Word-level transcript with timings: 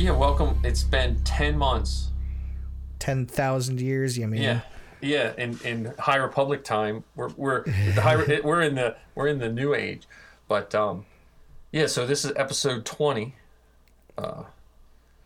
Yeah, 0.00 0.12
welcome. 0.12 0.58
It's 0.64 0.82
been 0.82 1.20
ten 1.24 1.58
months. 1.58 2.08
Ten 2.98 3.26
thousand 3.26 3.82
years, 3.82 4.16
you 4.16 4.26
mean? 4.26 4.40
Yeah, 4.40 4.60
yeah. 5.02 5.34
In 5.36 5.58
in 5.62 5.92
High 5.98 6.16
Republic 6.16 6.64
time, 6.64 7.04
we're 7.16 7.28
we're 7.36 7.64
the 7.64 8.00
high, 8.00 8.16
we're 8.44 8.62
in 8.62 8.76
the 8.76 8.96
we're 9.14 9.26
in 9.26 9.40
the 9.40 9.50
new 9.50 9.74
age, 9.74 10.04
but 10.48 10.74
um, 10.74 11.04
yeah. 11.70 11.86
So 11.86 12.06
this 12.06 12.24
is 12.24 12.32
episode 12.34 12.86
twenty. 12.86 13.34
Uh, 14.16 14.44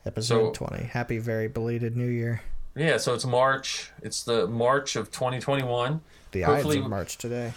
Episode 0.05 0.57
So- 0.57 0.66
twenty. 0.66 0.87
Happy 0.87 1.19
very 1.19 1.47
belated 1.47 1.97
New 1.97 2.09
Year. 2.09 2.43
Yeah, 2.75 2.97
so 2.97 3.15
it's 3.15 3.25
March. 3.25 3.93
It's 4.02 4.25
the 4.25 4.48
March 4.48 4.97
of 4.97 5.12
2021. 5.12 6.01
The 6.33 6.41
Hopefully- 6.43 6.79
Ides 6.79 6.84
of 6.84 6.91
March 6.91 7.16
today. 7.16 7.52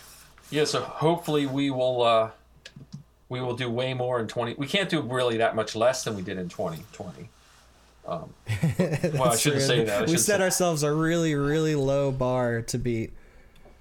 Yeah, 0.51 0.65
so 0.65 0.81
hopefully 0.81 1.47
we 1.47 1.71
will 1.71 2.03
uh 2.03 2.29
we 3.29 3.41
will 3.41 3.55
do 3.55 3.69
way 3.69 3.93
more 3.93 4.19
in 4.19 4.27
20. 4.27 4.55
We 4.57 4.67
can't 4.67 4.89
do 4.89 5.01
really 5.01 5.37
that 5.37 5.55
much 5.55 5.75
less 5.75 6.03
than 6.03 6.15
we 6.15 6.21
did 6.21 6.37
in 6.37 6.49
2020. 6.49 7.29
Um, 8.07 8.33
well, 9.19 9.23
I 9.23 9.35
shouldn't 9.35 9.63
say 9.63 9.83
that. 9.83 10.07
We 10.07 10.17
set 10.17 10.37
say- 10.37 10.43
ourselves 10.43 10.83
a 10.83 10.93
really, 10.93 11.35
really 11.35 11.75
low 11.75 12.11
bar 12.11 12.61
to 12.61 12.77
beat. 12.77 13.11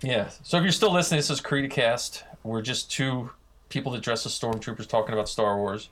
Yeah. 0.03 0.29
So 0.43 0.59
if 0.59 0.63
you're 0.63 0.73
still 0.73 0.93
listening, 0.93 1.19
this 1.19 1.31
is 1.31 1.41
Creedcast. 1.41 2.23
We're 2.43 2.63
just 2.63 2.91
two 2.91 3.31
people 3.69 3.93
that 3.93 4.03
dress 4.03 4.27
as 4.27 4.33
stormtroopers 4.39 4.89
talking 4.89 5.13
about 5.13 5.29
Star 5.29 5.57
Wars. 5.57 5.89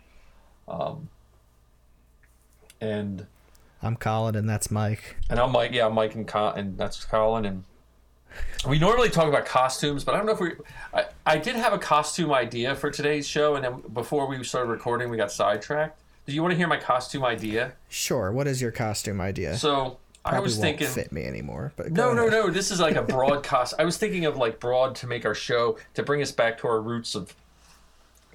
Um, 0.67 1.09
and 2.81 3.27
I'm 3.83 3.97
Colin, 3.97 4.35
and 4.35 4.49
that's 4.49 4.71
Mike. 4.71 5.17
and 5.31 5.39
I'm 5.39 5.53
Mike. 5.53 5.73
Yeah, 5.73 5.87
I'm 5.87 5.95
Mike 5.95 6.15
and 6.15 6.27
Con, 6.27 6.59
and 6.59 6.79
that's 6.79 7.05
Colin. 7.05 7.45
And 7.45 7.65
we 8.69 8.79
normally 8.79 9.09
talk 9.11 9.29
about 9.29 9.47
costumes, 9.47 10.05
but 10.05 10.15
I 10.15 10.19
don't 10.19 10.27
know 10.27 10.33
if 10.33 10.41
we. 10.41 10.53
I, 10.93 11.05
I 11.27 11.39
did 11.39 11.57
have 11.57 11.73
a 11.73 11.79
costume 11.79 12.33
idea 12.33 12.75
for 12.75 12.91
today's 12.91 13.27
show, 13.27 13.57
and 13.57 13.65
then 13.65 13.83
before 13.93 14.27
we 14.27 14.43
started 14.45 14.71
recording, 14.71 15.11
we 15.11 15.17
got 15.17 15.31
sidetracked. 15.33 16.01
Do 16.27 16.33
you 16.33 16.41
want 16.43 16.53
to 16.53 16.57
hear 16.57 16.67
my 16.69 16.79
costume 16.79 17.25
idea? 17.25 17.73
Sure. 17.89 18.33
What 18.33 18.47
is 18.47 18.63
your 18.63 18.71
costume 18.71 19.21
idea? 19.21 19.57
So 19.59 19.99
I 20.25 20.41
was 20.41 20.57
thinking. 20.59 20.87
fit 20.89 21.13
me 21.13 21.25
anymore. 21.25 21.73
But 21.77 21.91
No, 21.93 22.09
go 22.09 22.15
no, 22.15 22.21
ahead. 22.29 22.33
no. 22.47 22.51
This 22.51 22.71
is 22.71 22.81
like 22.81 22.97
a 22.97 23.03
broad 23.03 23.43
cost. 23.45 23.75
I 23.79 23.85
was 23.85 23.99
thinking 23.99 24.25
of 24.25 24.37
like 24.39 24.59
broad 24.59 24.95
to 24.97 25.07
make 25.07 25.27
our 25.27 25.35
show 25.35 25.77
to 25.93 26.03
bring 26.03 26.23
us 26.23 26.33
back 26.33 26.57
to 26.59 26.67
our 26.69 26.81
roots 26.81 27.15
of 27.15 27.35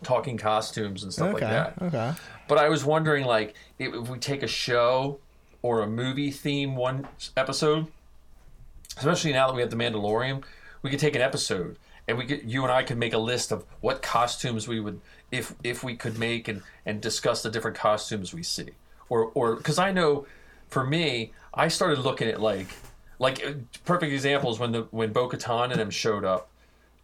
talking 0.04 0.38
costumes 0.38 1.02
and 1.04 1.12
stuff 1.12 1.34
Okay. 1.36 1.46
like 1.46 1.76
that. 1.76 1.82
Okay. 1.82 2.14
But 2.48 2.58
I 2.60 2.70
was 2.70 2.86
wondering, 2.86 3.26
like, 3.26 3.56
if 3.80 4.08
we 4.08 4.18
take 4.20 4.44
a 4.44 4.48
show 4.48 5.20
or 5.62 5.82
a 5.82 5.88
movie 5.88 6.32
theme 6.32 6.76
one 6.76 7.08
episode, 7.36 7.88
especially 8.98 9.34
now 9.34 9.48
that 9.48 9.54
we 9.54 9.62
have 9.62 9.70
the 9.70 9.76
Mandalorian, 9.78 10.44
we 10.82 10.90
could 10.90 11.00
take 11.00 11.16
an 11.16 11.22
episode 11.22 11.78
and 12.08 12.18
we 12.18 12.26
could, 12.26 12.50
you 12.50 12.64
and 12.64 12.72
I 12.72 12.84
could 12.84 12.98
make 12.98 13.14
a 13.14 13.18
list 13.20 13.52
of 13.52 13.66
what 13.82 14.02
costumes 14.02 14.68
we 14.68 14.80
would, 14.80 15.00
if 15.32 15.54
if 15.64 15.84
we 15.84 15.96
could 15.96 16.18
make 16.18 16.48
and 16.48 16.64
and 16.86 17.00
discuss 17.02 17.44
the 17.44 17.52
different 17.52 17.78
costumes 17.78 18.34
we 18.34 18.42
see, 18.44 18.70
or 19.10 19.32
or 19.36 19.56
because 19.56 19.78
I 19.78 19.92
know, 19.92 20.26
for 20.70 20.84
me, 20.84 21.34
I 21.54 21.68
started 21.68 22.00
looking 22.00 22.28
at 22.28 22.42
like, 22.42 22.68
like 23.20 23.46
uh, 23.46 23.52
perfect 23.86 24.12
examples 24.12 24.60
when 24.60 24.72
the 24.72 24.88
when 24.90 25.14
Bo-Katan 25.14 25.66
and 25.72 25.80
them 25.80 25.92
showed 25.92 26.26
up 26.26 26.50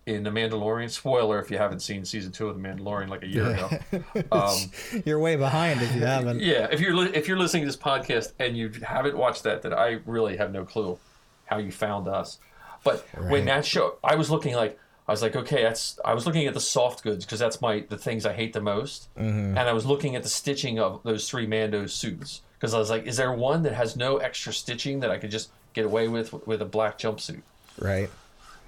in 0.08 0.23
the 0.23 0.31
Mandalorian. 0.31 0.89
Spoiler 0.89 1.39
if 1.39 1.52
you 1.52 1.59
haven't 1.59 1.81
seen 1.81 2.03
season 2.03 2.31
two 2.31 2.47
of 2.49 2.59
the 2.59 2.67
Mandalorian 2.67 3.08
like 3.08 3.22
a 3.22 3.27
year 3.27 3.52
ago. 3.52 3.70
Um, 4.31 4.58
You're 5.05 5.20
way 5.20 5.36
behind 5.36 5.81
if 5.81 5.94
you 5.94 6.02
haven't. 6.02 6.39
yeah, 6.39 6.67
if 6.72 6.80
you're 6.80 7.05
if 7.14 7.27
you're 7.27 7.38
listening 7.38 7.61
to 7.64 7.67
this 7.67 7.77
podcast 7.77 8.33
and 8.39 8.58
you 8.58 8.72
haven't 8.81 9.16
watched 9.16 9.44
that, 9.44 9.61
then 9.61 9.73
I 9.73 9.99
really 10.05 10.38
have 10.38 10.52
no 10.52 10.66
clue 10.66 10.97
how 11.45 11.57
you 11.57 11.71
found 11.71 12.07
us. 12.07 12.39
But 12.83 13.05
when 13.29 13.45
that 13.45 13.65
show, 13.65 13.95
I 14.03 14.15
was 14.15 14.29
looking 14.29 14.53
like 14.55 14.79
I 15.07 15.11
was 15.11 15.21
like, 15.21 15.35
okay, 15.35 15.61
that's. 15.63 15.99
I 16.03 16.13
was 16.13 16.25
looking 16.25 16.47
at 16.47 16.53
the 16.55 16.59
soft 16.59 17.03
goods 17.03 17.25
because 17.25 17.39
that's 17.39 17.61
my 17.61 17.83
the 17.89 17.97
things 17.97 18.25
I 18.25 18.33
hate 18.33 18.53
the 18.53 18.61
most, 18.61 19.07
Mm-hmm. 19.15 19.57
and 19.57 19.59
I 19.59 19.73
was 19.73 19.86
looking 19.86 20.15
at 20.15 20.23
the 20.23 20.30
stitching 20.30 20.80
of 20.80 21.02
those 21.03 21.30
three 21.30 21.45
Mando 21.47 21.86
suits 21.86 22.42
because 22.59 22.73
I 22.73 22.80
was 22.80 22.89
like, 22.89 23.05
is 23.05 23.17
there 23.17 23.31
one 23.31 23.64
that 23.64 23.73
has 23.73 23.95
no 23.95 24.17
extra 24.17 24.52
stitching 24.53 25.02
that 25.02 25.11
I 25.11 25.17
could 25.17 25.30
just 25.31 25.49
get 25.73 25.86
away 25.86 26.08
with 26.08 26.33
with 26.47 26.61
a 26.61 26.65
black 26.65 26.97
jumpsuit? 26.97 27.42
Right. 27.80 28.09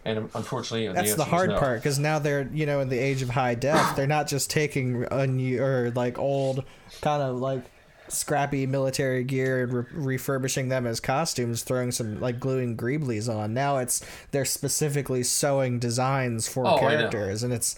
And 0.05 0.29
unfortunately, 0.35 0.87
That's 0.87 0.99
answer 1.09 1.15
the 1.17 1.25
hard 1.25 1.49
no. 1.49 1.59
part 1.59 1.81
because 1.81 1.99
now 1.99 2.17
they're 2.19 2.47
you 2.53 2.65
know 2.65 2.79
in 2.81 2.89
the 2.89 2.97
age 2.99 3.21
of 3.23 3.29
high 3.29 3.55
def. 3.55 3.95
They're 3.95 4.07
not 4.07 4.27
just 4.27 4.49
taking 4.49 5.05
un- 5.11 5.59
or 5.59 5.91
like 5.95 6.17
old 6.19 6.63
kind 7.01 7.21
of 7.23 7.37
like 7.37 7.63
scrappy 8.09 8.65
military 8.65 9.23
gear 9.23 9.63
and 9.63 9.73
re- 9.73 9.85
refurbishing 9.91 10.69
them 10.69 10.85
as 10.87 10.99
costumes, 10.99 11.63
throwing 11.63 11.91
some 11.91 12.19
like 12.19 12.39
gluing 12.39 12.75
greeblies 12.77 13.33
on. 13.33 13.53
Now 13.53 13.77
it's 13.77 14.05
they're 14.31 14.45
specifically 14.45 15.23
sewing 15.23 15.79
designs 15.79 16.47
for 16.47 16.65
Oh, 16.67 16.77
characters, 16.77 17.43
and 17.43 17.51
it's 17.53 17.75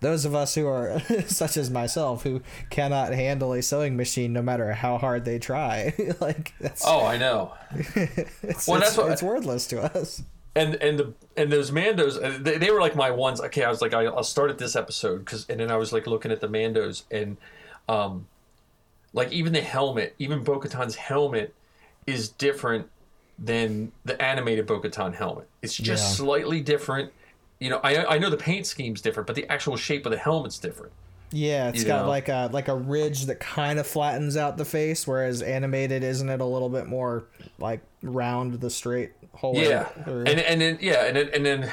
those 0.00 0.24
of 0.24 0.34
us 0.34 0.54
who 0.56 0.66
are 0.66 1.00
such 1.26 1.56
as 1.56 1.70
myself 1.70 2.24
who 2.24 2.42
cannot 2.70 3.12
handle 3.12 3.52
a 3.52 3.62
sewing 3.62 3.96
machine 3.96 4.32
no 4.32 4.42
matter 4.42 4.72
how 4.72 4.98
hard 4.98 5.24
they 5.24 5.38
try. 5.38 5.94
like 6.20 6.52
that's 6.60 6.82
Oh, 6.86 7.04
I 7.04 7.16
know. 7.18 7.54
it's, 7.72 8.66
well, 8.66 8.78
it's, 8.78 8.86
that's 8.88 8.96
what- 8.96 9.12
it's 9.12 9.22
worthless 9.22 9.66
to 9.68 9.82
us. 9.96 10.22
and 10.56 10.74
and 10.76 10.98
the 10.98 11.14
and 11.36 11.50
those 11.52 11.70
Mandos, 11.70 12.22
uh, 12.22 12.36
they, 12.40 12.58
they 12.58 12.70
were 12.70 12.80
like 12.80 12.94
my 12.96 13.10
ones. 13.10 13.40
Okay, 13.40 13.64
I 13.64 13.70
was 13.70 13.80
like, 13.80 13.94
I, 13.94 14.04
I'll 14.04 14.22
start 14.24 14.50
at 14.50 14.58
this 14.58 14.76
episode 14.76 15.20
because, 15.24 15.46
and 15.48 15.60
then 15.60 15.70
I 15.70 15.76
was 15.76 15.92
like 15.92 16.06
looking 16.06 16.30
at 16.30 16.40
the 16.40 16.48
Mandos, 16.48 17.04
and 17.10 17.36
um, 17.88 18.26
like 19.12 19.32
even 19.32 19.52
the 19.52 19.60
helmet, 19.60 20.14
even 20.18 20.42
Bo-Katan's 20.42 20.96
helmet 20.96 21.54
is 22.06 22.28
different 22.28 22.88
than 23.38 23.92
the 24.04 24.20
animated 24.20 24.66
Bo-Katan 24.66 25.14
helmet. 25.14 25.48
It's 25.62 25.76
just 25.76 26.02
Yeah. 26.04 26.24
slightly 26.24 26.60
different. 26.60 27.12
You 27.60 27.70
know, 27.70 27.80
I 27.82 28.14
I 28.14 28.18
know 28.18 28.30
the 28.30 28.36
paint 28.36 28.66
scheme's 28.66 29.00
different, 29.00 29.26
but 29.26 29.36
the 29.36 29.46
actual 29.50 29.76
shape 29.76 30.04
of 30.06 30.12
the 30.12 30.18
helmet's 30.18 30.58
different. 30.58 30.92
Yeah, 31.34 31.68
it's 31.70 31.80
you 31.80 31.86
got 31.86 32.02
know? 32.02 32.08
like 32.08 32.28
a 32.28 32.50
like 32.52 32.68
a 32.68 32.74
ridge 32.74 33.26
that 33.26 33.40
kind 33.40 33.78
of 33.78 33.86
flattens 33.86 34.36
out 34.36 34.56
the 34.58 34.64
face, 34.64 35.06
whereas 35.06 35.40
animated 35.42 36.02
isn't 36.02 36.28
it 36.28 36.40
a 36.40 36.44
little 36.44 36.68
bit 36.68 36.86
more 36.86 37.24
like 37.58 37.80
round 38.02 38.60
the 38.60 38.68
straight 38.68 39.12
whole 39.34 39.56
Yeah, 39.56 39.84
through? 39.84 40.24
and 40.26 40.40
and 40.40 40.60
then 40.60 40.78
yeah, 40.80 41.04
and 41.06 41.16
then 41.16 41.30
and 41.32 41.46
then 41.46 41.72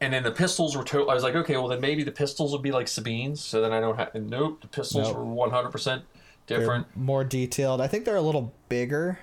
and 0.00 0.12
then 0.12 0.22
the 0.24 0.30
pistols 0.32 0.76
were. 0.76 0.84
To- 0.84 1.08
I 1.08 1.14
was 1.14 1.22
like, 1.22 1.34
okay, 1.36 1.56
well 1.56 1.68
then 1.68 1.80
maybe 1.80 2.02
the 2.02 2.12
pistols 2.12 2.52
would 2.52 2.60
be 2.62 2.72
like 2.72 2.86
Sabine's, 2.86 3.40
so 3.42 3.62
then 3.62 3.72
I 3.72 3.80
don't 3.80 3.96
have. 3.96 4.14
Nope, 4.14 4.60
the 4.60 4.68
pistols 4.68 5.08
Nope. 5.08 5.16
were 5.16 5.24
one 5.24 5.50
hundred 5.50 5.70
percent 5.70 6.02
They're 6.48 6.84
more 6.96 7.24
detailed. 7.24 7.80
I 7.80 7.86
think 7.86 8.04
they're 8.04 8.16
a 8.16 8.22
little 8.22 8.52
bigger 8.68 9.18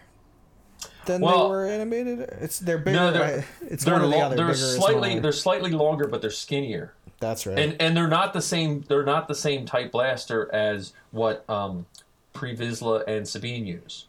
than 1.06 1.22
Well- 1.22 1.44
they 1.46 1.50
were 1.50 1.66
animated. 1.66 2.20
It's 2.42 2.60
they're 2.60 2.78
bigger. 2.78 2.98
No, 2.98 3.12
they're 3.12 3.24
I- 3.42 3.46
it's 3.68 3.84
they're, 3.84 3.94
one 3.96 4.04
or 4.04 4.08
the 4.08 4.16
lo- 4.18 4.22
other. 4.24 4.36
they're 4.36 4.54
slightly 4.54 5.20
they're 5.20 5.32
slightly 5.32 5.72
longer, 5.72 6.08
but 6.08 6.22
they're 6.22 6.30
skinnier, 6.32 6.94
That's 7.20 7.46
right. 7.46 7.58
and 7.58 7.76
and 7.82 7.96
they're 7.98 8.08
not 8.08 8.34
the 8.34 8.42
same. 8.42 8.84
They're 8.88 9.04
not 9.06 9.28
the 9.28 9.36
same 9.36 9.66
type 9.66 9.92
blaster 9.92 10.54
as 10.54 10.94
what 11.12 11.48
um, 11.50 11.86
Pre 12.34 12.56
Vizsla 12.56 13.04
and 13.08 13.28
Sabine 13.28 13.66
use. 13.66 14.06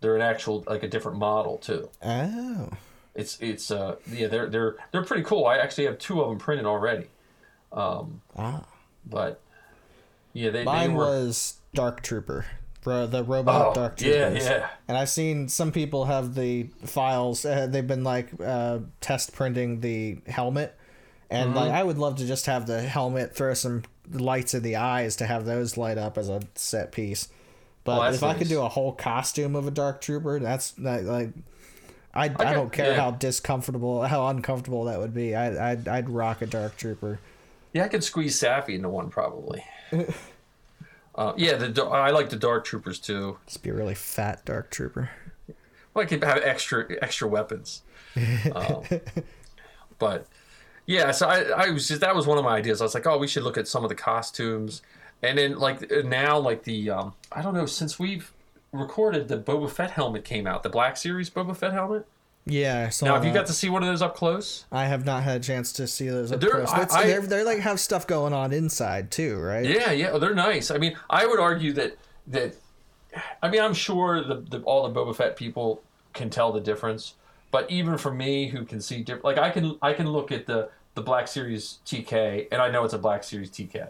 They're 0.00 0.16
an 0.16 0.22
actual 0.22 0.64
like 0.66 0.82
a 0.82 0.88
different 0.88 1.18
model 1.18 1.58
too. 1.58 1.90
oh, 2.02 2.70
It's 3.14 3.38
it's 3.40 3.70
uh 3.70 3.96
yeah 4.10 4.28
they're 4.28 4.48
they're 4.48 4.76
they're 4.92 5.04
pretty 5.04 5.22
cool. 5.24 5.44
I 5.46 5.58
actually 5.58 5.84
have 5.84 5.98
two 5.98 6.20
of 6.22 6.28
them 6.30 6.38
printed 6.38 6.64
already, 6.66 7.08
ah. 7.72 8.06
but 9.06 9.40
yeah 10.32 10.50
they, 10.50 10.60
they 10.60 10.64
Mine 10.64 10.94
were 10.94 11.04
was 11.04 11.58
Dark 11.74 12.02
Trooper, 12.02 12.44
Ro- 12.84 13.06
the 13.06 13.22
robot 13.24 13.68
oh 13.68 13.74
Dark 13.74 14.00
yeah 14.00 14.28
Troopers. 14.30 14.44
yeah 14.46 14.68
And 14.88 14.96
I've 14.96 15.08
seen 15.08 15.48
some 15.48 15.70
people 15.72 16.06
have 16.06 16.34
the 16.34 16.64
files. 16.84 17.44
Uh, 17.44 17.66
they've 17.68 17.86
been 17.86 18.04
like 18.04 18.28
uh, 18.44 18.78
test 19.00 19.32
printing 19.32 19.80
the 19.80 20.18
helmet, 20.26 20.76
and 21.30 21.50
Mm-hmm. 21.50 21.58
like 21.58 21.70
I 21.72 21.82
would 21.82 21.98
love 21.98 22.16
to 22.16 22.26
just 22.26 22.46
have 22.46 22.66
the 22.66 22.80
helmet 22.82 23.34
throw 23.34 23.54
some 23.54 23.82
lights 24.12 24.54
in 24.54 24.62
the 24.62 24.76
eyes 24.76 25.16
to 25.16 25.26
have 25.26 25.44
those 25.44 25.76
light 25.76 25.98
up 25.98 26.18
as 26.18 26.28
a 26.28 26.40
set 26.54 26.90
piece. 26.92 27.28
But 27.84 27.98
Oh, 28.00 28.12
if 28.14 28.22
I 28.22 28.34
could 28.34 28.48
do 28.48 28.60
a 28.62 28.68
whole 28.68 28.92
costume 28.92 29.54
of 29.56 29.66
a 29.66 29.70
dark 29.70 30.00
trooper, 30.00 30.38
that's 30.40 30.72
that, 30.72 31.04
like. 31.04 31.30
I, 32.12 32.24
I, 32.24 32.28
could- 32.28 32.38
don't 32.54 32.72
care 32.72 32.90
yeah. 32.92 33.00
how 33.00 33.12
discomfortable, 33.12 34.02
how 34.02 34.26
uncomfortable 34.26 34.84
that 34.86 34.98
would 34.98 35.14
be. 35.14 35.36
I, 35.36 35.70
I'd, 35.70 35.86
I'd 35.86 36.10
rock 36.10 36.42
a 36.42 36.46
dark 36.46 36.76
trooper. 36.76 37.20
yeah 37.72 37.84
I 37.84 37.88
could 37.88 38.02
squeeze 38.02 38.36
Safi 38.40 38.70
into 38.70 38.88
one 38.88 39.10
probably. 39.10 39.64
uh, 41.14 41.32
yeah 41.36 41.56
the 41.56 41.82
I 41.84 42.10
like 42.10 42.30
the 42.30 42.36
Dark 42.36 42.64
Troopers 42.64 42.98
too. 42.98 43.38
Just 43.46 43.62
be 43.62 43.70
a 43.70 43.74
really 43.74 43.94
fat 43.94 44.44
dark 44.44 44.70
trooper. 44.70 45.10
Well, 45.92 46.04
I 46.04 46.06
could 46.06 46.22
have 46.22 46.38
extra 46.38 46.86
extra 47.02 47.28
weapons. 47.28 47.82
Um, 48.56 48.82
but 50.00 50.26
yeah, 50.86 51.12
so 51.12 51.28
I, 51.28 51.66
I 51.66 51.70
was 51.70 51.86
just 51.86 52.00
that 52.00 52.16
was 52.16 52.26
one 52.26 52.38
of 52.38 52.44
my 52.44 52.56
ideas. 52.56 52.80
I 52.80 52.84
was 52.84 52.94
like, 52.94 53.06
oh, 53.06 53.18
we 53.18 53.28
should 53.28 53.44
look 53.44 53.56
at 53.56 53.68
some 53.68 53.84
of 53.84 53.88
the 53.88 53.94
costumes, 53.94 54.82
and 55.22 55.38
then 55.38 55.56
like 55.58 55.88
now, 56.04 56.36
like 56.36 56.64
the 56.64 56.90
um, 56.90 57.14
I 57.30 57.42
don't 57.42 57.54
know, 57.54 57.66
since 57.66 58.00
we've 58.00 58.32
recorded, 58.72 59.28
the 59.28 59.38
Boba 59.38 59.70
Fett 59.70 59.92
helmet 59.92 60.24
came 60.24 60.48
out, 60.48 60.64
the 60.64 60.68
Black 60.68 60.96
Series 60.96 61.30
Boba 61.30 61.56
Fett 61.56 61.72
helmet. 61.72 62.06
Yeah. 62.50 62.88
So 62.90 63.06
Now, 63.06 63.14
have 63.14 63.24
you 63.24 63.32
got 63.32 63.46
to 63.46 63.52
see 63.52 63.68
one 63.70 63.82
of 63.82 63.88
those 63.88 64.02
up 64.02 64.14
close? 64.16 64.64
I 64.72 64.84
have 64.86 65.04
not 65.04 65.22
had 65.22 65.40
a 65.40 65.44
chance 65.44 65.72
to 65.74 65.86
see 65.86 66.08
those 66.08 66.32
up 66.32 66.40
They're- 66.40 66.50
close. 66.50 66.70
I- 66.70 67.00
I- 67.00 67.06
they're, 67.06 67.20
they're 67.22 67.44
like 67.44 67.60
have 67.60 67.80
stuff 67.80 68.06
going 68.06 68.32
on 68.32 68.52
inside 68.52 69.10
too, 69.10 69.38
right? 69.38 69.64
Yeah, 69.64 69.90
yeah, 69.92 70.18
they're 70.18 70.34
nice. 70.34 70.70
I 70.70 70.78
mean, 70.78 70.96
I 71.08 71.26
would 71.26 71.40
argue 71.40 71.72
that 71.74 71.96
that 72.28 72.54
I 73.42 73.50
mean, 73.50 73.60
I'm 73.60 73.74
sure 73.74 74.22
the, 74.22 74.36
the 74.36 74.60
all 74.62 74.88
the 74.88 74.94
Boba 74.98 75.14
Fett 75.16 75.36
people 75.36 75.82
can 76.12 76.30
tell 76.30 76.52
the 76.52 76.60
difference, 76.60 77.14
but 77.50 77.70
even 77.70 77.98
for 77.98 78.12
me 78.12 78.48
who 78.48 78.64
can 78.64 78.80
see 78.80 79.02
different, 79.02 79.24
like 79.24 79.38
I 79.38 79.50
can 79.50 79.76
I 79.82 79.92
can 79.92 80.08
look 80.08 80.30
at 80.32 80.46
the 80.46 80.68
the 80.94 81.02
Black 81.02 81.28
Series 81.28 81.78
TK 81.86 82.48
and 82.52 82.60
I 82.60 82.70
know 82.70 82.84
it's 82.84 82.94
a 82.94 82.98
Black 82.98 83.24
Series 83.24 83.50
TK. 83.50 83.74
And- 83.80 83.88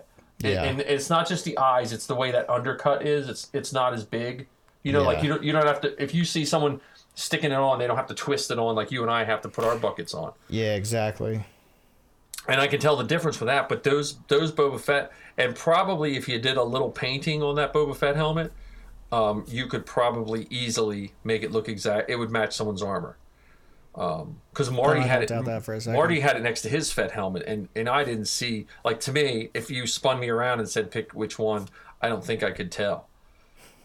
Yeah. 0.53 0.63
And 0.65 0.81
it's 0.81 1.11
not 1.11 1.29
just 1.29 1.45
the 1.45 1.57
eyes; 1.59 1.93
it's 1.93 2.07
the 2.07 2.15
way 2.15 2.31
that 2.31 2.49
undercut 2.49 3.07
is. 3.07 3.29
It's 3.29 3.49
it's 3.53 3.73
not 3.75 3.93
as 3.93 4.05
big 4.05 4.47
You 4.83 4.93
know, 4.93 5.03
like 5.03 5.23
you 5.23 5.29
don't 5.29 5.43
you 5.45 5.53
don't 5.53 5.67
have 5.67 5.83
to 5.83 6.03
if 6.03 6.15
you 6.15 6.25
see 6.25 6.47
someone 6.47 6.81
sticking 7.15 7.51
it 7.53 7.57
on, 7.57 7.79
they 7.79 7.87
don't 7.87 7.97
have 7.97 8.09
to 8.09 8.15
twist 8.15 8.51
it 8.51 8.59
on 8.59 8.75
like 8.75 8.91
you 8.91 9.03
and 9.03 9.11
I 9.11 9.25
have 9.25 9.43
to 9.43 9.49
put 9.49 9.65
our 9.65 9.77
buckets 9.77 10.15
on. 10.15 10.33
Yeah, 10.49 10.75
exactly. 10.75 11.45
And 12.49 12.61
I 12.61 12.67
can 12.67 12.81
tell 12.81 12.97
the 12.97 13.05
difference 13.05 13.39
with 13.39 13.49
that. 13.49 13.69
But 13.69 13.85
those 13.85 14.17
those 14.29 14.51
Boba 14.51 14.81
Fett, 14.81 15.13
and 15.37 15.55
probably 15.55 16.17
if 16.17 16.29
you 16.29 16.39
did 16.39 16.57
a 16.57 16.63
little 16.63 16.91
painting 16.91 17.43
on 17.43 17.57
that 17.57 17.73
Boba 17.73 17.95
Fett 17.95 18.17
helmet, 18.17 18.53
um, 19.13 19.45
you 19.47 19.67
could 19.67 19.85
probably 19.85 20.47
easily 20.51 21.13
make 21.23 21.43
it 21.43 21.53
look 21.53 21.69
exact. 21.69 22.11
It 22.11 22.17
would 22.17 22.31
match 22.31 22.55
someone's 22.55 22.83
armor. 22.83 23.17
Because 23.93 24.71
Marty 24.71 25.01
had 25.01 25.23
it. 25.25 25.29
that 25.29 25.65
for 25.65 25.75
a 25.75 25.81
second. 25.81 25.97
Marty 25.97 26.21
had 26.21 26.37
it 26.37 26.43
next 26.43 26.63
to 26.63 26.69
his 26.69 26.93
Fett 26.93 27.11
helmet, 27.11 27.43
and 27.47 27.69
and 27.75 27.89
I 27.89 28.05
didn't 28.05 28.27
see. 28.27 28.67
Like 28.85 29.01
to 29.01 29.13
me, 29.13 29.51
if 29.53 29.71
you 29.71 29.87
spun 29.87 30.21
me 30.21 30.29
around 30.29 30.61
and 30.61 30.69
said 30.69 30.91
pick 30.91 31.13
which 31.13 31.39
one, 31.39 31.69
I 32.01 32.09
don't 32.09 32.25
think 32.25 32.43
I 32.43 32.53
could 32.53 32.71
tell. 32.71 33.09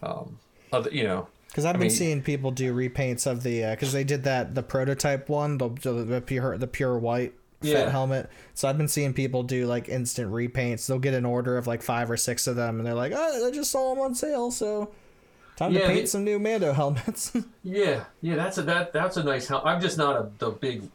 Um, 0.04 0.40
other, 0.72 0.92
you 0.92 1.04
know, 1.04 1.28
Because 1.56 1.64
I've 1.64 1.76
I 1.76 1.80
been 1.80 1.88
mean- 1.88 1.90
seeing 1.96 2.22
people 2.22 2.52
do 2.52 2.76
repaints 2.76 3.26
of 3.26 3.42
the 3.42 3.62
because 3.72 3.94
they 3.94 4.04
did 4.04 4.26
that 4.26 4.54
the 4.56 4.62
prototype 4.62 5.30
one 5.30 5.58
the 5.58 5.70
the, 5.70 5.92
the 5.94 6.20
pure 6.22 6.58
the 6.58 6.68
pure 6.68 6.98
white 7.00 7.34
Yeah. 7.62 7.90
Helmet. 7.90 8.30
So 8.56 8.68
I've 8.68 8.78
been 8.78 8.90
seeing 8.90 9.14
people 9.14 9.42
do 9.44 9.66
like 9.66 9.88
instant 9.88 10.34
repaints. 10.34 10.86
They'll 10.86 11.00
get 11.00 11.14
an 11.14 11.24
order 11.24 11.58
of 11.58 11.66
like 11.66 11.82
five 11.82 12.12
or 12.12 12.18
six 12.18 12.48
of 12.48 12.58
them, 12.58 12.78
and 12.80 12.86
they're 12.86 12.94
like, 12.94 13.14
"Oh, 13.16 13.48
I 13.48 13.52
just 13.52 13.72
saw 13.72 13.94
them 13.94 14.04
on 14.04 14.14
sale, 14.16 14.52
so 14.52 14.92
time 15.56 15.72
Yeah, 15.72 15.80
to 15.84 15.88
paint 15.88 16.10
some 16.10 16.26
new 16.26 16.40
Mando 16.40 16.74
helmets." 16.74 17.32
Yeah, 17.64 18.04
yeah, 18.22 18.36
that's 18.36 18.58
a 18.58 18.62
that 18.64 18.92
that's 18.92 19.16
a 19.16 19.24
nice 19.24 19.48
helmet. 19.48 19.66
I'm 19.68 19.80
just 19.82 19.98
not 19.98 20.18
a 20.18 20.30
the 20.40 20.50
big. 20.52 20.90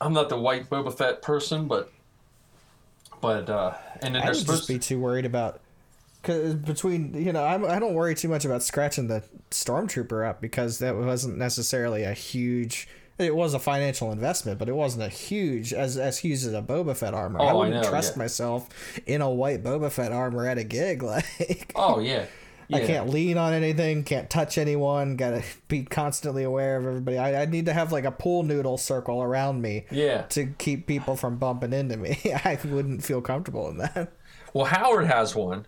I'm 0.00 0.12
not 0.12 0.28
the 0.30 0.36
white 0.36 0.68
Boba 0.68 0.92
Fett 0.98 1.22
person, 1.22 1.68
but 1.68 1.92
but 3.20 3.48
uh 3.48 3.74
and 4.02 4.16
then 4.16 4.22
I 4.22 4.26
would 4.30 4.34
just 4.46 4.66
be 4.66 4.80
too 4.80 4.98
worried 4.98 5.24
about. 5.26 5.60
Cause 6.26 6.54
between 6.54 7.14
you 7.14 7.32
know, 7.32 7.44
I'm, 7.44 7.64
I 7.64 7.78
don't 7.78 7.94
worry 7.94 8.14
too 8.16 8.28
much 8.28 8.44
about 8.44 8.62
scratching 8.62 9.06
the 9.06 9.22
stormtrooper 9.52 10.28
up 10.28 10.40
because 10.40 10.80
that 10.80 10.96
wasn't 10.96 11.38
necessarily 11.38 12.02
a 12.02 12.12
huge. 12.12 12.88
It 13.18 13.34
was 13.34 13.54
a 13.54 13.58
financial 13.58 14.10
investment, 14.12 14.58
but 14.58 14.68
it 14.68 14.74
wasn't 14.74 15.04
a 15.04 15.08
huge 15.08 15.72
as 15.72 15.96
as 15.96 16.18
huge 16.18 16.38
as 16.44 16.52
a 16.52 16.60
Boba 16.62 16.96
Fett 16.96 17.14
armor. 17.14 17.38
Oh, 17.40 17.44
I 17.44 17.50
I 17.50 17.52
wouldn't 17.54 17.82
know, 17.82 17.88
trust 17.88 18.14
yeah. 18.16 18.18
myself 18.24 18.68
in 19.06 19.22
a 19.22 19.30
white 19.30 19.62
Boba 19.62 19.90
Fett 19.90 20.10
armor 20.12 20.46
at 20.48 20.58
a 20.58 20.64
gig. 20.64 21.02
Like 21.06 21.72
Oh 21.76 22.00
yeah, 22.00 22.26
yeah. 22.68 22.76
I 22.78 22.80
can't 22.86 23.08
lean 23.08 23.38
on 23.38 23.52
anything, 23.52 24.02
can't 24.02 24.28
touch 24.28 24.58
anyone. 24.58 25.14
Got 25.16 25.30
to 25.30 25.42
be 25.68 25.84
constantly 25.84 26.42
aware 26.42 26.76
of 26.76 26.84
everybody. 26.86 27.16
I, 27.18 27.42
I 27.42 27.44
need 27.46 27.66
to 27.66 27.72
have 27.72 27.92
like 27.92 28.04
a 28.04 28.10
pool 28.10 28.42
noodle 28.42 28.76
circle 28.78 29.22
around 29.22 29.62
me 29.62 29.86
Yeah. 29.92 30.22
to 30.30 30.46
keep 30.58 30.88
people 30.88 31.14
from 31.16 31.36
bumping 31.36 31.72
into 31.72 31.96
me. 31.96 32.18
I 32.44 32.58
wouldn't 32.64 33.04
feel 33.04 33.20
comfortable 33.22 33.70
in 33.70 33.78
that. 33.78 34.12
Well, 34.52 34.66
Howard 34.66 35.06
has 35.06 35.34
one, 35.36 35.66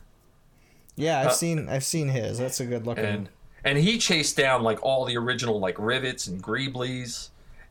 Yeah, 0.99 1.21
I've 1.21 1.27
uh, 1.29 1.31
seen 1.31 1.69
I've 1.69 1.85
seen 1.85 2.09
his. 2.09 2.39
That's 2.39 2.61
a 2.61 2.67
good 2.67 2.87
looking. 2.87 3.05
and 3.05 3.29
and 3.65 3.79
he 3.79 3.99
chased 3.99 4.37
down 4.37 4.63
like 4.63 4.83
all 4.83 5.05
the 5.05 5.17
original 5.17 5.61
like 5.61 5.79
rivets 5.79 6.27
and 6.27 6.43
greeblies, 6.43 7.29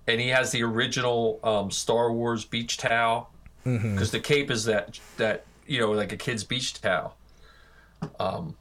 and 0.08 0.22
he 0.22 0.30
has 0.30 0.52
the 0.52 0.64
original 0.64 1.40
um, 1.44 1.70
Star 1.70 2.12
Wars 2.12 2.46
beach 2.46 2.78
towel 2.78 3.32
mm-hmm. 3.66 3.94
because 3.94 4.12
the 4.12 4.20
cape 4.20 4.50
is 4.50 4.66
that 4.66 5.00
that 5.18 5.46
you 5.68 5.80
know 5.80 5.92
like 5.92 6.14
a 6.14 6.18
kid's 6.18 6.44
beach 6.44 6.82
towel. 6.82 7.16
Um, 8.20 8.56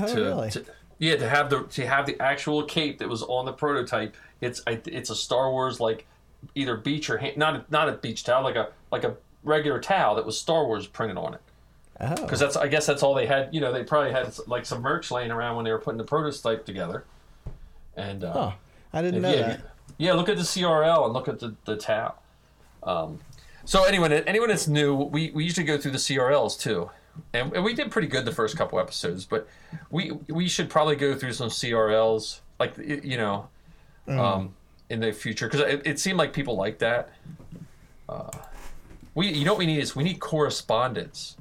oh 0.00 0.06
to, 0.06 0.20
really? 0.20 0.50
to- 0.50 0.64
yeah 0.98 1.16
to 1.16 1.28
have 1.28 1.50
the 1.50 1.62
to 1.62 1.86
have 1.86 2.06
the 2.06 2.20
actual 2.20 2.64
cape 2.64 2.98
that 2.98 3.08
was 3.08 3.22
on 3.22 3.46
the 3.46 3.52
prototype 3.52 4.16
it's 4.40 4.62
it's 4.66 5.10
a 5.10 5.14
star 5.14 5.50
wars 5.50 5.80
like 5.80 6.06
either 6.54 6.76
beach 6.76 7.08
or 7.08 7.20
not 7.36 7.56
a, 7.56 7.64
not 7.70 7.88
a 7.88 7.92
beach 7.92 8.24
towel 8.24 8.42
like 8.42 8.56
a 8.56 8.68
like 8.90 9.04
a 9.04 9.16
regular 9.44 9.80
towel 9.80 10.14
that 10.16 10.26
was 10.26 10.38
star 10.38 10.66
wars 10.66 10.86
printed 10.86 11.16
on 11.16 11.34
it 11.34 11.40
oh, 12.00 12.14
because 12.16 12.40
that's 12.40 12.56
i 12.56 12.68
guess 12.68 12.86
that's 12.86 13.02
all 13.02 13.14
they 13.14 13.26
had 13.26 13.48
you 13.52 13.60
know 13.60 13.72
they 13.72 13.82
probably 13.82 14.12
had 14.12 14.32
like 14.46 14.64
some 14.64 14.82
merch 14.82 15.10
laying 15.10 15.30
around 15.30 15.56
when 15.56 15.64
they 15.64 15.72
were 15.72 15.78
putting 15.78 15.98
the 15.98 16.04
prototype 16.04 16.64
together 16.64 17.04
and 17.98 18.24
uh, 18.24 18.32
huh. 18.32 18.52
I 18.92 19.02
didn't 19.02 19.22
know 19.22 19.30
yeah, 19.30 19.48
that. 19.48 19.60
yeah, 19.98 20.12
look 20.14 20.28
at 20.28 20.36
the 20.36 20.42
CRL 20.42 21.04
and 21.04 21.12
look 21.12 21.28
at 21.28 21.40
the, 21.40 21.54
the 21.64 21.76
towel. 21.76 22.16
Um, 22.82 23.18
so 23.64 23.84
anyone 23.84 24.12
anyone 24.12 24.48
that's 24.48 24.68
new, 24.68 24.94
we, 24.94 25.30
we 25.32 25.44
usually 25.44 25.66
go 25.66 25.76
through 25.76 25.90
the 25.90 25.98
CRLs 25.98 26.58
too, 26.58 26.90
and, 27.34 27.52
and 27.52 27.64
we 27.64 27.74
did 27.74 27.90
pretty 27.90 28.08
good 28.08 28.24
the 28.24 28.32
first 28.32 28.56
couple 28.56 28.78
episodes, 28.78 29.26
but 29.26 29.46
we 29.90 30.12
we 30.28 30.48
should 30.48 30.70
probably 30.70 30.96
go 30.96 31.14
through 31.14 31.32
some 31.32 31.48
CRLs 31.48 32.40
like 32.58 32.78
you 32.78 33.18
know, 33.18 33.48
um, 34.06 34.54
in 34.88 35.00
the 35.00 35.12
future 35.12 35.48
because 35.48 35.60
it, 35.60 35.82
it 35.84 35.98
seemed 35.98 36.18
like 36.18 36.32
people 36.32 36.56
like 36.56 36.78
that. 36.78 37.10
Uh, 38.08 38.30
we 39.14 39.28
you 39.28 39.44
know 39.44 39.52
what 39.52 39.58
we 39.58 39.66
need 39.66 39.80
is 39.80 39.94
we 39.94 40.04
need 40.04 40.20
correspondence. 40.20 41.36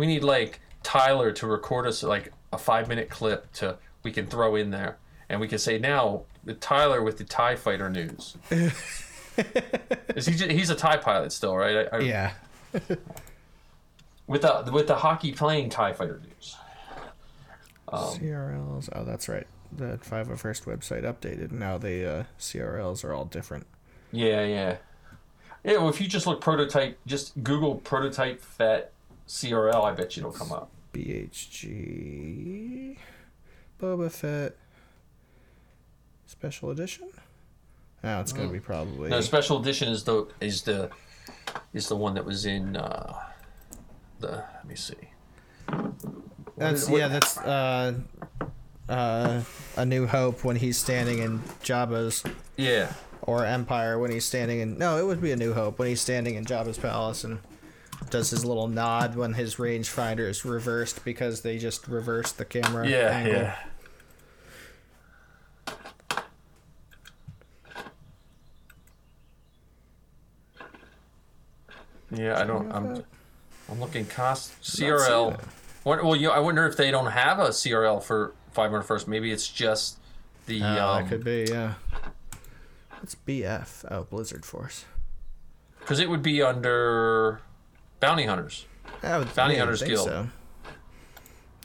We 0.00 0.06
need 0.06 0.24
like 0.24 0.60
Tyler 0.82 1.30
to 1.32 1.46
record 1.46 1.86
us 1.86 2.02
like 2.02 2.32
a 2.54 2.56
five 2.58 2.88
minute 2.88 3.10
clip 3.10 3.52
to 3.52 3.76
we 4.02 4.10
can 4.10 4.26
throw 4.26 4.56
in 4.56 4.70
there, 4.70 4.96
and 5.28 5.38
we 5.42 5.46
can 5.46 5.58
say 5.58 5.78
now 5.78 6.22
with 6.42 6.58
Tyler 6.58 7.02
with 7.02 7.18
the 7.18 7.24
Tie 7.24 7.54
Fighter 7.56 7.90
news. 7.90 8.34
is 10.16 10.24
he? 10.26 10.34
ju- 10.34 10.48
He's 10.48 10.70
a 10.70 10.74
Tie 10.74 10.96
pilot 10.96 11.32
still, 11.32 11.54
right? 11.54 11.86
I, 11.92 11.96
I, 11.98 12.00
Yeah. 12.00 12.32
With 14.26 14.40
the 14.42 14.70
with 14.72 14.86
the 14.86 14.94
hockey 14.94 15.32
playing 15.32 15.68
Tie 15.68 15.92
Fighter 15.92 16.18
news. 16.24 16.56
CRLs. 17.88 18.88
Oh, 18.94 19.04
that's 19.04 19.28
right. 19.28 19.46
The 19.76 19.98
501st 19.98 20.64
website 20.64 21.02
updated. 21.02 21.50
Now 21.50 21.76
the 21.76 22.06
uh, 22.20 22.24
CRLs 22.38 23.04
are 23.04 23.12
all 23.12 23.24
different. 23.26 23.66
Yeah, 24.12 24.44
yeah, 24.44 24.76
yeah. 25.64 25.76
Well, 25.78 25.88
if 25.90 26.00
you 26.00 26.06
just 26.06 26.26
look 26.26 26.40
prototype, 26.40 26.98
just 27.06 27.42
Google 27.42 27.74
prototype 27.74 28.40
Fett 28.40 28.92
CRL, 29.30 29.84
I 29.84 29.92
bet 29.92 30.16
you 30.16 30.22
it'll 30.22 30.32
come 30.32 30.50
up. 30.50 30.72
BHG 30.92 32.18
Boba 33.80 34.10
Fett 34.10 34.56
Special 36.26 36.70
Edition. 36.70 37.06
Oh, 38.02 38.20
it's 38.20 38.32
gonna 38.32 38.48
be 38.48 38.58
probably. 38.58 39.08
No, 39.08 39.20
special 39.20 39.60
edition 39.60 39.88
is 39.88 40.02
the 40.02 40.26
is 40.40 40.62
the 40.62 40.90
is 41.72 41.86
the 41.88 41.94
one 41.94 42.14
that 42.14 42.24
was 42.24 42.44
in 42.44 42.76
uh, 42.76 43.14
the. 44.18 44.42
Let 44.56 44.66
me 44.66 44.74
see. 44.74 44.94
That's 46.56 46.90
yeah. 46.90 47.06
That's 47.06 47.38
uh, 47.38 48.00
uh, 48.88 49.42
a 49.76 49.86
New 49.86 50.08
Hope 50.08 50.42
when 50.44 50.56
he's 50.56 50.76
standing 50.76 51.20
in 51.20 51.38
Jabba's 51.62 52.24
Yeah, 52.56 52.92
or 53.22 53.44
Empire 53.44 53.96
when 54.00 54.10
he's 54.10 54.24
standing 54.24 54.58
in. 54.58 54.76
No, 54.76 54.98
it 54.98 55.06
would 55.06 55.20
be 55.20 55.30
a 55.30 55.36
New 55.36 55.52
Hope 55.52 55.78
when 55.78 55.86
he's 55.86 56.00
standing 56.00 56.34
in 56.34 56.44
Jabba's 56.46 56.78
palace 56.78 57.22
and 57.22 57.38
does 58.08 58.30
his 58.30 58.44
little 58.44 58.68
nod 58.68 59.16
when 59.16 59.34
his 59.34 59.56
rangefinder 59.56 60.28
is 60.28 60.44
reversed 60.44 61.04
because 61.04 61.42
they 61.42 61.58
just 61.58 61.86
reversed 61.86 62.38
the 62.38 62.44
camera. 62.44 62.88
yeah, 62.88 63.10
angle. 63.10 63.34
yeah. 63.34 63.56
Yeah, 72.12 72.40
I 72.40 72.44
don't. 72.44 72.72
I'm. 72.72 73.04
I'm 73.70 73.78
looking 73.78 74.04
cost 74.04 74.60
CRL. 74.62 75.40
What, 75.84 76.04
well, 76.04 76.16
you, 76.16 76.30
I 76.30 76.40
wonder 76.40 76.66
if 76.66 76.76
they 76.76 76.90
don't 76.90 77.06
have 77.06 77.38
a 77.38 77.50
CRL 77.50 78.02
for 78.02 78.34
501st. 78.56 79.06
Maybe 79.06 79.30
it's 79.30 79.46
just 79.46 79.98
the. 80.46 80.60
Oh, 80.62 80.66
um, 80.66 81.02
that 81.02 81.08
could 81.08 81.24
be 81.24 81.46
yeah. 81.48 81.74
What's 82.98 83.14
BF? 83.14 83.84
Oh, 83.90 84.02
Blizzard 84.04 84.44
Force. 84.44 84.84
Because 85.78 86.00
it 86.00 86.10
would 86.10 86.22
be 86.22 86.42
under 86.42 87.40
bounty 88.00 88.24
hunters. 88.24 88.66
I 89.02 89.18
would, 89.18 89.34
Bounty 89.34 89.56
I 89.56 89.60
Hunters 89.60 89.80
think 89.80 89.92
Guild. 89.92 90.08
So. 90.08 90.28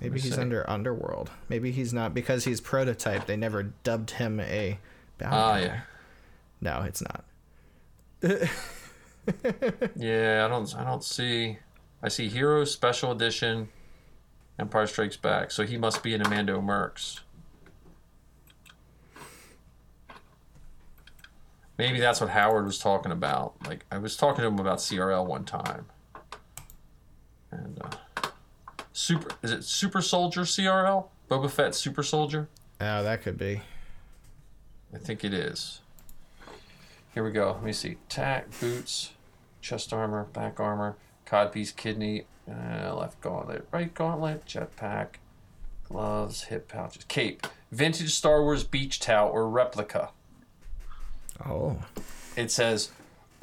Maybe 0.02 0.20
he's 0.20 0.38
under 0.38 0.70
Underworld. 0.70 1.32
Maybe 1.50 1.72
he's 1.72 1.94
not 1.94 2.14
because 2.14 2.44
he's 2.44 2.62
prototype. 2.62 3.26
They 3.26 3.38
never 3.38 3.64
dubbed 3.64 4.12
him 4.12 4.40
a 4.42 4.78
bounty. 5.18 5.36
Ah, 5.36 5.54
hunter. 5.54 5.68
yeah. 5.68 5.82
No, 6.62 6.82
it's 6.84 7.02
not. 7.02 7.24
Yeah, 9.96 10.46
I 10.46 10.48
don't. 10.48 10.76
I 10.76 10.84
don't 10.84 11.04
see. 11.04 11.58
I 12.04 12.10
see 12.10 12.28
Heroes 12.28 12.72
Special 12.72 13.12
Edition, 13.12 13.70
Empire 14.60 14.86
Strikes 14.86 15.18
Back. 15.18 15.50
So 15.52 15.64
he 15.66 15.78
must 15.78 16.04
be 16.04 16.14
an 16.14 16.22
a 16.22 16.30
Mando 16.30 16.62
Mercs. 16.62 17.22
Maybe 21.78 22.00
that's 22.00 22.22
what 22.22 22.30
Howard 22.30 22.66
was 22.66 22.78
talking 22.78 23.12
about. 23.12 23.56
Like 23.66 23.86
I 23.92 23.98
was 23.98 24.16
talking 24.16 24.44
to 24.44 24.48
him 24.48 24.60
about 24.60 24.78
CRL 24.78 25.26
one 25.26 25.44
time. 25.44 25.88
And 27.56 27.80
uh, 27.82 28.28
super 28.94 29.36
is 29.42 29.52
it 29.52 29.64
Super 29.64 30.02
Soldier 30.02 30.42
CRL? 30.42 31.08
Boba 31.30 31.50
Fett 31.50 31.74
Super 31.76 32.04
Soldier? 32.04 32.48
Oh, 32.82 33.04
that 33.04 33.22
could 33.22 33.38
be. 33.38 33.62
I 34.94 34.98
think 34.98 35.24
it 35.24 35.34
is. 35.34 35.82
Here 37.14 37.24
we 37.24 37.32
go. 37.32 37.54
Let 37.54 37.64
me 37.64 37.74
see. 37.74 37.98
Tack, 38.10 38.48
boots, 38.60 39.12
chest 39.62 39.94
armor, 39.94 40.26
back 40.34 40.60
armor, 40.60 40.98
codpiece, 41.26 41.76
kidney, 41.76 42.26
uh, 42.50 42.94
left 42.96 43.20
gauntlet, 43.22 43.68
right 43.72 43.94
gauntlet, 43.94 44.46
jetpack, 44.46 45.08
gloves, 45.88 46.44
hip 46.44 46.68
pouches, 46.68 47.06
cape, 47.06 47.48
vintage 47.72 48.14
Star 48.14 48.42
Wars 48.42 48.64
beach 48.64 49.00
towel 49.00 49.30
or 49.32 49.50
replica. 49.50 50.10
Oh, 51.46 51.78
It 52.36 52.52
says, 52.52 52.92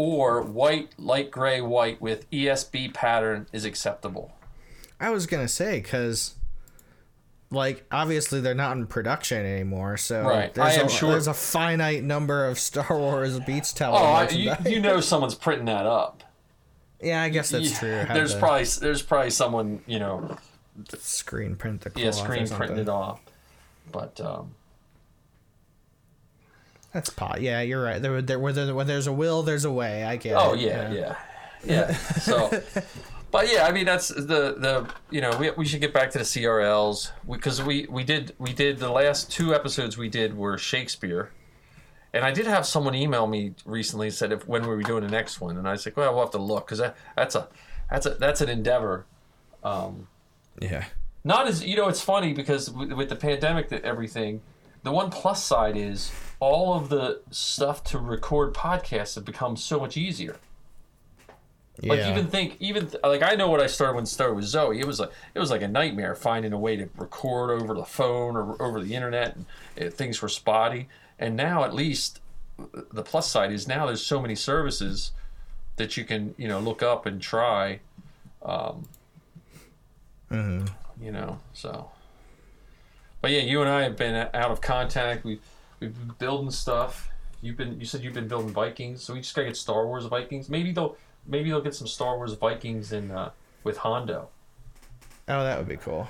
or 0.02 0.42
white, 0.42 0.90
light 0.98 1.30
gray, 1.30 1.60
white 1.60 2.00
with 2.00 2.28
ESB 2.30 2.92
pattern 2.92 3.46
is 3.52 3.64
acceptable. 3.64 4.32
I 4.98 5.10
was 5.10 5.26
gonna 5.26 5.48
say 5.48 5.80
because 5.80 6.34
like 7.50 7.84
obviously 7.92 8.40
they're 8.40 8.54
not 8.54 8.76
in 8.76 8.86
production 8.86 9.44
anymore, 9.46 9.96
so 9.96 10.22
Right. 10.22 10.52
there's 10.54 10.76
I 10.76 10.80
am 10.80 10.86
a, 10.86 10.90
sure- 10.90 11.10
there's 11.10 11.26
a 11.28 11.34
finite 11.34 12.02
number 12.02 12.46
of 12.46 12.58
Star 12.58 12.86
Wars 12.98 13.38
Beats 13.40 13.72
Tower 13.72 13.96
Oh, 13.96 14.04
I, 14.04 14.28
you, 14.30 14.54
you 14.66 14.80
know 14.80 15.00
someone's 15.00 15.34
printing 15.34 15.66
that 15.66 15.86
up. 15.86 16.22
yeah, 17.00 17.22
I 17.22 17.28
guess 17.28 17.50
that's 17.50 17.70
Yeah, 17.82 18.04
true. 18.04 18.14
There's 18.14 18.32
to 18.34 18.38
probably 18.40 18.64
there's 18.80 19.02
probably 19.02 19.30
someone 19.30 19.82
you 19.86 19.98
know 19.98 20.36
screen 20.98 21.54
print 21.56 21.82
the 21.82 21.92
yeah 22.00 22.10
screen 22.12 22.48
printing 22.48 22.78
it 22.78 22.88
off, 22.88 23.20
but 23.92 24.20
um, 24.20 24.54
That's 26.92 27.10
pot. 27.10 27.40
Yeah, 27.40 27.60
you're 27.62 27.82
right. 27.82 28.00
There, 28.02 28.20
there, 28.22 28.38
where, 28.38 28.52
there, 28.52 28.74
where 28.74 28.84
there's 28.84 29.06
a 29.06 29.12
will, 29.12 29.42
there's 29.42 29.64
a 29.64 29.72
way. 29.72 30.04
I 30.04 30.16
get 30.16 30.36
oh 30.36 30.54
it. 30.54 30.60
yeah 30.60 30.92
yeah 30.92 31.16
yeah. 31.64 31.92
So, 31.94 32.50
but 33.30 33.50
yeah, 33.52 33.66
I 33.66 33.72
mean 33.72 33.86
that's 33.86 34.08
the 34.08 34.54
the 34.58 34.88
you 35.10 35.20
know 35.20 35.36
we, 35.38 35.50
we 35.52 35.64
should 35.64 35.80
get 35.80 35.94
back 35.94 36.10
to 36.10 36.18
the 36.18 36.24
CRLs 36.24 37.10
because 37.30 37.62
we 37.62 37.86
we 37.88 38.04
did 38.04 38.34
we 38.38 38.52
did 38.52 38.78
the 38.78 38.90
last 38.90 39.30
two 39.30 39.54
episodes 39.54 39.96
we 39.96 40.08
did 40.08 40.36
were 40.36 40.58
Shakespeare. 40.58 41.30
And 42.14 42.26
I 42.26 42.30
did 42.30 42.46
have 42.46 42.66
someone 42.66 42.94
email 42.94 43.26
me 43.26 43.54
recently 43.64 44.08
and 44.08 44.14
said 44.14 44.32
if 44.32 44.46
when 44.46 44.66
were 44.66 44.76
we 44.76 44.84
doing 44.84 45.02
the 45.02 45.10
next 45.10 45.40
one, 45.40 45.56
and 45.56 45.66
I 45.66 45.72
was 45.72 45.86
like, 45.86 45.96
well, 45.96 46.12
we'll 46.12 46.22
have 46.24 46.30
to 46.32 46.38
look 46.38 46.66
because 46.66 46.78
that, 46.78 46.94
that's 47.16 47.34
a 47.34 47.48
that's 47.90 48.04
a 48.04 48.10
that's 48.10 48.42
an 48.42 48.50
endeavor. 48.50 49.06
Um, 49.64 50.08
Yeah. 50.60 50.84
not 51.24 51.48
as 51.48 51.64
you 51.64 51.74
know 51.76 51.88
it's 51.88 52.02
funny 52.02 52.34
because 52.34 52.70
with, 52.70 52.92
with 52.92 53.08
the 53.08 53.16
pandemic 53.16 53.68
that 53.70 53.82
everything 53.84 54.42
the 54.82 54.90
one 54.92 55.08
plus 55.08 55.42
side 55.42 55.76
is 55.76 56.10
all 56.42 56.74
of 56.74 56.88
the 56.88 57.20
stuff 57.30 57.84
to 57.84 57.96
record 57.96 58.52
podcasts 58.52 59.14
have 59.14 59.24
become 59.24 59.56
so 59.56 59.78
much 59.78 59.96
easier. 59.96 60.38
Yeah. 61.80 61.94
like 61.94 62.06
even 62.06 62.26
think 62.26 62.56
even 62.58 62.90
like 63.02 63.22
i 63.22 63.34
know 63.34 63.48
what 63.48 63.60
i 63.60 63.66
started 63.66 63.94
when 63.94 64.06
started 64.06 64.34
with 64.34 64.44
zoe. 64.44 64.80
It 64.80 64.86
was 64.86 64.98
like 64.98 65.10
it 65.34 65.38
was 65.38 65.52
like 65.52 65.62
a 65.62 65.68
nightmare 65.68 66.16
finding 66.16 66.52
a 66.52 66.58
way 66.58 66.74
to 66.76 66.88
record 66.96 67.50
over 67.50 67.74
the 67.74 67.84
phone 67.84 68.36
or 68.36 68.60
over 68.60 68.80
the 68.80 68.92
internet 68.92 69.36
and 69.36 69.46
uh, 69.80 69.88
things 69.88 70.20
were 70.20 70.28
spotty. 70.28 70.88
And 71.16 71.36
now 71.36 71.62
at 71.62 71.74
least 71.74 72.20
the 72.92 73.04
plus 73.04 73.30
side 73.30 73.52
is 73.52 73.68
now 73.68 73.86
there's 73.86 74.04
so 74.04 74.20
many 74.20 74.34
services 74.34 75.12
that 75.76 75.96
you 75.96 76.04
can 76.04 76.34
you 76.36 76.48
know 76.48 76.58
look 76.58 76.82
up 76.82 77.06
and 77.06 77.22
try 77.22 77.78
um, 78.44 78.88
you 81.00 81.12
know 81.12 81.38
so. 81.52 81.90
But 83.20 83.30
yeah 83.30 83.42
you 83.42 83.60
and 83.60 83.70
i 83.70 83.82
have 83.82 83.96
been 83.96 84.28
out 84.34 84.50
of 84.50 84.60
contact. 84.60 85.24
We've, 85.24 85.40
we've 85.82 85.98
been 85.98 86.14
building 86.18 86.50
stuff. 86.50 87.10
You've 87.40 87.56
been 87.56 87.78
you 87.78 87.86
said 87.86 88.02
you've 88.02 88.14
been 88.14 88.28
building 88.28 88.52
vikings 88.52 89.02
so 89.02 89.14
we 89.14 89.20
just 89.20 89.34
gotta 89.34 89.48
get 89.48 89.56
star 89.56 89.86
wars 89.86 90.06
vikings. 90.06 90.48
Maybe 90.48 90.72
they'll 90.72 90.96
maybe 91.26 91.50
they'll 91.50 91.60
get 91.60 91.74
some 91.74 91.88
star 91.88 92.16
wars 92.16 92.34
vikings 92.34 92.92
in 92.92 93.10
uh, 93.10 93.30
with 93.64 93.78
hondo. 93.78 94.28
Oh, 95.28 95.42
that 95.42 95.58
would 95.58 95.68
be 95.68 95.76
cool. 95.76 96.08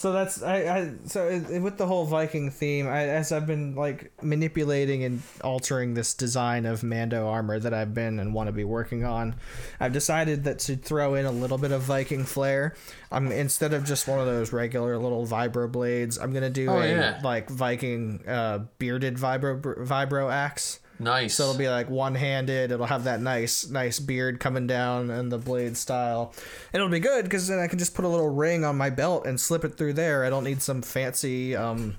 So 0.00 0.12
that's 0.12 0.42
I, 0.42 0.56
I 0.78 0.92
so 1.04 1.28
it, 1.28 1.60
with 1.60 1.76
the 1.76 1.84
whole 1.86 2.06
Viking 2.06 2.50
theme, 2.50 2.88
I, 2.88 3.06
as 3.08 3.32
I've 3.32 3.46
been 3.46 3.74
like 3.74 4.10
manipulating 4.22 5.04
and 5.04 5.20
altering 5.44 5.92
this 5.92 6.14
design 6.14 6.64
of 6.64 6.82
Mando 6.82 7.28
armor 7.28 7.58
that 7.58 7.74
I've 7.74 7.92
been 7.92 8.18
and 8.18 8.32
want 8.32 8.46
to 8.46 8.52
be 8.52 8.64
working 8.64 9.04
on, 9.04 9.34
I've 9.78 9.92
decided 9.92 10.44
that 10.44 10.58
to 10.60 10.76
throw 10.76 11.16
in 11.16 11.26
a 11.26 11.30
little 11.30 11.58
bit 11.58 11.70
of 11.70 11.82
Viking 11.82 12.24
flair. 12.24 12.76
I'm 13.12 13.30
instead 13.30 13.74
of 13.74 13.84
just 13.84 14.08
one 14.08 14.18
of 14.18 14.24
those 14.24 14.54
regular 14.54 14.96
little 14.96 15.26
vibro 15.26 15.70
blades, 15.70 16.16
I'm 16.16 16.32
gonna 16.32 16.48
do 16.48 16.70
Oh, 16.70 16.78
a 16.78 16.88
yeah. 16.88 17.20
like 17.22 17.50
Viking 17.50 18.26
uh, 18.26 18.60
bearded 18.78 19.16
vibro 19.18 19.60
vibro 19.86 20.32
axe. 20.32 20.80
Nice 21.00 21.34
So 21.34 21.44
it'll 21.44 21.56
be 21.58 21.68
like 21.68 21.90
one 21.90 22.14
handed. 22.14 22.70
It'll 22.70 22.86
have 22.86 23.04
that 23.04 23.20
nice, 23.20 23.66
nice 23.68 23.98
beard 23.98 24.38
coming 24.38 24.66
down 24.66 25.10
and 25.10 25.32
the 25.32 25.38
blade 25.38 25.76
style. 25.76 26.32
And 26.72 26.80
it'll 26.80 26.88
be 26.88 27.00
good 27.00 27.24
because 27.24 27.48
then 27.48 27.58
I 27.58 27.66
can 27.66 27.78
just 27.78 27.94
put 27.94 28.04
a 28.04 28.08
little 28.08 28.28
ring 28.28 28.64
on 28.64 28.76
my 28.76 28.90
belt 28.90 29.26
and 29.26 29.40
slip 29.40 29.64
it 29.64 29.76
through 29.76 29.94
there. 29.94 30.24
I 30.24 30.30
don't 30.30 30.44
need 30.44 30.62
some 30.62 30.82
fancy, 30.82 31.56
um, 31.56 31.96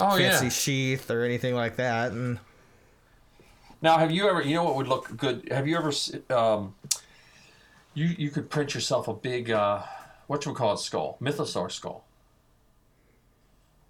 oh 0.00 0.16
fancy 0.16 0.46
yeah 0.46 0.50
sheath 0.50 1.10
or 1.10 1.22
anything 1.24 1.54
like 1.54 1.76
that. 1.76 2.12
And 2.12 2.38
now 3.82 3.98
have 3.98 4.10
you 4.10 4.28
ever 4.28 4.42
you 4.42 4.54
know 4.54 4.64
what 4.64 4.74
would 4.76 4.88
look 4.88 5.16
good 5.16 5.48
have 5.52 5.68
you 5.68 5.76
ever 5.76 5.92
um, 6.30 6.74
you 7.94 8.06
you 8.06 8.30
could 8.30 8.50
print 8.50 8.74
yourself 8.74 9.06
a 9.08 9.14
big 9.14 9.50
uh, 9.50 9.82
what 10.26 10.44
you 10.44 10.50
would 10.52 10.58
call 10.58 10.72
it 10.74 10.78
skull 10.78 11.16
mythosaur 11.20 11.70
skull 11.70 12.04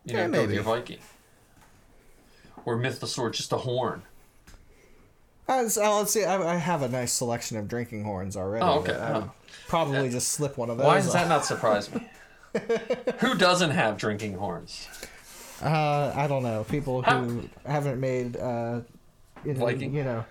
you 0.04 0.14
Yeah, 0.16 0.24
with 0.24 0.32
maybe. 0.32 0.54
your 0.54 0.62
viking 0.62 0.98
or 2.66 2.76
mythosaur 2.76 3.32
just 3.32 3.52
a 3.52 3.56
horn 3.58 4.02
uh, 5.49 5.69
so 5.69 5.97
let's 5.99 6.12
see. 6.12 6.25
I, 6.25 6.55
I 6.55 6.57
have 6.57 6.83
a 6.83 6.88
nice 6.88 7.12
selection 7.12 7.57
of 7.57 7.69
drinking 7.69 8.05
horns 8.05 8.37
already. 8.37 8.64
Oh, 8.64 8.81
okay. 8.81 8.93
I 8.95 9.19
would 9.19 9.31
probably 9.67 10.09
just 10.11 10.28
slip 10.28 10.57
one 10.59 10.71
of 10.71 10.78
those. 10.78 10.87
Why 10.87 10.97
does 10.97 11.12
that 11.12 11.28
not 11.28 11.45
surprise 11.45 11.93
me? 11.93 12.09
Who 13.21 13.35
doesn't 13.35 13.71
have 13.71 13.97
drinking 13.99 14.35
horns? 14.35 14.88
Uh, 15.62 16.12
I 16.14 16.26
don't 16.28 16.43
know. 16.43 16.64
People 16.64 17.02
How- 17.02 17.23
who 17.23 17.49
haven't 17.67 17.99
made, 18.00 18.37
uh, 18.37 18.81
you 19.45 19.55
know, 19.55 19.69
you 19.69 20.05
know, 20.05 20.25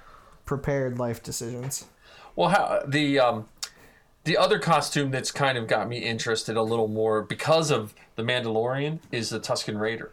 prepared 0.45 0.97
life 0.99 1.21
decisions. 1.21 1.85
Well, 2.35 2.49
how, 2.49 2.81
the 2.87 3.19
um, 3.19 3.49
the 4.23 4.37
other 4.37 4.59
costume 4.59 5.11
that's 5.11 5.31
kind 5.31 5.57
of 5.57 5.67
got 5.67 5.89
me 5.89 5.97
interested 5.99 6.55
a 6.55 6.61
little 6.61 6.87
more 6.87 7.21
because 7.21 7.71
of 7.71 7.93
the 8.15 8.23
Mandalorian 8.23 8.99
is 9.11 9.29
the 9.29 9.39
Tusken 9.39 9.79
Raider. 9.79 10.11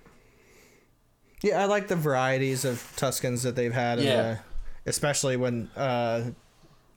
Yeah, 1.42 1.60
I 1.62 1.66
like 1.66 1.88
the 1.88 1.96
varieties 1.96 2.64
of 2.64 2.76
Tuskens 2.96 3.42
that 3.42 3.54
they've 3.56 3.72
had, 3.74 3.98
in 3.98 4.04
Yeah. 4.06 4.22
the, 4.22 4.38
especially 4.86 5.36
when 5.36 5.68
uh, 5.76 6.30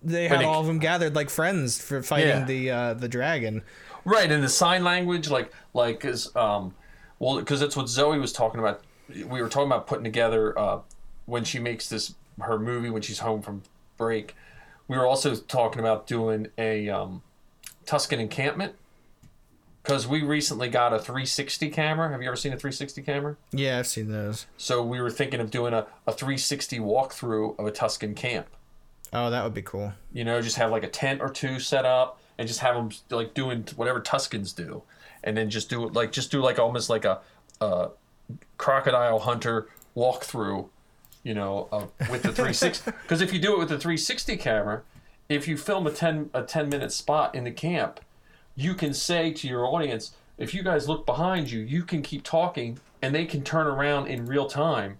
they 0.04 0.28
had 0.28 0.42
it- 0.42 0.46
all 0.46 0.62
of 0.62 0.68
them 0.68 0.80
gathered 0.80 1.16
like 1.16 1.30
friends 1.30 1.82
for 1.82 2.02
fighting 2.04 2.28
Yeah. 2.30 2.46
the 2.46 2.72
uh, 2.72 2.94
the 2.94 3.08
dragon. 3.08 3.62
Right, 4.06 4.32
and 4.32 4.42
the 4.44 4.50
sign 4.50 4.84
language, 4.84 5.30
like 5.30 5.52
like 5.74 6.06
is 6.06 6.34
um, 6.36 6.74
well, 7.20 7.38
because 7.40 7.60
that's 7.60 7.76
what 7.76 7.90
Zoe 7.90 8.18
was 8.20 8.32
talking 8.32 8.60
about. 8.60 8.82
We 9.10 9.42
were 9.42 9.50
talking 9.50 9.68
about 9.68 9.88
putting 9.88 10.04
together 10.04 10.58
uh, 10.58 10.80
when 11.26 11.44
she 11.44 11.60
makes 11.60 11.90
this 11.90 12.14
her 12.42 12.58
movie 12.60 12.90
when 12.90 13.02
she's 13.02 13.20
home 13.20 13.42
from 13.42 13.64
break. 13.98 14.36
We 14.88 14.96
were 14.98 15.06
also 15.06 15.36
talking 15.36 15.80
about 15.80 16.08
doing 16.08 16.48
a 16.58 16.88
um, 16.90 17.22
Tusken 17.86 18.20
encampment 18.20 18.76
because 19.88 20.06
we 20.06 20.22
recently 20.22 20.68
got 20.68 20.92
a 20.92 21.00
360 21.00 21.70
camera. 21.70 22.12
Have 22.12 22.22
you 22.22 22.28
ever 22.28 22.36
seen 22.36 22.52
a 22.52 22.58
360 22.58 23.02
camera? 23.04 23.38
Yeah, 23.54 23.80
I've 23.80 23.88
seen 23.88 24.12
those. 24.12 24.46
So 24.58 24.84
we 24.84 25.00
were 25.00 25.10
thinking 25.10 25.40
of 25.40 25.50
doing 25.50 25.74
a, 25.74 25.88
a 26.06 26.12
360 26.12 26.80
walkthrough 26.80 27.58
of 27.58 27.66
a 27.66 27.72
Tusken 27.72 28.14
camp. 28.14 28.48
Oh, 29.14 29.30
that 29.30 29.46
would 29.46 29.54
be 29.54 29.62
cool. 29.62 29.94
You 30.12 30.26
know, 30.26 30.42
just 30.42 30.58
have 30.58 30.72
like 30.72 30.84
a 30.84 30.90
tent 30.90 31.22
or 31.22 31.30
two 31.30 31.62
set 31.62 31.86
up 31.86 32.20
and 32.38 32.50
just 32.50 32.60
have 32.60 32.76
them 32.76 32.92
like 33.10 33.34
doing 33.34 33.64
whatever 33.78 34.02
Tuskens 34.02 34.54
do, 34.54 34.84
and 35.24 35.38
then 35.38 35.50
just 35.50 35.70
do 35.70 35.86
it 35.86 35.94
like 35.94 36.12
just 36.12 36.32
do 36.32 36.42
like 36.42 36.60
almost 36.60 36.90
like 36.90 37.06
a, 37.06 37.22
a 37.62 37.92
crocodile 38.58 39.20
hunter 39.20 39.70
walkthrough. 39.96 40.68
You 41.24 41.34
know, 41.34 41.70
uh, 41.72 41.86
with 42.12 42.24
the 42.24 42.34
360. 42.34 42.92
Because 43.04 43.22
if 43.22 43.32
you 43.32 43.40
do 43.40 43.54
it 43.54 43.60
with 43.60 43.70
the 43.70 43.80
360 43.80 44.36
camera, 44.36 44.82
if 45.30 45.48
you 45.48 45.56
film 45.56 45.88
a 45.88 45.92
10 45.92 46.32
a 46.34 46.44
10 46.44 46.68
minute 46.68 46.92
spot 46.92 47.34
in 47.34 47.46
the 47.46 47.52
camp, 47.52 48.02
you 48.58 48.74
can 48.74 48.94
say 48.94 49.32
to 49.32 49.48
your 49.48 49.66
audience, 49.66 50.12
if 50.38 50.54
you 50.54 50.64
guys 50.64 50.90
look 50.90 51.06
behind 51.06 51.50
you, 51.50 51.62
you 51.62 51.84
can 51.84 52.02
keep 52.02 52.24
talking, 52.24 52.80
and 53.02 53.16
they 53.16 53.26
can 53.26 53.44
turn 53.44 53.68
around 53.68 54.08
in 54.08 54.26
real 54.26 54.48
time 54.48 54.98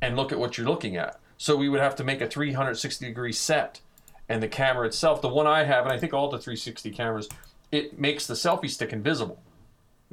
and 0.00 0.16
look 0.16 0.32
at 0.32 0.38
what 0.38 0.56
you're 0.56 0.66
looking 0.66 0.96
at. 0.96 1.20
So 1.36 1.56
we 1.56 1.68
would 1.68 1.80
have 1.80 1.94
to 1.96 2.04
make 2.04 2.20
a 2.20 2.26
360 2.28 3.04
degree 3.04 3.32
set, 3.32 3.80
and 4.28 4.42
the 4.42 4.48
camera 4.48 4.86
itself, 4.86 5.20
the 5.20 5.28
one 5.28 5.46
I 5.46 5.64
have, 5.64 5.84
and 5.84 5.92
I 5.92 5.98
think 5.98 6.14
all 6.14 6.28
the 6.30 6.38
360 6.38 6.90
cameras, 6.90 7.28
it 7.70 7.98
makes 7.98 8.26
the 8.26 8.34
selfie 8.34 8.70
stick 8.70 8.92
invisible. 8.92 9.40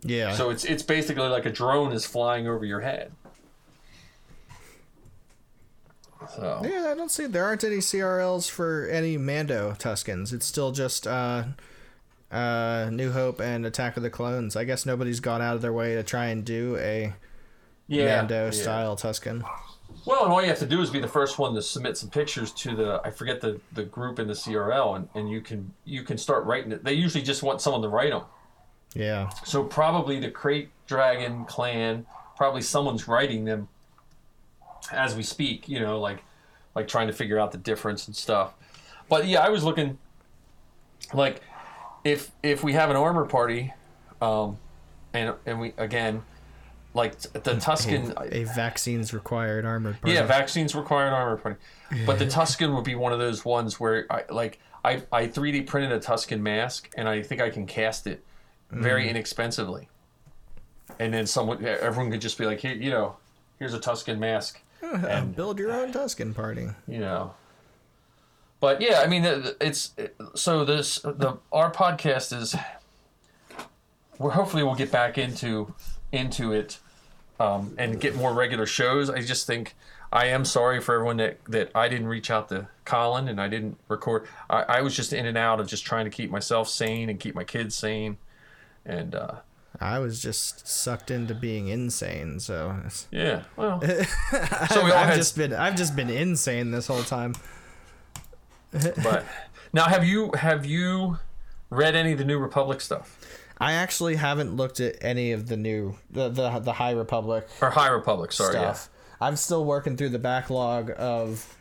Yeah. 0.01 0.33
So 0.33 0.49
it's 0.49 0.65
it's 0.65 0.83
basically 0.83 1.27
like 1.27 1.45
a 1.45 1.51
drone 1.51 1.91
is 1.91 2.05
flying 2.05 2.47
over 2.47 2.65
your 2.65 2.81
head. 2.81 3.11
So 6.35 6.61
yeah, 6.63 6.89
I 6.91 6.95
don't 6.95 7.11
see 7.11 7.27
there 7.27 7.45
aren't 7.45 7.63
any 7.63 7.77
CRLs 7.77 8.49
for 8.49 8.87
any 8.87 9.17
Mando 9.17 9.75
Tuskens. 9.77 10.33
It's 10.33 10.45
still 10.45 10.71
just 10.71 11.07
uh, 11.07 11.43
uh, 12.35 12.89
New 12.91 13.11
Hope 13.11 13.39
and 13.39 13.65
Attack 13.65 13.95
of 13.95 14.03
the 14.03 14.09
Clones. 14.09 14.55
I 14.55 14.65
guess 14.65 14.85
nobody's 14.85 15.21
gone 15.21 15.41
out 15.41 15.55
of 15.55 15.61
their 15.61 15.73
way 15.73 15.95
to 15.95 16.03
try 16.03 16.27
and 16.27 16.43
do 16.43 16.75
a 16.77 17.13
yeah, 17.87 18.17
Mando 18.17 18.45
yeah. 18.45 18.51
style 18.51 18.97
Tusken. 18.97 19.43
Well, 20.05 20.25
and 20.25 20.33
all 20.33 20.41
you 20.41 20.49
have 20.49 20.59
to 20.59 20.65
do 20.65 20.81
is 20.81 20.89
be 20.89 20.99
the 20.99 21.07
first 21.07 21.39
one 21.39 21.55
to 21.55 21.61
submit 21.61 21.97
some 21.97 22.09
pictures 22.09 22.51
to 22.51 22.75
the 22.75 23.01
I 23.03 23.09
forget 23.09 23.39
the 23.39 23.59
the 23.73 23.83
group 23.83 24.19
in 24.19 24.27
the 24.27 24.33
CRL, 24.33 24.97
and, 24.97 25.09
and 25.15 25.29
you 25.29 25.41
can 25.41 25.71
you 25.85 26.03
can 26.03 26.17
start 26.17 26.43
writing 26.45 26.71
it. 26.71 26.83
They 26.83 26.93
usually 26.93 27.23
just 27.23 27.41
want 27.41 27.61
someone 27.61 27.81
to 27.81 27.89
write 27.89 28.11
them. 28.11 28.23
Yeah. 28.93 29.29
So 29.45 29.63
probably 29.63 30.19
the 30.19 30.29
Krayt 30.29 30.67
Dragon 30.87 31.45
clan, 31.45 32.05
probably 32.35 32.61
someone's 32.61 33.07
writing 33.07 33.45
them 33.45 33.69
as 34.91 35.15
we 35.15 35.23
speak. 35.23 35.69
You 35.69 35.79
know, 35.79 35.99
like 35.99 36.23
like 36.75 36.87
trying 36.87 37.07
to 37.07 37.13
figure 37.13 37.39
out 37.39 37.53
the 37.53 37.57
difference 37.57 38.07
and 38.07 38.15
stuff. 38.15 38.53
But 39.07 39.25
yeah, 39.25 39.39
I 39.39 39.49
was 39.49 39.63
looking 39.63 39.97
like 41.13 41.41
if 42.05 42.31
if 42.41 42.63
we 42.63 42.71
have 42.73 42.89
an 42.89 42.95
armor 42.95 43.25
party, 43.25 43.73
um, 44.21 44.57
and 45.13 45.33
and 45.45 45.59
we 45.59 45.73
again 45.77 46.23
like 46.93 47.19
the 47.19 47.39
Tusken. 47.55 48.13
A, 48.15 48.37
a 48.37 48.43
vaccines 48.45 49.13
required 49.13 49.65
armored 49.65 49.99
party. 49.99 50.15
Yeah, 50.15 50.23
vaccines 50.25 50.73
require 50.73 51.07
an 51.07 51.13
armor 51.13 51.35
party, 51.35 51.57
but 52.05 52.19
the 52.19 52.25
Tusken 52.37 52.73
would 52.73 52.85
be 52.85 52.95
one 52.95 53.11
of 53.11 53.19
those 53.19 53.43
ones 53.43 53.77
where 53.79 54.05
I 54.09 54.23
like 54.29 54.59
I 54.85 55.01
I 55.11 55.27
3D 55.27 55.67
printed 55.67 55.91
a 55.91 55.99
Tusken 55.99 56.39
mask 56.39 56.89
and 56.95 57.09
I 57.09 57.21
think 57.21 57.41
I 57.41 57.49
can 57.49 57.65
cast 57.65 58.07
it 58.07 58.23
very 58.71 59.09
inexpensively. 59.09 59.89
and 60.99 61.13
then 61.13 61.25
someone, 61.25 61.63
everyone 61.65 62.11
could 62.11 62.21
just 62.21 62.37
be 62.37 62.45
like, 62.45 62.59
here, 62.59 62.73
you 62.73 62.89
know, 62.91 63.15
here's 63.59 63.73
a 63.73 63.79
Tusken 63.79 64.19
mask, 64.19 64.61
and 64.81 65.35
Build 65.35 65.59
your 65.59 65.71
own 65.71 65.91
Tusken 65.91 66.35
party. 66.35 66.67
you 66.87 66.99
know. 66.99 67.33
But 68.65 68.81
yeah, 68.81 69.01
I 69.01 69.05
mean, 69.05 69.23
it's 69.61 69.93
so 70.33 70.65
this 70.65 70.95
the 70.97 71.37
our 71.51 71.71
podcast 71.71 72.35
is. 72.35 72.55
We're 74.17 74.31
hopefully 74.31 74.63
we'll 74.63 74.73
get 74.73 74.91
back 74.91 75.19
into 75.19 75.75
into 76.11 76.51
it, 76.51 76.79
um, 77.39 77.75
and 77.77 78.01
get 78.01 78.15
more 78.15 78.33
regular 78.33 78.65
shows. 78.65 79.07
I 79.07 79.21
just 79.21 79.45
think 79.45 79.75
I 80.11 80.25
am 80.25 80.45
sorry 80.45 80.81
for 80.81 80.95
everyone 80.95 81.17
that 81.17 81.45
that 81.47 81.69
I 81.75 81.87
didn't 81.87 82.07
reach 82.07 82.31
out 82.31 82.49
to 82.49 82.67
Colin 82.85 83.27
and 83.27 83.39
I 83.39 83.49
didn't 83.49 83.77
record. 83.87 84.25
I, 84.49 84.63
I 84.63 84.81
was 84.81 84.95
just 84.95 85.13
in 85.13 85.27
and 85.27 85.37
out 85.37 85.59
of 85.59 85.67
just 85.67 85.85
trying 85.85 86.05
to 86.05 86.11
keep 86.11 86.31
myself 86.31 86.67
sane 86.67 87.07
and 87.07 87.19
keep 87.19 87.35
my 87.35 87.43
kids 87.43 87.75
sane, 87.75 88.17
and 88.83 89.13
uh, 89.13 89.35
I 89.79 89.99
was 89.99 90.19
just 90.19 90.67
sucked 90.67 91.11
into 91.11 91.35
being 91.35 91.67
insane, 91.67 92.39
so 92.39 92.75
yeah, 93.11 93.43
well, 93.57 93.79
so 94.71 94.81
all 94.81 94.91
I've 94.91 95.09
had 95.09 95.15
just 95.17 95.37
been 95.37 95.53
I've 95.53 95.75
just 95.75 95.95
been 95.95 96.09
insane 96.09 96.71
this 96.71 96.87
whole 96.87 97.03
time. 97.03 97.35
But 99.03 99.25
now 99.73 99.85
have 99.85 100.05
you 100.05 100.31
have 100.37 100.65
you 100.65 101.17
read 101.69 101.95
any 101.95 102.11
of 102.11 102.17
the 102.17 102.25
New 102.25 102.39
Republic 102.39 102.81
stuff 102.81 103.19
I 103.57 103.73
actually 103.73 104.15
haven't 104.15 104.55
looked 104.55 104.79
at 104.79 104.97
any 105.01 105.31
of 105.31 105.47
the 105.47 105.57
new 105.57 105.95
the 106.11 106.29
the, 106.29 106.59
the 106.59 106.73
High 106.73 106.91
Republic 106.91 107.47
or 107.61 107.69
High 107.69 107.87
Republic? 107.87 108.31
Sorry, 108.31 108.51
stuff. 108.51 108.89
I'm 109.21 109.35
still 109.37 109.63
working 109.63 109.95
through 109.95 110.09
the 110.09 110.19
backlog 110.19 110.91
of 110.97 111.55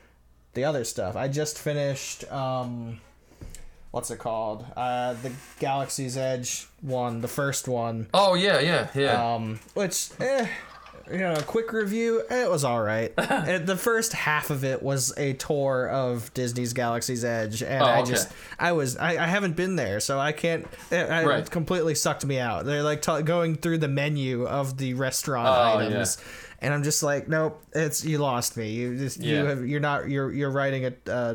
the 0.55 0.65
other 0.65 0.85
stuff. 0.85 1.15
I 1.17 1.29
just 1.29 1.59
finished 1.59 2.31
um 2.33 3.01
what's 3.93 4.11
it 4.11 4.19
called? 4.19 4.67
Uh 4.77 5.15
the 5.23 5.33
Galaxy's 5.61 6.17
Edge 6.17 6.67
one, 6.81 7.21
the 7.21 7.29
first 7.29 7.69
one. 7.69 7.99
yeah. 8.01 8.07
Oh 8.15 8.35
yeah, 8.35 8.61
yeah, 8.61 8.89
yeah. 8.95 9.35
Um 9.35 9.61
which 9.75 10.09
eh 10.21 10.49
you 11.11 11.19
know, 11.19 11.35
a 11.35 11.43
quick 11.43 11.73
review, 11.73 12.23
it 12.31 12.51
was 12.51 12.65
all 12.65 12.81
right. 12.83 13.13
And 13.19 13.67
the 13.67 13.77
first 13.77 14.13
half 14.13 14.51
of 14.51 14.65
it 14.65 14.83
was 14.83 15.13
a 15.17 15.35
tour 15.35 15.89
of 15.89 16.33
Disney's 16.35 16.73
Galaxy's 16.73 17.25
Edge, 17.25 17.63
and 17.63 17.83
Oh, 17.83 17.87
I 17.87 18.01
okay. 18.01 18.11
just, 18.11 18.33
I 18.59 18.73
was, 18.73 18.97
I, 18.97 19.23
I 19.23 19.27
haven't 19.27 19.55
been 19.57 19.77
there, 19.77 20.01
so 20.01 20.19
I 20.19 20.33
can't. 20.33 20.67
It, 20.91 21.11
I, 21.11 21.25
Right. 21.25 21.39
it 21.41 21.51
completely 21.51 21.95
sucked 21.95 22.25
me 22.25 22.39
out. 22.39 22.65
They're 22.65 22.83
like 22.83 23.03
t- 23.03 23.23
going 23.23 23.57
through 23.57 23.79
the 23.79 23.89
menu 23.89 24.47
of 24.47 24.79
the 24.79 24.95
restaurant 24.95 25.49
Oh, 25.49 25.79
items, 25.79 26.19
and 26.61 26.73
I'm 26.73 26.83
just 26.83 27.03
like, 27.03 27.29
nope, 27.29 27.63
it's 27.75 28.05
you 28.05 28.19
lost 28.19 28.57
me. 28.57 28.71
You 28.71 28.97
just, 28.97 29.21
you 29.21 29.45
have, 29.45 29.67
you're 29.67 29.81
not, 29.81 30.09
you're, 30.09 30.33
you're 30.33 30.51
writing 30.51 30.87
a. 30.87 31.11
Uh, 31.11 31.35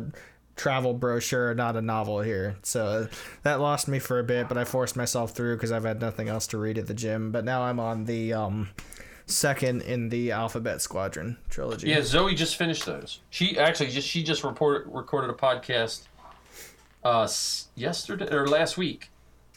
travel 0.55 0.93
brochure 0.93 1.53
not 1.55 1.77
a 1.77 1.81
novel 1.81 2.19
here 2.19 2.57
so 2.63 3.07
that 3.43 3.61
lost 3.61 3.87
me 3.87 3.97
for 3.97 4.19
a 4.19 4.23
bit 4.25 4.49
but 4.49 4.57
i 4.57 4.65
forced 4.65 4.97
myself 4.97 5.31
through 5.31 5.55
because 5.55 5.71
i've 5.71 5.85
had 5.85 6.01
nothing 6.01 6.27
else 6.27 6.47
to 6.47 6.57
read 6.57 6.77
at 6.77 6.85
the 6.85 6.93
gym 6.93 7.31
but 7.31 7.45
now 7.45 7.61
i'm 7.61 7.79
on 7.79 8.03
the 8.03 8.33
um 8.33 8.67
second 9.29 9.81
in 9.83 10.09
the 10.09 10.31
Alphabet 10.31 10.81
Squadron 10.81 11.37
trilogy. 11.49 11.89
yeah, 11.89 12.01
Zoe 12.01 12.35
just 12.35 12.55
finished 12.55 12.85
those. 12.85 13.19
She 13.29 13.57
actually 13.57 13.89
just 13.91 14.07
she 14.07 14.23
just 14.23 14.43
reported 14.43 14.87
recorded 14.91 15.29
a 15.29 15.33
podcast 15.33 16.03
uh 17.03 17.27
yesterday 17.75 18.27
or 18.33 18.47
last 18.47 18.77
week. 18.77 19.09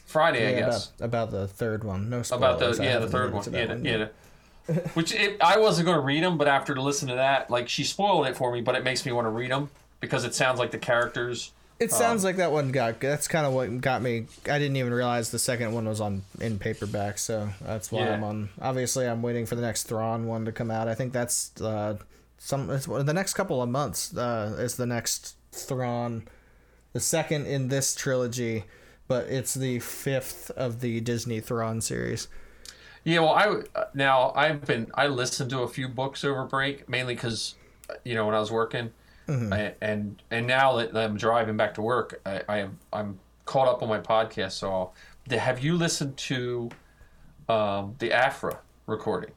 Friday, 0.05 0.47
I 0.47 0.51
Yeah, 0.51 0.59
guess. 0.67 0.91
about, 0.99 1.05
about 1.05 1.31
the 1.31 1.47
third 1.47 1.83
one. 1.83 2.09
No 2.09 2.21
spoilers. 2.21 2.55
about 2.55 2.77
the 2.77 2.83
yeah 2.83 2.99
the 2.99 3.07
third 3.09 3.33
one 3.33 3.51
yeah 3.51 3.73
yet. 3.75 3.83
yeah 3.83 4.75
which 4.93 5.13
it, 5.13 5.37
I 5.41 5.57
wasn't 5.57 5.85
going 5.87 5.97
to 5.97 6.01
read 6.03 6.23
them 6.23 6.37
but 6.37 6.47
after 6.47 6.73
to 6.73 6.81
listen 6.81 7.09
to 7.09 7.15
that 7.15 7.49
like 7.49 7.67
she 7.67 7.83
spoiled 7.83 8.27
it 8.27 8.37
for 8.37 8.51
me 8.53 8.61
but 8.61 8.75
it 8.75 8.83
makes 8.83 9.05
me 9.05 9.11
want 9.11 9.25
to 9.25 9.29
read 9.29 9.51
them 9.51 9.69
because 9.99 10.23
it 10.23 10.33
sounds 10.35 10.57
like 10.59 10.71
the 10.71 10.77
characters 10.77 11.51
It 11.83 11.91
sounds 11.91 12.23
like 12.23 12.37
that 12.37 12.51
one 12.51 12.71
got. 12.71 12.99
That's 12.99 13.27
kind 13.27 13.45
of 13.45 13.53
what 13.53 13.81
got 13.81 14.01
me. 14.01 14.25
I 14.49 14.59
didn't 14.59 14.77
even 14.77 14.93
realize 14.93 15.31
the 15.31 15.39
second 15.39 15.73
one 15.73 15.87
was 15.87 16.01
on 16.01 16.23
in 16.39 16.59
paperback, 16.59 17.17
so 17.17 17.49
that's 17.61 17.91
why 17.91 17.99
Yeah. 18.01 18.13
I'm 18.13 18.23
on. 18.23 18.49
Obviously, 18.61 19.07
I'm 19.07 19.21
waiting 19.21 19.45
for 19.45 19.55
the 19.55 19.61
next 19.61 19.83
Thrawn 19.83 20.25
one 20.27 20.45
to 20.45 20.51
come 20.51 20.71
out. 20.71 20.87
I 20.87 20.95
think 20.95 21.13
that's 21.13 21.59
uh, 21.61 21.97
some. 22.37 22.69
It's, 22.69 22.85
the 22.85 23.13
next 23.13 23.33
couple 23.33 23.61
of 23.61 23.69
months 23.69 24.15
uh, 24.15 24.55
is 24.59 24.75
the 24.75 24.85
next 24.85 25.35
Thrawn, 25.51 26.27
the 26.93 26.99
second 26.99 27.45
in 27.47 27.67
this 27.67 27.95
trilogy, 27.95 28.63
but 29.07 29.27
it's 29.27 29.53
the 29.53 29.79
fifth 29.79 30.51
of 30.51 30.79
the 30.81 30.99
Disney 31.01 31.39
Thrawn 31.39 31.81
series. 31.81 32.27
yeah 33.03 33.19
well 33.19 33.33
I 33.33 33.79
uh, 33.79 33.85
now 33.93 34.31
I've 34.35 34.65
been 34.65 34.89
I 34.95 35.07
listened 35.07 35.49
to 35.49 35.59
a 35.61 35.67
few 35.67 35.87
books 35.89 36.23
over 36.23 36.45
break 36.45 36.87
mainly 36.87 37.15
because 37.15 37.55
you 38.05 38.15
know 38.15 38.25
when 38.25 38.33
I 38.33 38.39
was 38.39 38.49
working 38.51 38.91
I, 39.27 39.73
and 39.81 40.21
and 40.31 40.47
now 40.47 40.77
that 40.77 40.95
I'm 40.95 41.17
driving 41.17 41.55
back 41.57 41.73
to 41.75 41.81
work 41.81 42.19
I, 42.25 42.41
I 42.49 42.57
am 42.59 42.79
I'm 42.91 43.19
caught 43.45 43.67
up 43.67 43.81
on 43.81 43.89
my 43.89 43.99
podcast 43.99 44.51
so 44.53 44.71
I'll, 44.71 44.93
have 45.37 45.63
you 45.63 45.75
listened 45.77 46.17
to 46.17 46.69
um, 47.49 47.95
the 47.99 48.11
Aphra 48.11 48.59
recording 48.87 49.31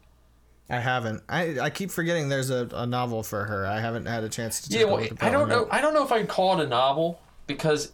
I 0.68 0.80
haven't. 0.80 1.22
I, 1.28 1.60
I 1.60 1.70
keep 1.70 1.92
forgetting 1.92 2.28
there's 2.28 2.50
a, 2.50 2.68
a 2.72 2.86
novel 2.86 3.22
for 3.22 3.44
her. 3.44 3.66
I 3.66 3.78
haven't 3.78 4.06
had 4.06 4.24
a 4.24 4.28
chance 4.28 4.62
to. 4.62 4.76
Yeah, 4.76 4.84
a 4.86 4.94
well, 4.94 5.06
I 5.20 5.30
don't 5.30 5.48
know. 5.48 5.68
I 5.70 5.80
don't 5.80 5.94
know 5.94 6.02
if 6.04 6.10
I'd 6.10 6.26
call 6.26 6.58
it 6.60 6.64
a 6.64 6.68
novel 6.68 7.20
because 7.46 7.92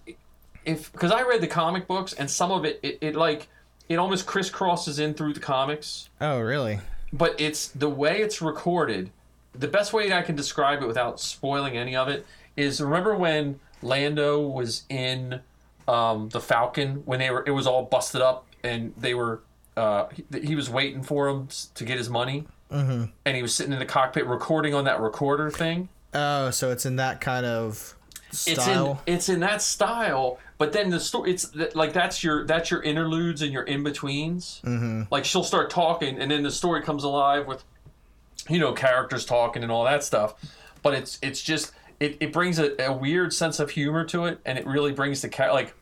if 0.64 0.90
because 0.92 1.11
I 1.11 1.22
read 1.22 1.40
the 1.40 1.48
comic 1.48 1.87
books 1.87 2.12
and 2.14 2.31
some 2.31 2.50
of 2.50 2.64
it, 2.64 2.81
it, 2.83 2.98
it 3.00 3.16
like 3.16 3.48
it 3.88 3.96
almost 3.96 4.26
crisscrosses 4.26 4.98
in 4.98 5.12
through 5.14 5.35
the 5.35 5.40
comics, 5.40 6.09
Oh, 6.20 6.40
really? 6.40 6.81
but 7.12 7.38
it's 7.38 7.68
the 7.68 7.90
way 7.90 8.22
it's 8.22 8.40
recorded. 8.40 9.11
The 9.55 9.69
best 9.69 9.93
way 9.93 10.12
I 10.12 10.23
can 10.23 10.37
describe 10.37 10.83
it 10.83 10.87
without 10.87 11.21
spoiling 11.21 11.77
any 11.77 11.95
of 11.95 12.09
it 12.09 12.27
is 12.57 12.81
remember 12.81 13.17
when 13.17 13.61
Lando 13.83 14.41
was 14.41 14.85
in 14.88 15.41
um, 15.88 16.29
the 16.31 16.41
Falcon 16.41 17.03
when 17.05 17.19
they 17.19 17.31
were 17.31 17.45
it 17.47 17.51
was 17.51 17.67
all 17.67 17.85
busted 17.85 18.21
up 18.21 18.47
and 18.62 18.95
they 18.97 19.15
were 19.15 19.41
uh, 19.77 20.07
he, 20.12 20.25
he 20.41 20.55
was 20.55 20.71
waiting 20.71 21.03
for 21.03 21.29
him 21.29 21.49
to 21.75 21.85
get 21.85 21.99
his 21.99 22.11
money. 22.11 22.47
Mm-hmm. 22.71 23.05
And 23.27 23.37
he 23.37 23.43
was 23.43 23.55
sitting 23.55 23.73
in 23.73 23.79
the 23.79 23.87
cockpit 23.87 24.27
recording 24.27 24.75
on 24.75 24.85
that 24.85 25.01
recorder 25.01 25.51
thing. 25.51 25.88
Oh, 26.15 26.51
so 26.51 26.71
it's 26.71 26.87
in 26.87 26.97
that 26.97 27.21
kind 27.21 27.45
of 27.45 27.95
it's 28.33 28.62
style. 28.62 29.03
in 29.07 29.15
it's 29.15 29.29
in 29.29 29.41
that 29.41 29.61
style 29.61 30.38
but 30.57 30.73
then 30.73 30.88
the 30.88 30.99
story 30.99 31.31
it's 31.31 31.55
like 31.75 31.93
that's 31.93 32.25
your 32.25 32.47
that's 32.47 32.71
your 32.71 32.83
interludes 32.83 33.43
and 33.43 33.53
your 33.53 33.65
in-betweens 33.65 34.62
mm-hmm. 34.65 35.03
like 35.11 35.25
she'll 35.25 35.45
start 35.45 35.69
talking 35.69 36.19
and 36.19 36.31
then 36.31 36.43
the 36.43 36.51
story 36.51 36.83
comes 36.83 37.05
alive 37.05 37.47
with 37.47 37.62
you 38.48 38.59
know 38.59 38.72
characters 38.72 39.24
talking 39.24 39.62
and 39.62 39.70
all 39.72 39.85
that 39.85 40.02
stuff. 40.05 40.35
But 40.83 40.94
it's 40.94 41.18
it's 41.22 41.42
just 41.42 41.72
it, 42.00 42.16
it 42.20 42.33
brings 42.33 42.59
a, 42.59 42.74
a 42.85 42.92
weird 42.92 43.33
sense 43.33 43.61
of 43.61 43.70
humor 43.70 44.05
to 44.07 44.24
it 44.24 44.40
and 44.44 44.59
it 44.59 44.66
really 44.66 44.92
brings 44.92 45.22
the 45.22 45.28
cat 45.28 45.52
like 45.52 45.74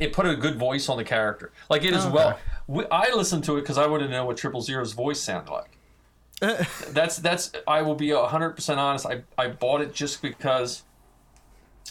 it 0.00 0.12
put 0.12 0.26
a 0.26 0.34
good 0.34 0.56
voice 0.56 0.88
on 0.88 0.96
the 0.96 1.04
character. 1.04 1.52
Like 1.68 1.84
it 1.84 1.92
is 1.94 2.04
Okay. 2.04 2.14
well. 2.14 2.38
we, 2.66 2.84
i 2.90 3.10
listened 3.14 3.44
to 3.44 3.56
it 3.56 3.60
because 3.60 3.78
i 3.78 3.86
wanted 3.86 4.06
to 4.06 4.10
know 4.12 4.24
what 4.24 4.36
triple 4.36 4.60
zero's 4.62 4.92
voice 4.92 5.20
sounded 5.20 5.50
like. 5.52 5.78
That's 6.90 7.16
that's 7.16 7.52
i 7.66 7.80
will 7.82 7.94
be 7.94 8.08
100% 8.08 8.76
honest. 8.76 9.06
I, 9.06 9.22
I 9.38 9.48
bought 9.48 9.80
it 9.80 9.94
just 9.94 10.20
because 10.22 10.82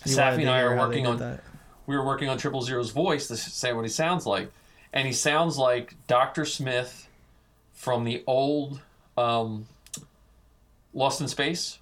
Safi 0.05 0.41
and 0.41 0.49
I 0.49 0.60
are 0.62 0.75
working 0.77 1.08
on 1.08 1.17
that. 1.17 1.43
we 1.88 1.95
were 1.95 2.05
working 2.05 2.29
on 2.29 2.38
Triple 2.38 2.62
Zero's 2.62 2.91
voice 2.91 3.27
to 3.29 3.38
say 3.38 3.73
what 3.73 3.86
he 3.86 3.89
sounds 3.89 4.25
like, 4.27 4.51
and 4.93 5.08
he 5.08 5.13
sounds 5.13 5.58
like 5.58 5.95
Doctor 6.05 6.45
Smith 6.45 7.08
from 7.73 8.03
the 8.03 8.23
old 8.27 8.81
um, 9.17 9.65
Lost 10.93 11.21
in 11.21 11.28
Space 11.28 11.80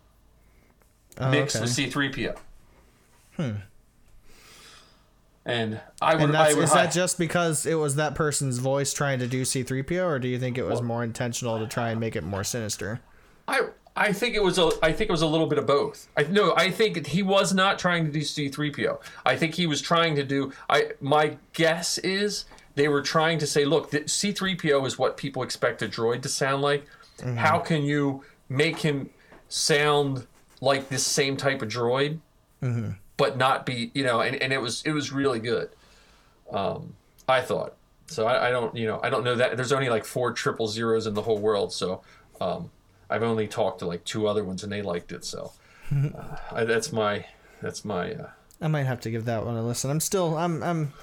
Oh, 1.19 1.29
mixed 1.29 1.55
okay. 1.57 1.63
with 1.63 1.71
C 1.71 1.89
three 1.89 2.09
PO. 2.09 2.33
Hmm. 3.37 3.51
And 5.45 5.81
I 6.01 6.15
would, 6.15 6.23
And 6.23 6.33
that's, 6.33 6.53
I 6.53 6.55
would 6.55 6.63
is 6.63 6.71
hi- 6.71 6.85
that 6.85 6.93
just 6.93 7.17
because 7.17 7.65
it 7.65 7.75
was 7.75 7.95
that 7.95 8.15
person's 8.15 8.59
voice 8.59 8.93
trying 8.93 9.19
to 9.19 9.27
do 9.27 9.41
C3PO, 9.43 10.05
or 10.05 10.17
do 10.17 10.27
you 10.29 10.39
think 10.39 10.57
it 10.57 10.63
was 10.63 10.75
Well- 10.79 10.83
more 10.87 11.03
intentional 11.03 11.59
to 11.59 11.67
try 11.67 11.89
and 11.89 11.99
make 11.99 12.15
it 12.15 12.23
more 12.23 12.43
sinister? 12.43 13.01
I 13.47 13.61
I 13.95 14.11
think 14.13 14.35
it 14.35 14.41
was 14.41 14.57
a 14.57 14.71
I 14.81 14.91
think 14.93 15.09
it 15.09 15.11
was 15.11 15.21
a 15.21 15.27
little 15.27 15.45
bit 15.47 15.59
of 15.59 15.67
both. 15.67 16.07
I 16.17 16.23
no, 16.23 16.55
I 16.55 16.71
think 16.71 17.05
he 17.07 17.21
was 17.21 17.53
not 17.53 17.77
trying 17.77 18.05
to 18.05 18.11
do 18.11 18.21
C3PO. 18.21 18.99
I 19.25 19.35
think 19.35 19.53
he 19.55 19.67
was 19.67 19.81
trying 19.81 20.15
to 20.15 20.23
do 20.23 20.53
I 20.69 20.91
my 21.01 21.37
guess 21.51 21.97
is 21.99 22.45
they 22.75 22.87
were 22.87 23.01
trying 23.03 23.37
to 23.39 23.45
say, 23.45 23.65
look, 23.65 23.91
th- 23.91 24.05
C3PO 24.07 24.87
is 24.87 24.97
what 24.97 25.17
people 25.17 25.43
expect 25.43 25.81
a 25.83 25.87
droid 25.87 26.21
to 26.23 26.29
sound 26.29 26.61
like. 26.63 26.85
How 27.35 27.59
can 27.59 27.83
you 27.83 28.23
make 28.49 28.79
him 28.79 29.09
sound 29.49 30.27
like 30.61 30.89
this 30.89 31.05
same 31.05 31.37
type 31.37 31.61
of 31.61 31.69
droid 31.69 32.19
but 33.17 33.37
not 33.37 33.65
be, 33.65 33.91
you 33.93 34.03
know, 34.03 34.21
and, 34.21 34.35
and 34.37 34.53
it 34.53 34.61
was 34.61 34.81
it 34.85 34.91
was 34.91 35.11
really 35.11 35.39
good. 35.39 35.69
Um 36.51 36.95
I 37.27 37.41
thought. 37.41 37.75
So 38.07 38.27
I, 38.27 38.47
I 38.47 38.51
don't, 38.51 38.75
you 38.75 38.85
know, 38.87 38.99
I 39.01 39.09
don't 39.09 39.23
know 39.23 39.35
that 39.35 39.55
there's 39.55 39.71
only 39.71 39.89
like 39.89 40.05
four 40.05 40.33
triple 40.33 40.67
zeros 40.67 41.07
in 41.07 41.13
the 41.13 41.21
whole 41.21 41.37
world. 41.37 41.71
So 41.73 42.01
um, 42.41 42.69
I've 43.09 43.23
only 43.23 43.47
talked 43.47 43.79
to 43.79 43.85
like 43.85 44.03
two 44.03 44.27
other 44.27 44.43
ones 44.43 44.63
and 44.63 44.71
they 44.71 44.81
liked 44.81 45.11
it. 45.11 45.23
So 45.25 45.51
uh, 45.91 46.37
I, 46.51 46.63
that's 46.65 46.91
my, 46.91 47.25
that's 47.61 47.85
my, 47.85 48.13
uh, 48.13 48.29
I 48.61 48.67
might 48.67 48.83
have 48.83 49.01
to 49.01 49.11
give 49.11 49.25
that 49.25 49.45
one 49.45 49.55
a 49.55 49.63
listen. 49.65 49.89
I'm 49.89 49.99
still 49.99 50.37
I'm 50.37 50.63
I'm 50.63 50.93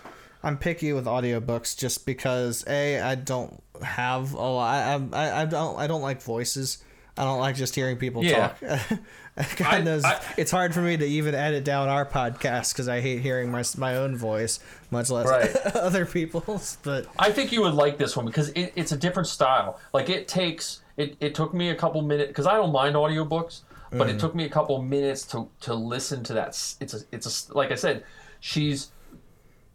I'm 0.42 0.56
picky 0.58 0.92
with 0.92 1.04
audiobooks 1.06 1.76
just 1.76 2.06
because 2.06 2.64
a 2.66 3.00
I 3.00 3.14
don't 3.14 3.62
have 3.82 4.32
a 4.32 4.36
lot. 4.36 4.74
I 4.74 5.16
I, 5.16 5.42
I 5.42 5.44
don't 5.44 5.78
I 5.78 5.86
don't 5.86 6.02
like 6.02 6.22
voices. 6.22 6.78
I 7.16 7.24
don't 7.24 7.40
like 7.40 7.56
just 7.56 7.74
hearing 7.74 7.96
people 7.98 8.24
Yeah. 8.24 8.48
talk. 8.48 8.98
God 9.56 9.66
I- 9.74 9.80
knows 9.82 10.04
I- 10.04 10.20
it's 10.38 10.50
hard 10.50 10.72
for 10.74 10.80
me 10.80 10.96
to 10.96 11.04
even 11.04 11.34
edit 11.34 11.64
down 11.64 11.88
our 11.88 12.06
podcast 12.06 12.72
because 12.72 12.88
I 12.88 13.00
hate 13.00 13.20
hearing 13.20 13.50
my 13.50 13.62
my 13.76 13.96
own 13.96 14.16
voice, 14.16 14.60
much 14.90 15.10
less 15.10 15.26
Right. 15.26 15.54
other 15.76 16.06
people's. 16.06 16.78
But 16.82 17.06
I 17.18 17.30
think 17.32 17.52
you 17.52 17.60
would 17.62 17.74
like 17.74 17.98
this 17.98 18.16
one 18.16 18.24
because 18.26 18.48
it, 18.50 18.72
it's 18.76 18.92
a 18.92 18.96
different 18.96 19.28
style. 19.28 19.78
Like 19.92 20.08
it 20.08 20.28
takes 20.28 20.80
it, 20.96 21.16
it 21.20 21.34
took 21.34 21.52
me 21.54 21.68
a 21.70 21.74
couple 21.74 22.00
minutes 22.02 22.28
because 22.28 22.46
I 22.46 22.54
don't 22.54 22.72
mind 22.72 22.94
audiobooks, 22.94 23.60
but 23.92 24.06
Mm. 24.08 24.14
it 24.14 24.18
took 24.20 24.34
me 24.34 24.44
a 24.44 24.48
couple 24.50 24.80
minutes 24.82 25.24
to 25.28 25.48
to 25.62 25.74
listen 25.74 26.22
to 26.24 26.32
that. 26.34 26.48
It's 26.80 26.94
a 26.94 27.00
it's 27.12 27.50
a 27.50 27.54
like 27.56 27.72
I 27.72 27.76
said, 27.76 28.04
she's 28.40 28.90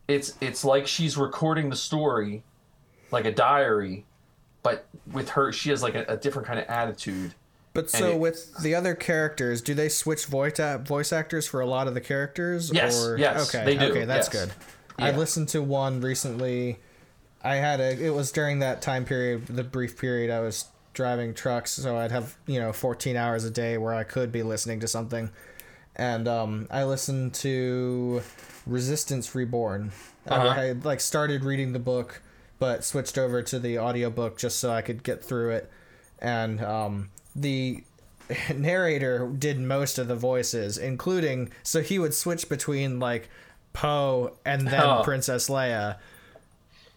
it's 0.08 0.34
it's 0.41 0.63
like 0.63 0.88
she's 0.88 1.18
recording 1.18 1.70
the 1.70 1.76
story 1.76 2.44
like 3.12 3.26
a 3.26 3.32
diary, 3.32 4.06
but 4.63 4.86
with 5.12 5.30
her 5.30 5.52
she 5.52 5.70
has 5.70 5.82
like 5.84 5.96
a, 5.96 6.06
a 6.08 6.18
different 6.18 6.48
kind 6.48 6.60
of 6.60 6.65
attitude. 6.68 7.34
but 7.74 7.89
so 7.89 8.12
it- 8.12 8.20
with 8.20 8.58
the 8.62 8.74
other 8.76 8.96
characters, 8.96 9.62
do 9.62 9.74
they 9.74 9.89
switch 9.89 10.26
voice 10.26 10.60
a- 10.60 10.78
voice 10.84 11.12
actors 11.13 11.48
for 11.48 11.62
a 11.62 11.65
lot 11.65 11.88
of 11.88 11.94
the 11.94 12.02
characters? 12.02 12.72
Yes, 12.74 13.04
Or... 13.06 13.18
yes, 13.18 13.54
Okay. 13.54 13.65
they 13.65 13.78
do, 13.78 13.91
Okay, 13.91 14.06
that's 14.06 14.34
yes. 14.34 14.46
good. 14.46 14.54
I 14.98 15.12
listened 15.12 15.50
to 15.50 15.62
one 15.62 16.00
recently. 16.02 16.80
I 17.44 17.56
had 17.56 17.80
a. 17.82 17.91
It 18.02 18.12
was 18.13 18.32
during 18.32 18.60
that 18.60 18.82
time 18.82 19.06
period, 19.06 19.46
the 19.48 19.63
brief 19.63 20.00
period 20.00 20.32
I 20.32 20.39
was 20.39 20.65
driving 20.94 21.34
trucks, 21.34 21.72
so 21.72 21.98
I'd 21.98 22.12
have 22.12 22.38
you 22.48 22.60
know 22.60 22.72
14 22.74 23.15
hours 23.18 23.44
a 23.44 23.52
day 23.52 23.78
where 23.78 23.94
I 23.94 24.04
could 24.06 24.32
be 24.32 24.41
listening 24.41 24.80
to 24.80 24.88
something, 24.88 25.30
and 25.98 26.28
um, 26.28 26.68
I 26.72 26.86
listened 26.86 27.34
to 27.36 28.22
Resistance 28.65 29.34
Reborn. 29.36 29.91
Uh-huh. 30.28 30.47
I, 30.47 30.69
I 30.69 30.71
like 30.71 30.99
started 31.01 31.43
reading 31.43 31.73
the 31.73 31.80
book, 31.80 32.21
but 32.60 32.84
switched 32.84 33.17
over 33.17 33.41
to 33.43 33.60
the 33.60 33.78
audiobook 33.80 34.38
just 34.38 34.60
so 34.60 34.71
I 34.71 34.82
could 34.82 35.04
get 35.04 35.23
through 35.23 35.51
it, 35.51 35.71
and 36.19 36.63
um, 36.63 37.10
the 37.36 37.84
narrator 38.56 39.28
did 39.28 39.60
most 39.60 39.97
of 39.97 40.08
the 40.08 40.15
voices, 40.15 40.78
including 40.78 41.51
so 41.63 41.82
he 41.82 41.99
would 41.99 42.13
switch 42.13 42.49
between 42.49 42.99
like 42.99 43.30
Poe 43.73 44.34
and 44.45 44.67
then 44.67 44.82
Oh. 44.82 45.01
Princess 45.04 45.49
Leia 45.49 45.97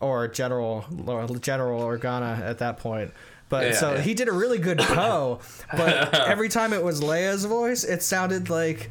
or 0.00 0.28
General 0.28 0.84
or 1.06 1.26
General 1.38 1.82
Organa 1.82 2.38
at 2.40 2.58
that 2.58 2.78
point. 2.78 3.12
But 3.48 3.68
Yeah, 3.68 3.72
so 3.74 3.94
yeah. 3.94 4.00
he 4.02 4.14
did 4.14 4.28
a 4.28 4.32
really 4.32 4.58
good 4.58 4.78
Poe, 4.78 5.40
but 5.72 6.14
every 6.28 6.48
time 6.48 6.72
it 6.72 6.82
was 6.84 7.00
Leia's 7.00 7.44
voice, 7.46 7.82
it 7.82 8.02
sounded 8.02 8.48
like 8.48 8.90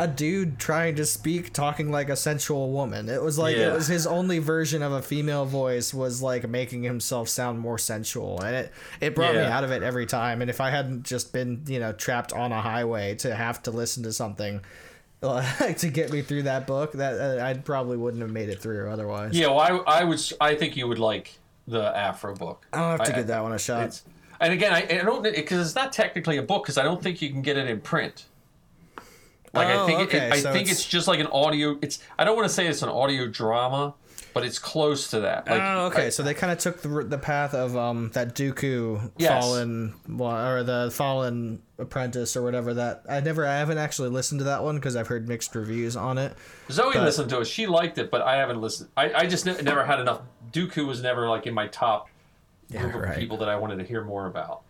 a 0.00 0.08
dude 0.08 0.58
trying 0.58 0.96
to 0.96 1.06
speak 1.06 1.52
talking 1.52 1.90
like 1.90 2.08
a 2.08 2.16
sensual 2.16 2.70
woman. 2.70 3.08
It 3.08 3.22
was 3.22 3.38
like 3.38 3.56
it 3.56 3.72
was 3.72 3.86
his 3.86 4.06
only 4.06 4.38
version 4.38 4.82
of 4.82 4.92
a 4.92 5.02
female 5.02 5.44
voice 5.44 5.94
was 5.94 6.22
like 6.22 6.48
making 6.48 6.82
himself 6.82 7.28
sound 7.28 7.60
more 7.60 7.78
sensual 7.78 8.40
and 8.42 8.56
it 8.56 8.72
it 9.00 9.14
brought 9.14 9.34
me 9.34 9.40
out 9.40 9.64
of 9.64 9.70
it 9.70 9.82
every 9.82 10.06
time 10.06 10.40
and 10.40 10.50
if 10.50 10.60
I 10.60 10.70
hadn't 10.70 11.04
just 11.04 11.32
been, 11.32 11.62
you 11.66 11.78
know, 11.78 11.92
trapped 11.92 12.32
on 12.32 12.52
a 12.52 12.60
highway 12.60 13.14
to 13.16 13.34
have 13.34 13.62
to 13.64 13.70
listen 13.70 14.02
to 14.02 14.12
something 14.12 14.60
like 15.20 15.76
to 15.78 15.88
get 15.88 16.10
me 16.10 16.22
through 16.22 16.42
that 16.42 16.66
book 16.66 16.92
that 16.92 17.38
uh, 17.38 17.44
I 17.44 17.54
probably 17.54 17.96
wouldn't 17.96 18.22
have 18.22 18.32
made 18.32 18.48
it 18.48 18.60
through 18.60 18.90
otherwise. 18.90 19.36
Yeah, 19.38 19.48
well, 19.48 19.84
I 19.86 20.00
I 20.00 20.04
would 20.04 20.20
I 20.40 20.54
think 20.54 20.76
you 20.76 20.88
would 20.88 20.98
like 20.98 21.38
the 21.66 21.96
Aphra 21.96 22.34
book. 22.34 22.66
I'll 22.72 22.92
have 22.92 23.04
to 23.04 23.12
I- 23.12 23.16
give 23.16 23.26
that 23.28 23.42
one 23.42 23.52
a 23.52 23.58
shot. 23.58 24.00
And 24.40 24.52
again, 24.52 24.72
I, 24.72 24.82
I 24.82 25.04
don't 25.04 25.22
because 25.22 25.64
it's 25.64 25.76
not 25.76 25.92
technically 25.92 26.36
a 26.36 26.42
book 26.42 26.64
because 26.64 26.76
I 26.76 26.82
don't 26.82 27.02
think 27.02 27.22
you 27.22 27.30
can 27.30 27.40
get 27.40 27.56
it 27.56 27.68
in 27.68 27.80
print. 27.80 28.26
Like 29.54 29.68
Oh, 29.68 29.84
I 29.84 29.86
think 29.86 30.00
okay, 30.02 30.26
it, 30.26 30.32
I 30.32 30.36
so 30.40 30.52
think 30.52 30.62
it's- 30.64 30.80
it's, 30.80 30.86
just 30.86 31.06
like 31.08 31.20
an 31.20 31.28
audio. 31.28 31.78
It's 31.80 32.00
I 32.18 32.24
don't 32.24 32.36
want 32.36 32.48
to 32.48 32.54
say 32.54 32.66
it's 32.66 32.82
an 32.82 32.88
audio 32.88 33.26
drama, 33.28 33.94
but 34.32 34.44
it's 34.44 34.58
close 34.58 35.08
to 35.10 35.20
that. 35.20 35.46
Like, 35.48 35.60
Oh, 35.62 35.86
okay. 35.86 36.06
I- 36.06 36.08
so 36.10 36.22
they 36.22 36.34
kind 36.34 36.52
of 36.52 36.58
took 36.58 36.82
the 36.82 36.88
the 37.08 37.18
path 37.18 37.54
of 37.54 37.76
um 37.76 38.10
that 38.14 38.34
Dooku 38.34 39.12
Yes. 39.16 39.44
fallen 39.44 39.94
or 40.18 40.62
the 40.64 40.90
fallen 40.92 41.62
apprentice 41.78 42.36
or 42.36 42.42
whatever 42.42 42.74
that 42.74 43.02
I 43.08 43.20
never 43.20 43.46
I 43.46 43.58
haven't 43.58 43.78
actually 43.78 44.08
listened 44.08 44.40
to 44.40 44.44
that 44.44 44.62
one 44.64 44.74
because 44.76 44.96
I've 44.96 45.08
heard 45.08 45.28
mixed 45.28 45.54
reviews 45.54 45.96
on 45.96 46.18
it. 46.18 46.34
Zoe 46.70 46.92
but- 46.94 47.02
listened 47.04 47.30
to 47.30 47.40
it. 47.40 47.46
She 47.46 47.66
liked 47.66 47.98
it, 47.98 48.10
but 48.10 48.22
I 48.22 48.36
haven't 48.36 48.60
listened. 48.60 48.90
I, 48.96 49.12
I 49.14 49.26
just 49.26 49.46
ne- 49.46 49.60
never 49.62 49.84
had 49.84 50.00
enough. 50.00 50.22
Dooku 50.52 50.86
was 50.86 51.02
never 51.02 51.28
like 51.28 51.46
in 51.46 51.54
my 51.54 51.66
top 51.68 52.08
group 52.70 52.94
right. 52.94 53.10
of 53.12 53.16
people 53.18 53.36
that 53.38 53.48
I 53.48 53.56
wanted 53.56 53.76
to 53.78 53.84
hear 53.84 54.02
more 54.02 54.26
about. 54.26 54.62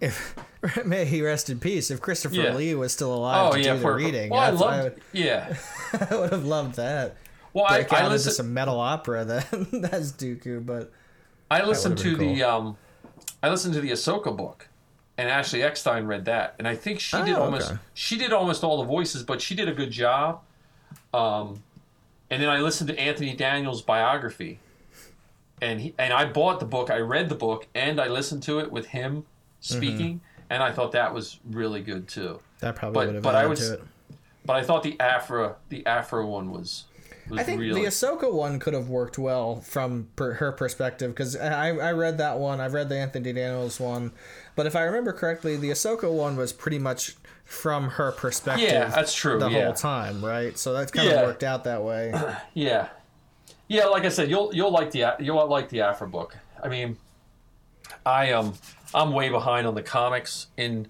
If 0.00 0.34
may 0.84 1.04
he 1.04 1.22
rest 1.22 1.50
in 1.50 1.58
peace. 1.60 1.90
If 1.90 2.00
Christopher 2.00 2.34
Yeah. 2.34 2.54
Lee 2.54 2.74
was 2.74 2.92
still 2.92 3.14
alive 3.14 3.52
Oh 3.52 3.56
to 3.56 3.62
yeah, 3.62 3.74
do 3.74 3.80
the 3.80 3.90
reading, 3.92 4.30
Well, 4.30 4.40
I 4.40 4.50
loved. 4.50 4.62
I, 4.74 4.82
would, 4.84 5.00
yeah. 5.12 5.54
I 6.10 6.16
would 6.16 6.30
have 6.32 6.44
loved 6.44 6.76
that. 6.76 7.16
Well, 7.52 7.66
I, 7.68 7.86
I 7.90 8.08
listened. 8.08 8.34
some 8.34 8.52
metal 8.52 8.80
opera 8.80 9.24
then 9.24 9.44
that's 9.72 10.10
Dooku, 10.12 10.64
but 10.66 10.90
I 11.50 11.62
listened 11.64 11.98
to 11.98 12.16
would've 12.16 12.18
the 12.36 12.42
um, 12.42 12.76
I 13.42 13.48
listened 13.50 13.74
to 13.74 13.80
the 13.80 13.90
Ahsoka 13.92 14.36
book, 14.36 14.66
and 15.16 15.28
Ashley 15.28 15.62
Eckstein 15.62 16.06
read 16.06 16.24
that, 16.24 16.56
and 16.58 16.66
I 16.66 16.74
think 16.74 16.98
she 16.98 17.16
did 17.22 17.36
Oh, 17.36 17.42
almost 17.44 17.70
okay. 17.70 17.80
she 17.94 18.18
did 18.18 18.32
almost 18.32 18.64
all 18.64 18.78
the 18.78 18.84
voices, 18.88 19.22
but 19.22 19.40
she 19.40 19.54
did 19.54 19.68
a 19.68 19.72
good 19.72 19.92
job. 19.92 20.40
Um, 21.12 21.62
and 22.30 22.42
then 22.42 22.48
I 22.48 22.58
listened 22.58 22.88
to 22.88 22.98
Anthony 22.98 23.34
Daniels' 23.36 23.82
biography, 23.82 24.58
and 25.62 25.80
he 25.80 25.94
and 25.96 26.12
I 26.12 26.24
bought 26.24 26.58
the 26.58 26.66
book, 26.66 26.90
I 26.90 26.98
read 26.98 27.28
the 27.28 27.34
book, 27.36 27.68
and 27.74 28.00
I 28.00 28.08
listened 28.08 28.42
to 28.44 28.58
it 28.58 28.72
with 28.72 28.86
him 28.86 29.26
speaking, 29.64 30.20
and 30.50 30.62
I 30.62 30.70
thought 30.72 30.92
that 30.92 31.12
was 31.14 31.40
really 31.50 31.80
good 31.82 32.06
too. 32.08 32.38
that 32.60 32.76
probably 32.76 32.94
But- 33.00 33.06
would 33.06 33.14
have 33.16 33.24
but 33.24 33.34
I 33.34 33.46
was- 33.46 33.60
to 33.68 33.74
it. 33.74 33.82
But 34.46 34.56
I 34.56 34.62
thought 34.62 34.82
the 34.82 34.98
Aphra 35.00 35.56
the 35.70 35.86
Aphra 35.86 36.26
one 36.26 36.50
was 36.50 36.84
was 37.30 37.40
I 37.40 37.42
think 37.44 37.60
really 37.60 37.80
the 37.82 37.86
Ahsoka 37.88 38.30
one 38.30 38.58
could 38.58 38.74
have 38.74 38.90
worked 38.90 39.16
well 39.18 39.56
from 39.62 40.08
per, 40.16 40.34
her 40.34 40.52
perspective 40.52 41.10
because 41.12 41.34
I, 41.34 41.68
I 41.68 41.92
read 41.92 42.18
that 42.18 42.38
one. 42.38 42.60
I've 42.60 42.74
read 42.74 42.90
the 42.90 42.96
Anthony 42.98 43.32
Daniels 43.32 43.80
one, 43.80 44.12
but 44.54 44.66
if 44.66 44.76
I 44.76 44.82
remember 44.82 45.14
correctly, 45.14 45.56
the 45.56 45.70
Ahsoka 45.70 46.12
one 46.12 46.36
was 46.36 46.52
pretty 46.52 46.78
much 46.78 47.16
from 47.46 47.88
her 47.90 48.12
perspective. 48.12 48.68
Yeah, 48.70 48.88
that's 48.88 49.14
true, 49.14 49.38
The 49.38 49.48
yeah. 49.48 49.64
whole 49.64 49.72
time, 49.72 50.22
right? 50.22 50.58
So 50.58 50.74
that 50.74 50.92
kind 50.92 51.08
of 51.08 51.22
worked 51.26 51.42
out 51.42 51.64
that 51.64 51.82
way. 51.82 52.12
Yeah, 52.52 52.88
yeah. 53.68 53.86
Like 53.86 54.04
I 54.04 54.10
said, 54.10 54.28
you'll 54.28 54.54
you'll 54.54 54.72
like 54.72 54.90
the 54.90 55.16
you'll 55.20 55.46
like 55.48 55.70
the 55.70 55.80
Aphra 55.80 56.06
book. 56.08 56.36
I 56.62 56.68
mean, 56.68 56.98
I 58.04 58.32
um 58.32 58.52
I'm 58.94 59.12
way 59.12 59.28
behind 59.28 59.66
on 59.66 59.74
the 59.74 59.82
comics. 59.82 60.46
In 60.56 60.88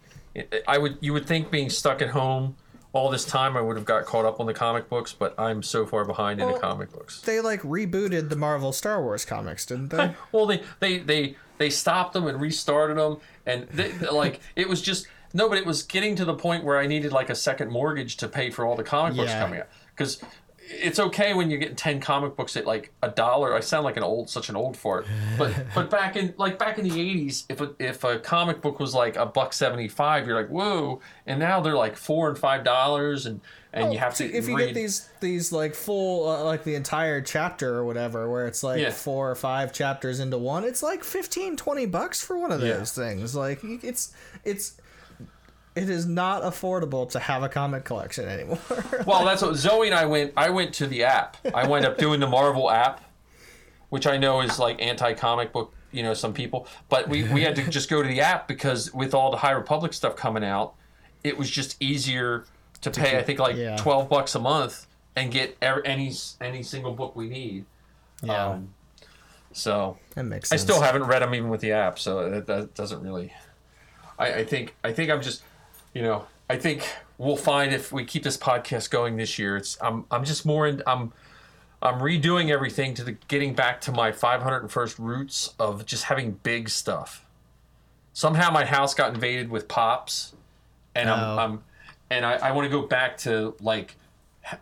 I 0.68 0.78
would 0.78 0.98
you 1.00 1.12
would 1.12 1.26
think 1.26 1.50
being 1.50 1.70
stuck 1.70 2.02
at 2.02 2.10
home 2.10 2.56
all 2.92 3.10
this 3.10 3.24
time 3.24 3.56
I 3.56 3.60
would 3.60 3.76
have 3.76 3.84
got 3.84 4.04
caught 4.04 4.24
up 4.24 4.38
on 4.38 4.46
the 4.46 4.54
comic 4.54 4.88
books, 4.88 5.12
but 5.12 5.38
I'm 5.38 5.62
so 5.62 5.84
far 5.84 6.04
behind 6.04 6.40
in 6.40 6.50
the 6.50 6.58
comic 6.58 6.92
books. 6.92 7.20
they 7.22 7.40
like 7.40 7.60
rebooted 7.62 8.28
the 8.28 8.36
Marvel 8.36 8.72
Star 8.72 9.02
Wars 9.02 9.24
comics, 9.24 9.66
didn't 9.66 9.88
they? 9.88 10.14
Well, 10.32 10.46
they 10.46 10.62
they 10.80 10.98
they 10.98 11.36
they 11.58 11.70
stopped 11.70 12.12
them 12.12 12.26
and 12.26 12.40
restarted 12.40 12.96
them, 12.96 13.18
and 13.46 13.68
they, 13.68 13.92
like 13.92 14.40
it 14.56 14.68
was 14.68 14.80
just 14.80 15.08
no, 15.32 15.48
but 15.48 15.58
it 15.58 15.66
was 15.66 15.82
getting 15.82 16.14
to 16.16 16.24
the 16.24 16.34
point 16.34 16.62
where 16.62 16.78
I 16.78 16.86
needed 16.86 17.12
like 17.12 17.30
a 17.30 17.34
second 17.34 17.70
mortgage 17.70 18.16
to 18.18 18.28
pay 18.28 18.50
for 18.50 18.64
all 18.64 18.76
the 18.76 18.84
comic 18.84 19.16
books 19.16 19.32
coming 19.32 19.60
out 19.60 19.68
because. 19.94 20.22
It's 20.70 20.98
okay 20.98 21.34
when 21.34 21.50
you're 21.50 21.58
getting 21.58 21.76
ten 21.76 22.00
comic 22.00 22.36
books 22.36 22.56
at 22.56 22.66
like 22.66 22.92
a 23.02 23.08
dollar. 23.10 23.54
I 23.54 23.60
sound 23.60 23.84
like 23.84 23.96
an 23.96 24.02
old, 24.02 24.30
such 24.30 24.48
an 24.48 24.56
old 24.56 24.76
fart. 24.76 25.06
But 25.38 25.52
but 25.74 25.90
back 25.90 26.16
in 26.16 26.34
like 26.38 26.58
back 26.58 26.78
in 26.78 26.84
the 26.88 26.90
'80s, 26.90 27.44
if 27.48 27.60
a, 27.60 27.72
if 27.78 28.02
a 28.04 28.18
comic 28.18 28.62
book 28.62 28.80
was 28.80 28.94
like 28.94 29.16
a 29.16 29.26
buck 29.26 29.52
seventy 29.52 29.88
five, 29.88 30.26
you're 30.26 30.36
like 30.40 30.48
whoa. 30.50 31.00
And 31.26 31.38
now 31.38 31.60
they're 31.60 31.76
like 31.76 31.96
four 31.96 32.28
and 32.28 32.38
five 32.38 32.64
dollars, 32.64 33.26
and 33.26 33.40
and 33.74 33.92
you 33.92 33.98
have 33.98 34.14
to 34.16 34.24
if 34.24 34.48
you 34.48 34.56
read. 34.56 34.66
get 34.68 34.74
these 34.74 35.08
these 35.20 35.52
like 35.52 35.74
full 35.74 36.28
uh, 36.28 36.44
like 36.44 36.64
the 36.64 36.76
entire 36.76 37.20
chapter 37.20 37.74
or 37.74 37.84
whatever 37.84 38.30
where 38.30 38.46
it's 38.46 38.62
like 38.62 38.80
Yeah. 38.80 38.90
four 38.90 39.30
or 39.30 39.34
five 39.34 39.72
chapters 39.72 40.20
into 40.20 40.38
one 40.38 40.62
it's 40.62 40.80
like 40.82 41.02
15 41.02 41.56
20 41.56 41.86
bucks 41.86 42.22
for 42.24 42.38
one 42.38 42.52
of 42.52 42.62
Yeah. 42.62 42.74
those 42.78 42.92
things 42.92 43.34
like 43.34 43.58
it's 43.64 44.12
it's 44.44 44.76
it 45.76 45.90
is 45.90 46.06
not 46.06 46.42
affordable 46.42 47.08
to 47.10 47.18
have 47.18 47.42
a 47.42 47.48
comic 47.48 47.84
collection 47.84 48.28
anymore 48.28 48.58
Well, 49.06 49.24
that's 49.24 49.42
what 49.42 49.56
Zoe 49.56 49.88
and 49.88 49.94
I 49.94 50.06
went. 50.06 50.32
I 50.36 50.50
went 50.50 50.72
to 50.74 50.86
the 50.86 51.04
app. 51.04 51.36
I 51.52 51.66
went 51.66 51.84
up 51.84 51.98
doing 51.98 52.20
the 52.20 52.26
Marvel 52.26 52.70
app, 52.70 53.02
which 53.90 54.06
I 54.06 54.16
know 54.16 54.40
is 54.40 54.58
like 54.58 54.80
anti-comic 54.80 55.52
book. 55.52 55.74
You 55.90 56.02
know, 56.02 56.14
some 56.14 56.32
people, 56.32 56.66
but 56.88 57.08
we 57.08 57.22
we 57.24 57.42
had 57.42 57.54
to 57.56 57.68
just 57.70 57.88
go 57.88 58.02
to 58.02 58.08
the 58.08 58.20
app 58.20 58.48
because 58.48 58.92
with 58.92 59.14
all 59.14 59.30
the 59.30 59.36
High 59.36 59.52
Republic 59.52 59.92
stuff 59.92 60.16
coming 60.16 60.44
out, 60.44 60.74
it 61.22 61.38
was 61.38 61.50
just 61.50 61.80
easier 61.80 62.46
to 62.80 62.90
pay. 62.90 63.18
I 63.18 63.22
think 63.22 63.38
like 63.38 63.56
yeah. 63.56 63.76
twelve 63.76 64.08
bucks 64.08 64.34
a 64.34 64.40
month 64.40 64.86
and 65.16 65.30
get 65.30 65.56
any 65.60 66.12
any 66.40 66.62
single 66.62 66.92
book 66.92 67.14
we 67.14 67.28
need. 67.28 67.64
yeah 68.22 68.46
Um, 68.46 68.74
so 69.52 69.96
that 70.14 70.24
makes 70.24 70.52
I 70.52 70.56
still 70.56 70.80
haven't 70.80 71.04
read 71.04 71.22
them 71.22 71.34
even 71.34 71.48
with 71.48 71.60
the 71.60 71.72
app, 71.72 71.98
so 71.98 72.28
that, 72.28 72.46
that 72.46 72.74
doesn't 72.74 73.02
really. 73.02 73.32
I, 74.18 74.34
I 74.34 74.44
think 74.44 74.74
I 74.82 74.92
think 74.92 75.10
I'm 75.10 75.22
just, 75.22 75.42
you 75.94 76.02
know, 76.02 76.26
I 76.50 76.56
think 76.56 76.86
we'll 77.16 77.36
find 77.36 77.72
if 77.72 77.92
we 77.92 78.04
keep 78.04 78.22
this 78.24 78.36
podcast 78.36 78.90
going 78.90 79.16
this 79.16 79.38
year. 79.38 79.56
It's 79.56 79.78
I'm 79.80 80.04
I'm 80.10 80.24
just 80.24 80.44
more 80.44 80.66
in 80.66 80.82
I'm 80.86 81.12
I'm 81.82 82.00
redoing 82.00 82.50
everything 82.50 82.94
to 82.94 83.04
the 83.04 83.12
getting 83.28 83.54
back 83.54 83.80
to 83.82 83.92
my 83.92 84.10
501st 84.10 84.98
roots 84.98 85.54
of 85.58 85.86
just 85.86 86.04
having 86.04 86.32
big 86.42 86.68
stuff. 86.68 87.24
Somehow 88.12 88.50
my 88.50 88.64
house 88.64 88.94
got 88.94 89.12
invaded 89.14 89.50
with 89.50 89.68
pops, 89.68 90.34
and 90.94 91.08
Oh. 91.08 91.14
I'm, 91.14 91.38
I'm 91.38 91.64
and 92.10 92.24
I, 92.26 92.34
I 92.34 92.52
want 92.52 92.66
to 92.66 92.70
go 92.70 92.86
back 92.86 93.16
to 93.18 93.54
like 93.60 93.96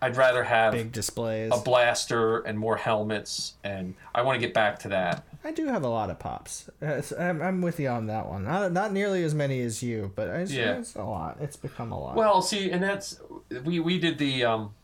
I'd 0.01 0.17
rather 0.17 0.45
have 0.45 0.73
big 0.73 0.93
displays 0.93 1.51
a 1.53 1.59
blaster 1.59 2.39
and 2.41 2.57
more 2.59 2.77
helmets 2.77 3.55
and 3.65 3.95
I 4.15 4.23
want 4.23 4.41
to 4.41 4.47
get 4.47 4.55
back 4.55 4.79
to 4.81 4.89
that. 4.91 5.25
I 5.45 5.51
do 5.53 5.67
have 5.67 5.83
a 5.83 5.89
lot 5.89 6.09
of 6.11 6.19
pops. 6.19 6.71
I'm, 7.19 7.43
I'm 7.43 7.63
with 7.63 7.81
you 7.81 7.89
on 7.89 8.07
that 8.07 8.27
one. 8.29 8.45
Not, 8.45 8.73
not 8.73 8.93
nearly 8.93 9.25
as 9.25 9.35
many 9.35 9.61
as 9.63 9.83
you, 9.83 10.13
but 10.15 10.29
it's, 10.29 10.53
Yeah. 10.53 10.79
it's 10.79 10.95
a 10.95 11.03
lot. 11.03 11.39
It's 11.41 11.57
become 11.57 11.91
a 11.93 11.99
lot. 12.01 12.15
Well, 12.15 12.43
see, 12.43 12.71
and 12.71 12.83
that's 12.83 13.19
we 13.65 13.81
we 13.81 13.99
did 13.99 14.19
the 14.19 14.45
um, 14.45 14.75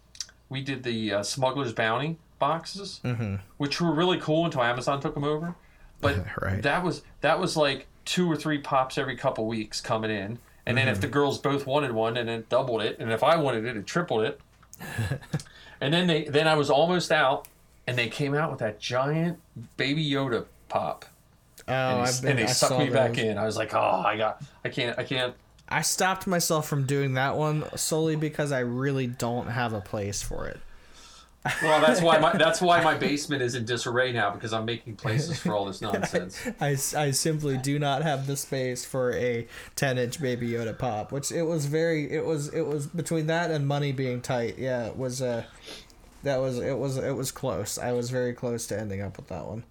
we 0.49 0.61
did 0.63 0.83
the 0.83 1.15
uh, 1.15 1.23
Smuggler's 1.23 1.73
Bounty 1.73 2.17
boxes, 2.41 3.01
which 3.57 3.81
were 3.81 3.93
really 3.93 4.19
cool 4.19 4.45
until 4.45 4.63
Amazon 4.63 5.01
took 5.01 5.15
them 5.15 5.25
over. 5.25 5.55
But 6.01 6.25
Right. 6.43 6.63
that 6.63 6.83
was 6.85 7.03
that 7.21 7.39
was 7.39 7.57
like 7.57 7.87
two 8.05 8.31
or 8.31 8.37
three 8.37 8.59
pops 8.59 8.99
every 8.99 9.17
couple 9.17 9.47
weeks 9.47 9.81
coming 9.81 10.11
in, 10.11 10.39
and 10.67 10.77
then 10.77 10.89
if 10.89 11.01
the 11.01 11.07
girls 11.09 11.39
both 11.39 11.67
wanted 11.67 11.93
one, 11.93 12.17
and 12.17 12.29
then 12.29 12.45
doubled 12.49 12.83
it, 12.83 12.97
and 12.99 13.13
if 13.13 13.23
I 13.23 13.37
wanted 13.37 13.65
it, 13.65 13.77
it 13.77 13.87
tripled 13.87 14.25
it. 14.25 14.41
and 15.81 15.93
then 15.95 16.07
they 16.07 16.25
then 16.25 16.47
I 16.49 16.55
was 16.55 16.71
almost 16.71 17.11
out, 17.13 17.49
and 17.89 17.97
they 17.97 18.09
came 18.09 18.35
out 18.35 18.51
with 18.51 18.61
that 18.61 18.79
giant 18.79 19.39
Baby 19.79 20.09
Yoda 20.09 20.45
pop, 20.69 21.07
oh, 21.67 21.73
and, 21.73 22.03
I've 22.03 22.21
they, 22.21 22.29
been. 22.29 22.31
and 22.31 22.39
they 22.41 22.51
I 22.51 22.53
sucked 22.53 22.79
me 22.79 22.91
back 22.91 23.17
in. 23.17 23.39
I 23.39 23.47
was 23.47 23.57
like, 23.57 23.75
oh, 23.75 24.03
I 24.07 24.17
got, 24.17 24.43
I 24.65 24.69
can't, 24.69 24.99
I 24.99 25.05
can't. 25.05 25.35
I 25.71 25.81
stopped 25.83 26.27
myself 26.27 26.69
from 26.69 26.85
doing 26.85 27.15
that 27.15 27.37
one 27.37 27.65
solely 27.77 28.17
because 28.17 28.53
I 28.53 28.61
really 28.61 29.07
don't 29.07 29.49
have 29.49 29.73
a 29.73 29.81
place 29.81 30.23
for 30.23 30.47
it. 30.47 30.61
Well, 31.63 31.81
that's 31.81 32.03
why 32.03 32.19
my 32.19 32.33
that's 32.37 32.61
why 32.61 32.83
my 32.83 32.95
basement 32.95 33.43
is 33.43 33.55
in 33.55 33.65
disarray 33.65 34.13
now 34.13 34.31
because 34.33 34.53
I'm 34.53 34.65
making 34.65 34.97
places 34.97 35.39
for 35.39 35.55
all 35.55 35.65
this 35.65 35.81
nonsense. 35.83 36.47
I, 36.61 36.77
I 36.97 37.11
simply 37.13 37.57
do 37.57 37.79
not 37.79 38.03
have 38.03 38.27
the 38.27 38.37
space 38.37 38.85
for 38.85 39.13
a 39.15 39.47
10 39.77 39.99
inch 39.99 40.21
baby 40.21 40.51
yoda 40.51 40.77
pop 40.77 41.13
which 41.13 41.31
it 41.31 41.43
was 41.43 41.67
very 41.67 42.11
it 42.11 42.25
was 42.25 42.49
it 42.49 42.63
was 42.63 42.87
between 42.89 43.29
that 43.29 43.51
and 43.51 43.67
money 43.67 43.93
being 43.93 44.21
tight 44.21 44.59
yeah 44.59 44.87
it 44.87 44.97
was 44.97 45.23
uh 45.23 45.45
that 46.23 46.37
was 46.41 46.59
it 46.59 46.77
was 46.77 46.97
it 46.99 47.13
was 47.13 47.31
close 47.31 47.79
i 47.79 47.93
was 47.93 48.11
very 48.11 48.33
close 48.33 48.67
to 48.67 48.79
ending 48.79 49.01
up 49.01 49.17
with 49.17 49.29
that 49.29 49.47
one 49.47 49.63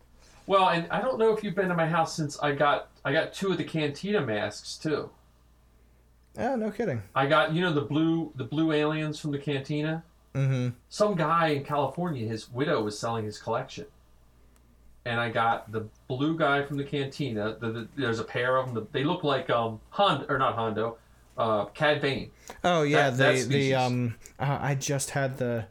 Well, 0.48 0.70
and 0.70 0.88
I 0.90 1.02
don't 1.02 1.20
know 1.20 1.34
if 1.36 1.44
you've 1.44 1.56
been 1.56 1.68
to 1.70 1.76
my 1.76 1.88
house 1.88 2.16
since 2.16 2.40
I 2.40 2.54
got 2.54 2.88
I 3.04 3.12
got 3.12 3.34
two 3.34 3.52
of 3.52 3.58
the 3.58 3.66
Cantina 3.66 4.22
masks 4.22 4.78
too. 4.78 5.10
yeah 6.38 6.56
no 6.56 6.72
kidding 6.72 7.02
I 7.16 7.26
got 7.28 7.54
you 7.54 7.62
know 7.62 7.74
the 7.74 7.82
blue 7.82 8.32
the 8.36 8.46
blue 8.46 8.72
aliens 8.72 9.20
from 9.20 9.32
the 9.32 9.40
Cantina. 9.40 10.04
mm-hmm 10.34 10.70
Some 10.90 11.16
guy 11.16 11.48
in 11.50 11.64
California, 11.66 12.26
his 12.28 12.50
widow 12.52 12.82
was 12.82 12.98
selling 12.98 13.26
his 13.26 13.38
collection, 13.40 13.86
and 15.06 15.20
I 15.20 15.30
got 15.30 15.72
the 15.72 15.86
blue 16.08 16.38
guy 16.38 16.64
from 16.64 16.78
the 16.78 16.84
Cantina. 16.84 17.58
The, 17.60 17.72
the, 17.72 17.88
there's 17.98 18.20
a 18.20 18.24
pair 18.24 18.58
of 18.58 18.74
them. 18.74 18.88
They 18.92 19.04
look 19.04 19.24
like 19.24 19.50
um 19.50 19.80
Hondo 19.90 20.26
or 20.30 20.38
not 20.38 20.56
Hondo, 20.56 20.98
uh, 21.38 21.66
Cad 21.66 22.00
Bane. 22.02 22.32
oh 22.64 22.84
yeah 22.84 23.10
That- 23.10 23.36
the 23.36 23.44
the 23.44 23.76
um 23.76 24.16
uh, 24.40 24.58
i 24.62 24.76
just 24.76 25.10
had 25.12 25.38
the 25.40 25.66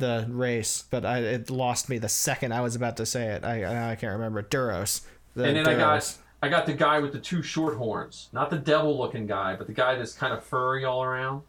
the 0.00 0.26
race 0.28 0.82
but 0.90 1.04
i 1.04 1.18
it 1.18 1.50
lost 1.50 1.88
me 1.88 1.98
the 1.98 2.08
second 2.08 2.52
i 2.52 2.60
was 2.60 2.74
about 2.74 2.96
to 2.96 3.06
say 3.06 3.26
it. 3.28 3.44
I 3.44 3.62
i, 3.62 3.92
I 3.92 3.94
can't 3.94 4.12
remember. 4.12 4.42
Duros. 4.42 5.02
The 5.34 5.44
and 5.44 5.56
then 5.56 5.68
I 5.68 5.74
got 5.74 6.16
I 6.42 6.48
got 6.48 6.66
the 6.66 6.72
guy 6.72 6.98
with 6.98 7.12
the 7.12 7.18
two 7.20 7.42
short 7.42 7.76
horns, 7.76 8.28
not 8.32 8.50
the 8.50 8.56
devil 8.58 8.98
looking 8.98 9.26
guy, 9.26 9.54
but 9.54 9.66
the 9.66 9.72
guy 9.72 9.94
that's 9.94 10.14
kind 10.14 10.32
of 10.32 10.42
furry 10.42 10.84
all 10.84 11.02
around. 11.02 11.42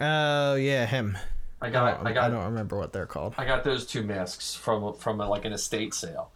oh 0.00 0.54
yeah 0.54 0.86
him. 0.86 1.18
I 1.60 1.66
I 1.66 1.70
got 1.70 2.06
I 2.06 2.10
I 2.10 2.12
got 2.12 2.28
don't 2.30 2.44
remember 2.44 2.78
what 2.78 2.92
they're 2.92 3.06
called. 3.06 3.34
I 3.36 3.44
got 3.44 3.64
those 3.64 3.84
two 3.84 4.02
masks 4.02 4.54
from 4.54 4.94
from 4.94 5.20
a, 5.20 5.28
like 5.28 5.44
an 5.44 5.52
estate 5.52 5.92
sale, 5.92 6.30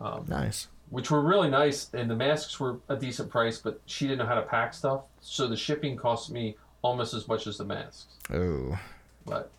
um, 0.00 0.24
nice. 0.26 0.68
which 0.90 1.10
were 1.10 1.20
really 1.20 1.50
nice, 1.50 1.90
and 1.92 2.10
the 2.10 2.16
masks 2.16 2.58
were 2.58 2.78
a 2.88 2.96
decent 2.96 3.30
price, 3.30 3.58
but 3.58 3.80
she 3.86 4.06
didn't 4.06 4.20
know 4.20 4.26
how 4.26 4.34
to 4.36 4.42
pack 4.42 4.72
stuff, 4.72 5.02
so 5.20 5.46
the 5.46 5.56
shipping 5.56 5.96
cost 5.96 6.30
me 6.30 6.56
almost 6.80 7.14
as 7.14 7.28
much 7.28 7.46
as 7.46 7.58
the 7.58 7.64
masks. 7.64 8.06
oh 8.32 8.78
But 9.26 9.50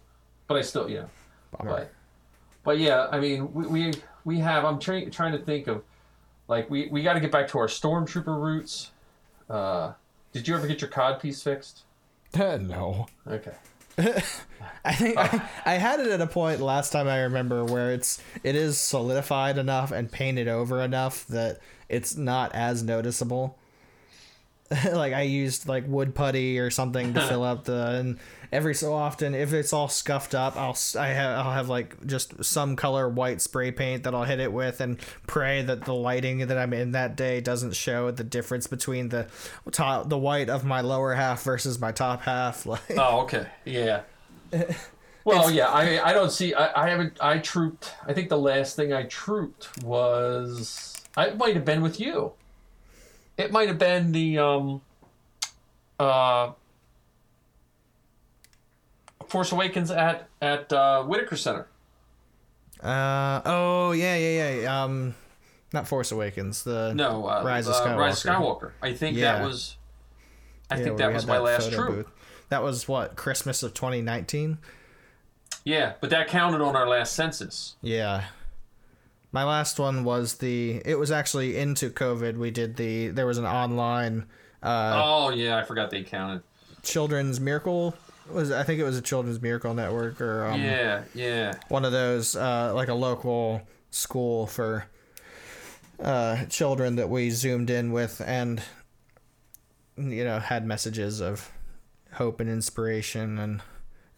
but 0.54 0.60
I 0.60 0.62
still 0.62 0.88
yeah, 0.88 1.06
Bummer. 1.58 1.72
but 1.72 1.94
but 2.63 2.78
yeah, 2.78 3.08
I 3.12 3.20
mean 3.20 3.52
we 3.54 3.66
we, 3.66 3.94
we 4.24 4.38
have 4.39 4.66
I'm 4.66 4.80
trying 4.80 5.10
trying 5.10 5.32
to 5.32 5.39
think 5.39 5.66
of 5.66 5.84
like 6.48 6.70
we 6.70 6.88
we 6.92 7.02
got 7.02 7.13
to 7.13 7.20
get 7.20 7.32
back 7.32 7.48
to 7.50 7.58
our 7.58 7.66
stormtrooper 7.66 8.39
roots. 8.39 8.92
Uh, 9.50 9.94
did 10.32 10.48
you 10.48 10.56
ever 10.56 10.68
get 10.68 10.80
your 10.80 10.92
cod 10.92 11.20
piece 11.20 11.42
fixed? 11.42 11.84
no 12.38 13.08
Okay. 13.28 13.54
I 14.86 14.94
think 14.94 15.18
I, 15.18 15.50
I 15.66 15.74
had 15.74 16.00
it 16.00 16.08
at 16.08 16.22
a 16.22 16.28
point 16.28 16.62
last 16.62 16.92
time 16.92 17.08
I 17.08 17.22
remember 17.22 17.66
where 17.66 17.92
it's 17.92 18.22
it 18.44 18.56
is 18.56 18.78
solidified 18.78 19.58
enough 19.58 19.92
and 19.92 20.12
painted 20.12 20.48
over 20.48 20.82
enough 20.82 21.26
that 21.28 21.60
it's 21.89 22.16
not 22.16 22.54
as 22.54 22.84
noticeable. 22.84 23.58
like 24.93 25.13
I 25.13 25.21
used 25.21 25.67
like 25.67 25.86
wood 25.88 26.15
putty 26.15 26.60
or 26.60 26.69
something 26.69 27.13
to 27.13 27.21
fill 27.28 27.43
up 27.43 27.65
the 27.65 27.95
and 27.99 28.17
every 28.52 28.73
so 28.73 28.93
often 28.93 29.34
if 29.36 29.52
it's 29.52 29.73
all 29.73 29.88
scuffed 29.88 30.34
up 30.34 30.56
I'll 30.56 30.78
I 30.97 31.08
have 31.08 31.45
I'll 31.45 31.54
have 31.54 31.69
like 31.69 32.06
just 32.06 32.43
some 32.43 32.76
color 32.76 33.10
white 33.10 33.41
spray 33.41 33.71
paint 33.71 34.04
that 34.04 34.15
I'll 34.15 34.23
hit 34.23 34.39
it 34.39 34.54
with 34.54 34.80
and 34.80 34.99
pray 35.28 35.62
that 35.63 35.86
the 35.86 35.93
lighting 35.93 36.47
that 36.47 36.58
I'm 36.58 36.73
in 36.73 36.91
that 36.91 37.15
day 37.15 37.41
doesn't 37.41 37.76
show 37.76 38.12
the 38.12 38.23
difference 38.23 38.67
between 38.67 39.10
the 39.10 39.28
top 39.71 40.10
the 40.10 40.17
white 40.17 40.49
of 40.49 40.63
my 40.63 40.82
lower 40.82 41.13
half 41.13 41.43
versus 41.43 41.80
my 41.80 41.91
top 41.91 42.21
half 42.21 42.65
like 42.65 42.82
Oh, 42.97 43.21
okay. 43.21 43.47
Yeah. 43.65 44.02
Well, 45.26 45.49
yeah. 45.49 45.69
I 45.69 46.10
I 46.10 46.13
don't 46.13 46.32
see. 46.32 46.54
I, 46.54 46.86
I 46.86 46.89
haven't. 46.89 47.17
I 47.21 47.38
trooped. 47.39 47.93
I 48.06 48.13
think 48.13 48.30
the 48.30 48.38
last 48.38 48.76
thing 48.76 48.93
I 48.93 49.04
trooped 49.04 49.84
was. 49.84 51.02
I 51.15 51.32
might 51.32 51.56
have 51.56 51.65
been 51.65 51.82
with 51.82 51.99
you. 51.99 52.34
It 53.38 53.52
might 53.52 53.67
have 53.67 53.80
been 53.80 54.12
the 54.12 54.38
um. 54.39 54.82
Uh. 56.00 56.52
Force 59.28 59.52
Awakens 59.52 59.89
at 59.89 60.28
at 60.41 60.72
uh, 60.72 61.04
Whitaker 61.04 61.36
Center. 61.38 61.67
Uh 62.82 63.41
oh 63.46 63.91
yeah 63.93 64.15
yeah 64.17 64.54
yeah 64.54 64.84
um 64.84 65.15
not 65.72 65.88
Force 65.88 66.12
Awakens 66.12 66.63
the 66.63 66.93
No, 66.93 67.26
uh, 67.28 67.41
Rise 67.43 67.67
of 67.67 67.74
uh, 67.76 67.80
Skywalker. 67.86 67.98
Rise 67.98 68.26
of 68.26 68.32
Skywalker. 68.32 68.72
I 68.82 68.93
think 68.93 69.17
Yeah. 69.17 69.38
that 69.38 69.46
was. 69.46 69.78
I 70.69 70.78
Yeah, 70.78 70.84
think 70.84 70.98
that 70.98 71.13
was 71.13 71.26
my 71.26 71.39
last 71.39 71.69
photo 71.72 71.76
troop. 71.86 71.96
booth. 72.08 72.13
That 72.50 72.62
was 72.62 72.88
what 72.88 73.15
Christmas 73.15 73.63
of 73.63 73.74
2019. 73.74 74.58
Yeah, 75.63 75.93
but 76.02 76.10
that 76.10 76.28
counted 76.28 76.62
on 76.62 76.76
our 76.76 76.88
last 76.88 77.13
census. 77.13 77.76
Yeah. 77.82 78.26
My 79.34 79.43
last 79.43 79.80
one 79.80 80.06
was 80.06 80.36
the. 80.36 80.82
It 80.86 80.98
was 80.98 81.12
actually 81.12 81.58
into 81.58 81.89
COVID. 81.89 82.38
We 82.38 82.52
did 82.52 82.78
the. 82.78 83.10
There 83.10 83.26
was 83.26 83.38
an 83.38 83.46
online 83.46 84.28
uh, 84.63 85.02
oh 85.04 85.30
yeah, 85.32 85.58
I 85.58 85.63
forgot 85.63 85.91
they 85.91 86.04
counted. 86.04 86.41
children's 86.84 87.39
miracle. 87.39 87.96
Was 88.32 88.52
I 88.52 88.63
think 88.63 88.80
it 88.80 88.86
was 88.86 88.98
a 88.98 89.02
children's 89.02 89.41
miracle 89.41 89.74
network 89.74 90.22
or 90.22 90.46
um, 90.46 90.62
yeah, 90.62 91.04
yeah. 91.13 91.56
one 91.67 91.84
of 91.84 91.91
those 91.91 92.38
uh, 92.38 92.72
like 92.74 92.88
a 92.88 92.93
local 92.93 93.62
school 93.91 94.48
for 94.48 94.86
uh, 96.02 96.46
children 96.46 96.96
that 96.96 97.10
we 97.10 97.30
zoomed 97.30 97.69
in 97.69 97.91
with 97.91 98.22
and 98.26 98.63
you 99.98 100.24
know 100.24 100.39
had 100.39 100.65
messages 100.65 101.19
of 101.19 101.52
hope 102.13 102.39
and 102.39 102.50
inspiration 102.50 103.38
and 103.38 103.62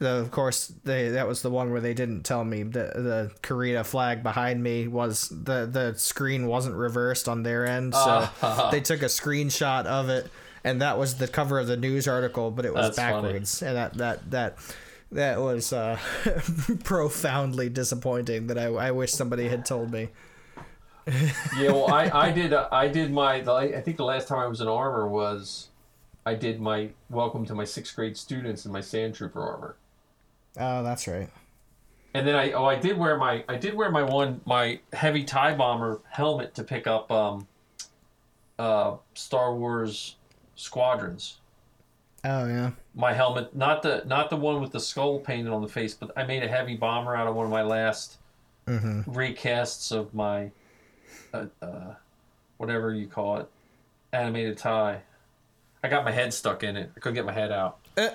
of 0.01 0.29
course 0.31 0.67
they 0.84 1.10
that 1.10 1.27
was 1.27 1.41
the 1.41 1.49
one 1.49 1.71
where 1.71 1.79
they 1.81 1.93
didn't 1.93 2.23
tell 2.23 2.43
me 2.43 2.63
the 2.63 2.91
the 2.95 3.31
Korea 3.41 3.84
flag 3.84 4.23
behind 4.23 4.62
me 4.62 4.88
was 4.88 5.29
the 5.29 5.65
the 5.65 5.93
screen 5.97 6.47
wasn't 6.47 6.75
reversed 6.75 7.29
on 7.29 7.43
their 7.43 7.65
end 7.65 7.93
so 7.93 8.27
Ah. 8.41 8.69
they 8.71 8.81
took 8.81 9.01
a 9.01 9.05
screenshot 9.05 9.86
of 9.86 10.10
it 10.10 10.29
and 10.65 10.81
that 10.81 10.97
was 10.97 11.15
the 11.15 11.27
cover 11.27 11.60
of 11.60 11.67
the 11.67 11.77
news 11.77 12.08
article 12.08 12.51
but 12.51 12.65
it 12.65 12.73
was 12.73 12.88
That's 12.95 12.97
funny. 13.10 13.27
backwards 13.29 13.62
and 13.62 13.75
that 13.77 13.93
that 13.95 14.31
that 14.31 14.58
that 15.12 15.39
was 15.39 15.71
uh, 15.71 15.97
profoundly 16.84 17.69
disappointing 17.69 18.47
that 18.47 18.58
I, 18.58 18.65
I 18.65 18.91
wish 18.91 19.13
somebody 19.13 19.47
had 19.47 19.65
told 19.65 19.91
me 19.91 20.10
yeah, 21.58 21.71
well, 21.71 21.93
I, 21.93 22.10
I 22.27 22.31
did 22.31 22.51
uh, 22.53 22.67
I 22.71 22.88
did 22.88 23.12
my 23.13 23.36
I 23.36 23.79
think 23.81 23.97
the 23.97 24.03
last 24.05 24.27
time 24.27 24.39
I 24.39 24.47
was 24.47 24.62
in 24.62 24.67
armor 24.67 25.08
was 25.08 25.67
I 26.25 26.34
did 26.34 26.60
my 26.60 26.89
welcome 27.10 27.45
to 27.45 27.53
my 27.55 27.65
sixth 27.65 27.95
grade 27.95 28.17
students 28.17 28.65
in 28.65 28.71
my 28.71 28.81
sand 28.81 29.13
trooper 29.13 29.41
armor, 29.47 29.75
oh 30.60 30.84
that's 30.84 31.08
right 31.08 31.30
and 32.13 32.26
then 32.26 32.36
I 32.36 32.52
oh 32.52 32.65
I 32.65 32.76
did 32.76 32.98
wear 32.98 33.18
my 33.18 33.44
I 33.50 33.56
did 33.58 33.74
wear 33.74 33.91
my 33.91 34.04
one 34.04 34.41
my 34.46 34.80
heavy 34.94 35.24
tie 35.24 35.54
bomber 35.56 36.02
helmet 36.10 36.56
to 36.56 36.63
pick 36.63 36.88
up 36.88 37.12
um 37.12 37.48
uh 38.58 38.96
Star 39.13 39.54
Wars 39.54 40.15
squadrons. 40.56 41.39
oh 42.24 42.48
yeah 42.48 42.72
My 42.94 43.12
helmet, 43.13 43.54
not 43.56 43.82
the 43.84 44.04
not 44.06 44.30
the 44.30 44.38
one 44.38 44.62
with 44.62 44.72
the 44.72 44.80
skull 44.80 45.20
painted 45.20 45.52
on 45.52 45.62
the 45.62 45.68
face, 45.68 45.94
but 45.94 46.12
I 46.15 46.24
made 46.24 46.44
a 46.44 46.48
heavy 46.48 46.78
bomber 46.78 47.15
out 47.15 47.28
of 47.28 47.36
one 47.36 47.46
of 47.46 47.52
my 47.52 47.63
last 47.63 48.18
mm-hmm. 48.65 49.02
recasts 49.12 49.91
of 49.91 50.13
my 50.13 50.52
uh, 51.34 51.46
uh, 51.62 51.94
whatever 52.58 52.94
you 52.94 53.08
call 53.08 53.38
it 53.38 53.48
animated 54.13 54.58
tie 54.58 55.02
i 55.84 55.89
got 55.89 56.06
my 56.06 56.12
head 56.12 56.34
stuck 56.34 56.63
in 56.63 56.78
it 56.78 56.89
i 56.96 57.00
couldn't 57.00 57.15
get 57.15 57.26
my 57.26 57.34
head 57.34 57.52
out 57.52 57.80
Eh. 57.98 58.10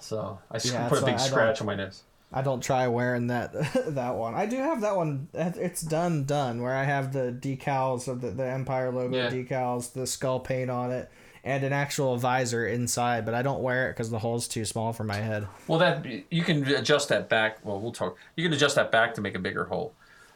So 0.00 0.38
i 0.50 0.58
Yeah, 0.64 0.88
put 0.90 1.02
a 1.02 1.04
big 1.06 1.14
I 1.14 1.18
scratch 1.18 1.60
on 1.60 1.66
my 1.66 1.74
nose 1.74 2.02
I 2.32 2.42
don't 2.42 2.60
try 2.62 2.86
wearing 2.88 3.28
that 3.28 3.52
that 3.94 4.14
one. 4.16 4.34
I 4.34 4.44
do 4.44 4.56
have 4.56 4.82
that 4.82 4.94
one. 4.96 5.28
It's 5.32 5.80
done 5.80 6.24
done 6.24 6.60
where 6.60 6.74
I 6.74 6.84
have 6.84 7.14
the 7.14 7.32
decals 7.32 8.06
of 8.06 8.20
the, 8.20 8.30
the 8.32 8.44
Empire 8.44 8.92
logo 8.92 9.16
Yeah. 9.16 9.30
decals, 9.30 9.94
the 9.94 10.06
skull 10.06 10.38
paint 10.38 10.70
on 10.70 10.90
it, 10.92 11.10
and 11.42 11.64
an 11.64 11.72
actual 11.72 12.18
visor 12.18 12.66
inside. 12.66 13.24
But 13.24 13.32
I 13.32 13.40
don't 13.40 13.62
wear 13.62 13.88
it 13.88 13.94
because 13.94 14.10
the 14.10 14.18
hole's 14.18 14.46
too 14.46 14.66
small 14.66 14.92
for 14.92 15.04
my 15.04 15.16
head. 15.16 15.46
well 15.68 15.78
that 15.78 16.04
you 16.30 16.42
can 16.44 16.66
adjust 16.66 17.08
that 17.08 17.30
back 17.30 17.64
well 17.64 17.80
we'll 17.80 17.92
talk 17.92 18.18
you 18.36 18.44
can 18.44 18.52
adjust 18.52 18.74
that 18.76 18.90
back 18.92 19.14
to 19.14 19.22
make 19.22 19.34
a 19.34 19.38
bigger 19.38 19.64
hole 19.64 19.94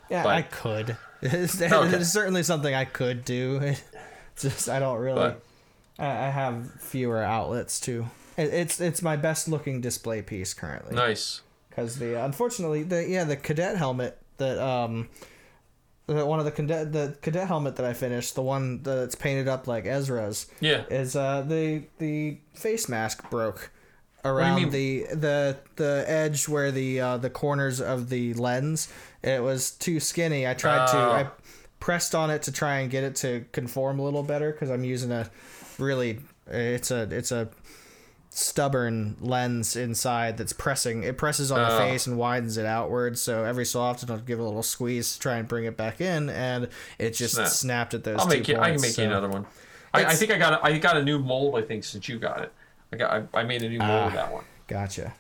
Yeah, 0.09 0.23
But- 0.23 0.35
I 0.35 0.43
could. 0.43 0.97
It's, 1.21 1.61
Okay. 1.61 1.97
it's 1.99 2.09
certainly 2.11 2.43
something 2.43 2.75
I 2.75 2.85
could 2.87 3.25
do. 3.27 3.61
It's 3.63 4.43
just 4.43 4.69
I 4.71 4.79
don't 4.79 4.99
really. 4.99 5.21
But- 5.21 5.43
I, 5.99 6.07
I 6.07 6.31
have 6.31 6.73
fewer 6.81 7.23
outlets 7.23 7.79
too. 7.81 8.07
It, 8.37 8.53
it's 8.53 8.81
it's 8.81 9.03
my 9.03 9.17
best 9.17 9.49
looking 9.49 9.81
display 9.81 10.23
piece 10.23 10.55
currently. 10.55 10.95
Nice. 10.95 11.41
Because 11.69 11.99
the 11.99 12.23
unfortunately 12.25 12.83
the 12.83 13.07
yeah 13.07 13.25
the 13.25 13.37
cadet 13.37 13.77
helmet 13.77 14.19
that 14.39 14.59
um. 14.59 15.09
The, 16.07 16.27
one 16.27 16.41
of 16.41 16.45
the 16.45 16.51
cadet 16.51 16.93
the 16.93 17.17
cadet 17.23 17.47
helmet 17.47 17.77
that 17.77 17.87
I 17.87 17.93
finished, 17.93 18.35
the 18.35 18.43
one 18.43 18.83
that's 18.83 19.15
painted 19.15 19.47
up 19.47 19.69
like 19.69 19.87
Ezra's, 19.87 20.47
Yeah. 20.61 20.83
is 20.91 21.15
uh 21.15 21.43
the 21.43 21.85
the 21.99 22.39
face 22.55 22.89
mask 22.89 23.31
broke 23.31 23.71
around 24.25 24.73
the 24.73 25.07
the 25.13 25.59
the 25.77 26.05
edge 26.09 26.49
where 26.49 26.73
the 26.73 27.01
uh, 27.01 27.17
the 27.19 27.31
corners 27.31 27.81
of 27.81 28.09
the 28.09 28.35
lens. 28.35 28.93
It 29.23 29.43
was 29.45 29.71
too 29.71 30.01
skinny. 30.01 30.47
I 30.47 30.55
tried 30.55 30.89
to 30.89 30.97
Oh. 30.99 31.11
I 31.13 31.27
pressed 31.79 32.17
on 32.17 32.31
it 32.31 32.43
to 32.43 32.53
try 32.53 32.79
and 32.81 32.91
get 32.91 33.05
it 33.05 33.15
to 33.17 33.45
conform 33.53 34.01
a 34.01 34.03
little 34.03 34.25
better 34.25 34.51
because 34.51 34.71
I'm 34.71 34.85
using 34.85 35.13
a 35.13 35.31
really 35.79 36.19
it's 36.49 36.91
a 36.91 37.03
it's 37.13 37.31
a 37.31 37.49
stubborn 38.35 39.17
lens 39.21 39.77
inside 39.77 40.37
that's 40.39 40.53
pressing 40.55 41.03
it 41.03 41.19
presses 41.19 41.53
on 41.53 41.59
the 41.59 41.75
Oh. 41.75 41.79
face 41.79 42.07
and 42.07 42.17
widens 42.17 42.57
it 42.57 42.65
outwards 42.65 43.21
so 43.21 43.45
every 43.45 43.65
so 43.67 43.81
often 43.81 44.11
I'll 44.11 44.19
give 44.19 44.39
it 44.39 44.43
a 44.43 44.45
little 44.45 44.63
squeeze 44.63 45.13
to 45.15 45.21
try 45.21 45.37
and 45.37 45.47
bring 45.47 45.65
it 45.65 45.77
back 45.77 46.01
in 46.01 46.31
and 46.31 46.69
it 46.99 47.11
just 47.11 47.35
Snap. 47.35 47.49
snapped 47.49 47.95
at 47.95 48.05
those 48.05 48.19
I'll 48.19 48.25
two 48.27 48.31
make 48.39 48.49
you. 48.49 48.57
I 48.57 48.71
can 48.71 48.81
points, 48.81 48.83
make 48.83 49.05
you 49.05 49.05
another 49.11 49.29
one. 49.29 49.47
I, 49.95 50.07
I 50.07 50.15
think 50.15 50.33
I 50.33 50.39
got. 50.39 50.55
A, 50.55 50.65
I 50.65 50.79
got 50.79 50.97
a 50.97 51.05
new 51.05 51.19
mold. 51.19 51.55
I 51.57 51.61
think 51.61 51.85
since 51.85 52.09
you 52.09 52.19
got 52.19 52.41
it, 52.41 52.53
I 52.93 52.97
got. 52.97 53.29
I, 53.35 53.41
I 53.41 53.43
made 53.45 53.63
a 53.63 53.69
new 53.69 53.79
mold 53.79 53.91
Ah. 53.91 54.07
of 54.07 54.13
that 54.15 54.33
one. 54.33 54.45
gotcha 54.67 55.13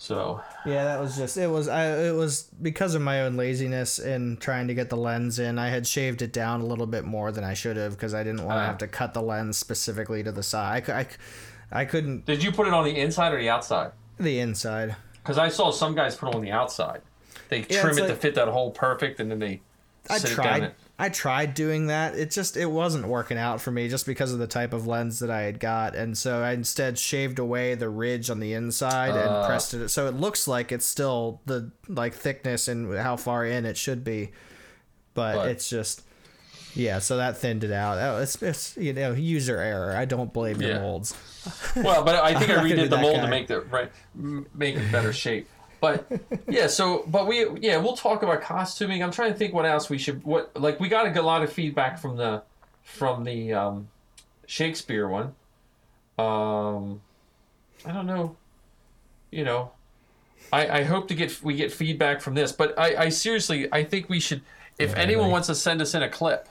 So 0.00 0.40
Yeah, 0.64 0.84
that 0.84 1.00
was 1.00 1.16
just 1.16 1.36
it 1.36 1.48
was 1.48 1.66
I 1.66 2.06
it 2.06 2.14
was 2.14 2.44
because 2.62 2.94
of 2.94 3.02
my 3.02 3.22
own 3.22 3.36
laziness 3.36 3.98
in 3.98 4.36
trying 4.36 4.68
to 4.68 4.74
get 4.74 4.90
the 4.90 4.96
lens 4.96 5.40
in. 5.40 5.58
I 5.58 5.70
had 5.70 5.84
shaved 5.88 6.22
it 6.22 6.32
down 6.32 6.60
a 6.60 6.64
little 6.66 6.86
bit 6.86 7.04
more 7.04 7.32
than 7.32 7.42
I 7.42 7.54
should 7.54 7.76
have 7.76 7.94
because 7.94 8.14
I 8.14 8.22
didn't 8.22 8.44
want 8.44 8.58
to 8.58 8.62
Ah. 8.62 8.66
have 8.66 8.78
to 8.78 8.86
cut 8.86 9.12
the 9.14 9.22
lens 9.22 9.58
specifically 9.58 10.22
to 10.22 10.30
the 10.30 10.44
side. 10.44 10.88
I, 10.88 11.00
I, 11.00 11.06
I 11.70 11.84
couldn't 11.84 12.24
did 12.26 12.42
you 12.42 12.52
put 12.52 12.66
it 12.66 12.72
on 12.74 12.84
the 12.84 12.96
inside 12.98 13.32
or 13.34 13.38
the 13.38 13.48
outside? 13.50 13.92
the 14.18 14.38
inside. 14.40 14.96
Because 15.22 15.38
I 15.38 15.48
saw 15.48 15.70
some 15.70 15.94
guys 15.94 16.16
put 16.16 16.30
it 16.30 16.34
on 16.34 16.40
the 16.42 16.50
outside. 16.50 17.02
They 17.50 17.66
Yeah, 17.68 17.82
trim 17.82 17.98
it 17.98 18.06
to 18.08 18.14
fit 18.16 18.34
that 18.34 18.48
hole 18.48 18.70
perfect, 18.70 19.20
and 19.20 19.30
then 19.30 19.38
they 19.38 19.60
I 20.10 20.18
sit 20.18 20.32
it 20.32 20.36
down. 20.36 20.44
tried. 20.60 20.74
I 20.98 21.08
tried 21.10 21.54
doing 21.54 21.86
that. 21.86 22.16
It 22.16 22.30
just 22.32 22.56
it 22.56 22.66
wasn't 22.66 23.06
working 23.06 23.38
out 23.38 23.60
for 23.60 23.70
me 23.70 23.88
just 23.88 24.06
because 24.06 24.32
of 24.32 24.38
the 24.40 24.46
type 24.48 24.72
of 24.72 24.86
lens 24.86 25.20
that 25.20 25.30
I 25.30 25.42
had 25.42 25.60
got, 25.60 25.94
and 25.94 26.16
so 26.18 26.42
I 26.42 26.52
instead 26.52 26.98
shaved 26.98 27.38
away 27.38 27.74
the 27.76 27.88
ridge 27.88 28.30
on 28.30 28.40
the 28.40 28.54
inside 28.54 29.10
and 29.10 29.28
Uh. 29.28 29.46
pressed 29.46 29.74
it 29.74 29.88
so 29.90 30.08
it 30.08 30.14
looks 30.14 30.48
like 30.48 30.72
it's 30.72 30.86
still 30.86 31.40
the 31.46 31.70
like 31.88 32.14
thickness 32.14 32.66
and 32.66 32.96
how 32.96 33.16
far 33.16 33.44
in 33.44 33.64
it 33.66 33.76
should 33.76 34.02
be, 34.02 34.32
but, 35.14 35.34
But- 35.36 35.48
it's 35.50 35.68
just 35.68 36.02
yeah. 36.78 36.98
So 37.00 37.16
that 37.18 37.36
thinned 37.36 37.64
it 37.64 37.72
out. 37.72 37.98
Oh, 37.98 38.18
It's 38.22 38.40
it's 38.42 38.76
you 38.76 38.92
know 38.94 39.12
user 39.12 39.58
error. 39.58 39.94
I 39.96 40.04
don't 40.06 40.32
blame 40.32 40.58
the 40.58 40.68
Yeah. 40.68 40.78
molds. 40.80 41.14
Well, 41.76 42.02
but 42.04 42.16
I 42.16 42.34
think 42.38 42.50
I 42.50 42.54
I'm 42.56 42.68
not 42.68 42.68
gonna 42.68 42.76
be 42.76 42.82
redid 42.82 42.90
the 42.90 42.96
mold 42.98 43.16
guy. 43.16 43.22
to 43.22 43.28
make 43.28 43.46
the 43.46 43.60
right, 43.62 43.90
make 44.54 44.76
it 44.76 44.90
better 44.92 45.12
shape. 45.12 45.48
But 45.80 46.10
yeah, 46.48 46.66
so 46.66 47.04
but 47.06 47.26
we 47.26 47.46
yeah 47.60 47.76
we'll 47.78 47.96
talk 47.96 48.22
about 48.22 48.40
costuming. 48.42 49.02
I'm 49.02 49.12
trying 49.12 49.32
to 49.32 49.38
think 49.38 49.54
what 49.54 49.64
else 49.64 49.88
we 49.88 49.96
should 49.98 50.24
what 50.24 50.50
like 50.60 50.80
we 50.80 50.88
got 50.88 51.16
a 51.16 51.22
lot 51.22 51.42
of 51.42 51.52
feedback 51.52 51.98
from 52.00 52.16
the 52.16 52.42
from 52.82 53.24
the 53.24 53.52
um, 53.52 53.88
Shakespeare 54.46 55.08
one. 55.08 55.34
Um, 56.18 57.00
I 57.86 57.92
don't 57.92 58.06
know, 58.06 58.36
you 59.30 59.44
know. 59.44 59.70
I, 60.52 60.80
I 60.80 60.82
hope 60.82 61.08
to 61.08 61.14
get 61.14 61.42
we 61.42 61.54
get 61.54 61.72
feedback 61.72 62.20
from 62.20 62.34
this, 62.34 62.50
but 62.52 62.76
I, 62.78 63.04
I 63.04 63.08
seriously 63.10 63.68
I 63.72 63.84
think 63.84 64.08
we 64.08 64.18
should 64.18 64.42
if 64.78 64.90
Yeah, 64.90 64.96
anyone 64.98 65.24
really. 65.26 65.32
wants 65.32 65.46
to 65.48 65.54
send 65.54 65.80
us 65.80 65.94
in 65.94 66.02
a 66.02 66.08
clip, 66.08 66.48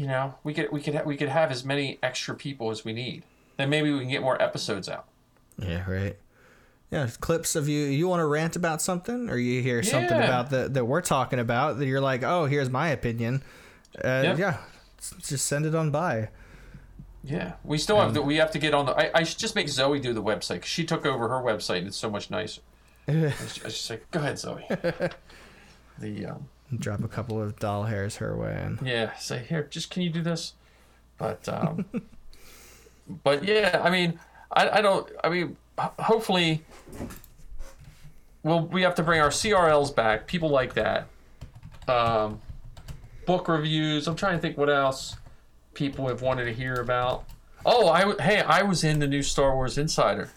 you 0.00 0.06
know, 0.06 0.34
we 0.44 0.54
could 0.54 0.72
we 0.72 0.80
could 0.80 0.94
ha- 0.94 1.02
we 1.04 1.14
could 1.14 1.28
have 1.28 1.50
as 1.50 1.62
many 1.62 1.98
extra 2.02 2.34
people 2.34 2.70
as 2.70 2.86
we 2.86 2.94
need. 2.94 3.22
Then 3.58 3.68
maybe 3.68 3.92
we 3.92 4.00
can 4.00 4.08
get 4.08 4.22
more 4.22 4.40
episodes 4.40 4.88
out. 4.88 5.04
Yeah, 5.58 5.84
right. 5.90 6.16
Yeah, 6.90 7.06
clips 7.20 7.54
of 7.54 7.68
you. 7.68 7.84
You 7.84 8.08
want 8.08 8.20
to 8.20 8.24
rant 8.24 8.56
about 8.56 8.80
something, 8.80 9.28
or 9.28 9.36
you 9.36 9.60
hear 9.60 9.82
something 9.82 10.16
about 10.16 10.48
that 10.50 10.72
that 10.72 10.86
we're 10.86 11.02
talking 11.02 11.38
about 11.38 11.78
that 11.78 11.84
you're 11.86 12.00
like, 12.00 12.22
oh, 12.22 12.46
here's 12.46 12.70
my 12.70 12.88
opinion. 12.88 13.42
Uh, 14.02 14.22
Yep. 14.24 14.38
Yeah, 14.38 14.56
just 15.20 15.44
send 15.46 15.66
it 15.66 15.74
on 15.74 15.90
by. 15.90 16.30
Yeah, 17.22 17.52
we 17.62 17.76
still 17.76 18.00
have 18.00 18.14
to. 18.14 18.22
We 18.22 18.36
have 18.36 18.50
to 18.52 18.58
get 18.58 18.72
on 18.72 18.86
the. 18.86 18.92
I, 18.92 19.10
I 19.20 19.22
should 19.24 19.38
just 19.38 19.54
make 19.54 19.68
Zoe 19.68 20.00
do 20.00 20.14
the 20.14 20.22
website 20.22 20.60
'cause 20.62 20.70
she 20.70 20.84
took 20.84 21.04
over 21.04 21.28
her 21.28 21.42
website 21.42 21.78
and 21.80 21.88
it's 21.88 21.98
so 21.98 22.08
much 22.08 22.30
nicer. 22.30 22.62
I 23.08 23.12
just, 23.12 23.60
I 23.60 23.68
just 23.68 23.84
say, 23.84 24.00
go 24.10 24.20
ahead, 24.20 24.38
Zoe. 24.38 24.64
the 25.98 26.26
um, 26.26 26.48
Drop 26.78 27.02
a 27.02 27.08
couple 27.08 27.42
of 27.42 27.58
doll 27.58 27.84
hairs 27.84 28.16
her 28.16 28.36
way, 28.36 28.56
and 28.56 28.78
yeah, 28.82 29.16
say 29.16 29.44
here, 29.48 29.64
just 29.64 29.90
can 29.90 30.02
you 30.02 30.10
do 30.10 30.22
this? 30.22 30.54
But 31.18 31.48
um, 31.48 31.84
but 33.24 33.44
yeah, 33.44 33.80
I 33.82 33.90
mean, 33.90 34.20
I, 34.52 34.78
I 34.78 34.80
don't. 34.80 35.10
I 35.24 35.28
mean, 35.28 35.56
ho- 35.78 35.92
hopefully, 35.98 36.62
well, 38.42 38.66
we 38.66 38.82
have 38.82 38.94
to 38.96 39.02
bring 39.02 39.20
our 39.20 39.30
CRLs 39.30 39.94
back. 39.94 40.26
People 40.26 40.48
like 40.48 40.74
that. 40.74 41.08
Um, 41.88 42.40
book 43.26 43.48
reviews. 43.48 44.06
I'm 44.06 44.16
trying 44.16 44.36
to 44.36 44.40
think 44.40 44.56
what 44.56 44.70
else 44.70 45.16
people 45.74 46.08
have 46.08 46.22
wanted 46.22 46.44
to 46.44 46.52
hear 46.52 46.74
about. 46.74 47.24
Oh, 47.64 47.88
i 47.88 48.14
hey, 48.22 48.40
I 48.40 48.62
was 48.62 48.84
in 48.84 48.98
the 48.98 49.06
new 49.06 49.22
Star 49.22 49.54
Wars 49.54 49.76
Insider. 49.76 50.30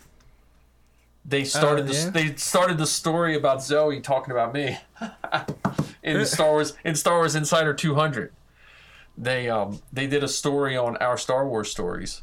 They 1.26 1.46
started 1.46 1.88
the 1.88 1.93
yeah? 1.93 2.10
they 2.10 2.36
started 2.36 2.78
the 2.78 2.86
story 2.86 3.36
about 3.36 3.63
Zoe 3.63 4.02
talking 4.02 4.32
about 4.32 4.54
me 4.54 4.78
in 6.04 6.26
Star 6.26 6.52
Wars 6.52 6.74
in 6.84 6.96
Star 6.96 7.18
Wars 7.18 7.36
Insider 7.36 7.74
200. 7.74 8.32
They 9.18 9.50
um 9.50 9.80
they 9.92 10.08
did 10.08 10.24
a 10.24 10.28
story 10.28 10.76
on 10.78 10.98
our 10.98 11.18
Star 11.18 11.48
Wars 11.48 11.70
stories. 11.70 12.22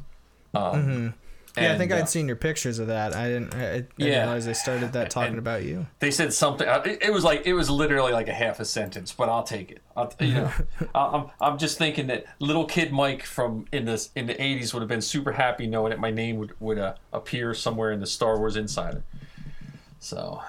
Um, 0.54 1.14
yeah, 1.56 1.72
I 1.72 1.78
think 1.78 1.90
uh, 1.92 1.96
I'd 1.96 2.08
seen 2.08 2.26
your 2.28 2.36
pictures 2.36 2.78
of 2.78 2.86
that. 2.88 3.14
I 3.14 3.28
didn't. 3.28 3.54
I, 3.54 3.58
I 3.58 3.72
didn't 3.80 3.90
Yeah. 3.98 4.22
realize 4.22 4.46
they 4.46 4.52
started 4.54 4.92
that 4.92 5.10
talking 5.10 5.30
And- 5.30 5.38
about 5.38 5.64
you. 5.64 5.86
they 5.98 6.10
said 6.12 6.32
something. 6.32 6.66
uh, 6.68 6.82
It, 6.84 7.02
it 7.06 7.12
was 7.12 7.22
like 7.24 7.42
it 7.44 7.54
was 7.54 7.68
literally 7.70 8.12
like 8.12 8.28
a 8.28 8.32
half 8.32 8.58
a 8.60 8.64
sentence, 8.64 9.12
but 9.12 9.28
I'll 9.28 9.42
take 9.42 9.70
it. 9.72 9.80
I'll, 9.96 10.12
you 10.20 10.34
know, 10.34 10.52
I- 10.94 10.98
I'm 11.16 11.30
I'm 11.40 11.58
just 11.58 11.76
thinking 11.78 12.06
that 12.08 12.24
little 12.40 12.64
kid 12.66 12.92
Mike 12.92 13.24
from 13.24 13.66
in 13.72 13.84
the 13.84 14.08
in 14.16 14.26
the 14.26 14.34
'80s 14.34 14.72
would 14.74 14.80
have 14.80 14.88
been 14.88 15.02
super 15.02 15.32
happy 15.32 15.66
knowing 15.68 15.90
that 15.90 15.98
my 16.00 16.10
name 16.10 16.36
would 16.38 16.52
would 16.60 16.78
uh, 16.78 16.94
appear 17.12 17.52
somewhere 17.54 17.92
in 17.92 18.00
the 18.00 18.06
Star 18.06 18.38
Wars 18.38 18.56
Insider. 18.56 19.02
So 20.00 20.42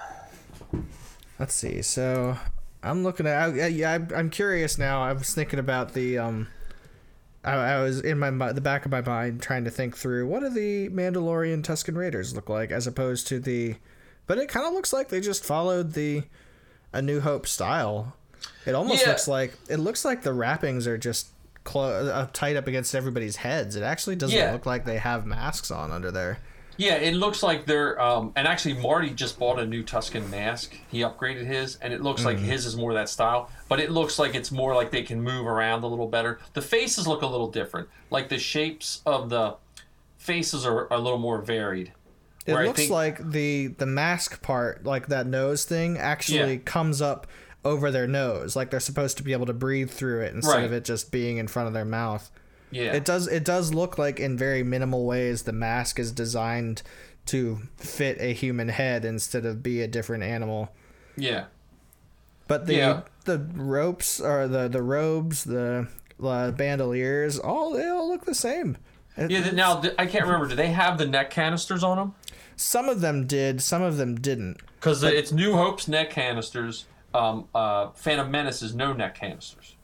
Let's 1.38 1.54
see. 1.54 1.82
So 1.82 2.36
I'm 2.82 3.02
looking 3.04 3.26
at. 3.26 3.50
I, 3.50 3.66
yeah, 3.68 3.92
I, 3.92 4.14
I'm 4.18 4.30
curious 4.30 4.76
now. 4.78 5.02
I 5.02 5.12
was 5.12 5.32
thinking 5.34 5.58
about 5.58 5.94
the. 5.94 6.18
Um, 6.18 6.48
I, 7.44 7.52
I 7.54 7.82
was 7.82 8.00
in 8.00 8.18
my 8.18 8.52
the 8.52 8.60
back 8.60 8.84
of 8.84 8.90
my 8.92 9.00
mind 9.00 9.42
trying 9.42 9.64
to 9.64 9.70
think 9.70 9.96
through 9.96 10.26
what 10.26 10.40
do 10.40 10.48
the 10.50 10.88
Mandalorian 10.90 11.62
Tusken 11.62 11.96
Raiders 11.96 12.34
look 12.34 12.48
like 12.48 12.70
as 12.70 12.86
opposed 12.86 13.26
to 13.28 13.40
the, 13.40 13.76
but 14.26 14.38
it 14.38 14.48
kind 14.48 14.66
of 14.66 14.72
looks 14.72 14.92
like 14.92 15.08
they 15.08 15.20
just 15.20 15.44
followed 15.44 15.92
the, 15.94 16.22
A 16.92 17.02
New 17.02 17.20
Hope 17.20 17.46
style. 17.46 18.14
It 18.66 18.74
almost 18.74 19.02
Yeah. 19.02 19.08
looks 19.10 19.26
like 19.28 19.54
it 19.68 19.78
looks 19.78 20.04
like 20.04 20.22
the 20.22 20.32
wrappings 20.32 20.86
are 20.86 20.98
just 20.98 21.28
clo- 21.64 22.06
uh, 22.08 22.26
tight 22.32 22.56
up 22.56 22.66
against 22.66 22.94
everybody's 22.94 23.36
heads. 23.36 23.76
It 23.76 23.82
actually 23.82 24.16
doesn't 24.16 24.36
Yeah. 24.36 24.52
look 24.52 24.66
like 24.66 24.84
they 24.84 24.98
have 24.98 25.26
masks 25.26 25.70
on 25.70 25.90
under 25.92 26.10
there. 26.10 26.38
Yeah, 26.82 26.94
it 26.96 27.14
looks 27.14 27.42
like 27.44 27.64
they're 27.64 28.00
um, 28.00 28.32
and 28.34 28.48
actually 28.48 28.74
Marty 28.74 29.10
just 29.10 29.38
bought 29.38 29.58
a 29.60 29.66
new 29.66 29.84
Tusken 29.84 30.28
mask. 30.30 30.74
He 30.90 31.00
upgraded 31.00 31.46
his, 31.46 31.76
and 31.76 31.92
it 31.92 32.00
looks 32.02 32.24
like 32.24 32.38
his 32.38 32.66
is 32.66 32.76
more 32.76 32.92
that 32.94 33.08
style. 33.08 33.50
But 33.68 33.78
it 33.78 33.90
looks 33.92 34.18
like 34.18 34.34
it's 34.34 34.50
more 34.50 34.74
like 34.74 34.90
they 34.90 35.02
can 35.02 35.22
move 35.22 35.46
around 35.46 35.84
a 35.84 35.86
little 35.86 36.08
better. 36.08 36.40
The 36.54 36.62
faces 36.62 37.06
look 37.06 37.22
a 37.22 37.26
little 37.26 37.50
different. 37.50 37.88
Like 38.10 38.28
the 38.28 38.38
shapes 38.38 39.00
of 39.06 39.30
the 39.30 39.56
faces 40.18 40.66
are, 40.66 40.92
are 40.92 40.94
a 40.94 40.98
little 40.98 41.18
more 41.20 41.40
varied. 41.40 41.92
It 42.46 42.54
looks 42.54 42.80
think- 42.80 42.90
like 42.90 43.30
the 43.30 43.68
the 43.68 43.86
mask 43.86 44.42
part, 44.42 44.84
like 44.84 45.06
that 45.06 45.26
nose 45.26 45.64
thing, 45.64 45.98
actually 45.98 46.54
Yeah. 46.54 46.60
comes 46.64 47.00
up 47.00 47.28
over 47.64 47.92
their 47.92 48.08
nose, 48.08 48.56
like 48.56 48.70
they're 48.70 48.80
supposed 48.80 49.16
to 49.18 49.22
be 49.22 49.32
able 49.32 49.46
to 49.46 49.52
breathe 49.52 49.88
through 49.90 50.22
it 50.22 50.34
instead 50.34 50.56
Right. 50.56 50.64
of 50.64 50.72
it 50.72 50.84
just 50.84 51.12
being 51.12 51.36
in 51.36 51.46
front 51.46 51.68
of 51.68 51.74
their 51.74 51.84
mouth. 51.84 52.28
Yeah, 52.72 52.92
It 52.94 53.04
does 53.04 53.28
it 53.28 53.44
does 53.44 53.72
look 53.74 53.98
like 53.98 54.18
in 54.18 54.36
very 54.36 54.62
minimal 54.64 55.04
ways 55.06 55.42
the 55.42 55.52
mask 55.52 55.98
is 55.98 56.10
designed 56.10 56.82
to 57.26 57.60
fit 57.76 58.16
a 58.20 58.32
human 58.32 58.68
head 58.70 59.04
instead 59.04 59.44
of 59.46 59.62
be 59.62 59.80
a 59.82 59.86
different 59.88 60.24
animal. 60.24 60.74
yeah. 61.16 61.44
But 62.48 62.66
the 62.66 62.74
Yeah. 62.74 63.00
the 63.24 63.38
ropes 63.38 64.20
or 64.20 64.48
the 64.48 64.68
the 64.68 64.82
robes, 64.82 65.44
the 65.44 65.86
uh, 66.22 66.50
bandoliers, 66.52 67.38
all 67.38 67.72
they 67.72 67.86
all 67.88 68.08
look 68.08 68.24
the 68.24 68.34
same. 68.34 68.76
It- 69.16 69.30
Yeah, 69.30 69.50
now 69.52 69.82
I 69.98 70.06
can't 70.06 70.24
remember. 70.24 70.48
Do 70.48 70.54
they 70.56 70.72
have 70.72 70.98
the 70.98 71.06
neck 71.06 71.30
canisters 71.30 71.84
on 71.84 71.96
them? 71.98 72.14
Some 72.56 72.88
of 72.88 73.00
them 73.00 73.26
did, 73.26 73.62
some 73.62 73.82
of 73.82 73.96
them 73.96 74.16
didn't. 74.16 74.58
Because 74.80 75.02
it's 75.02 75.32
New 75.32 75.52
Hope's 75.54 75.86
neck 75.88 76.10
canisters. 76.10 76.86
Um, 77.14 77.46
uh, 77.54 77.90
Phantom 77.90 78.30
Menace 78.30 78.62
is 78.62 78.74
no 78.74 78.92
neck 78.92 79.14
canisters. 79.14 79.76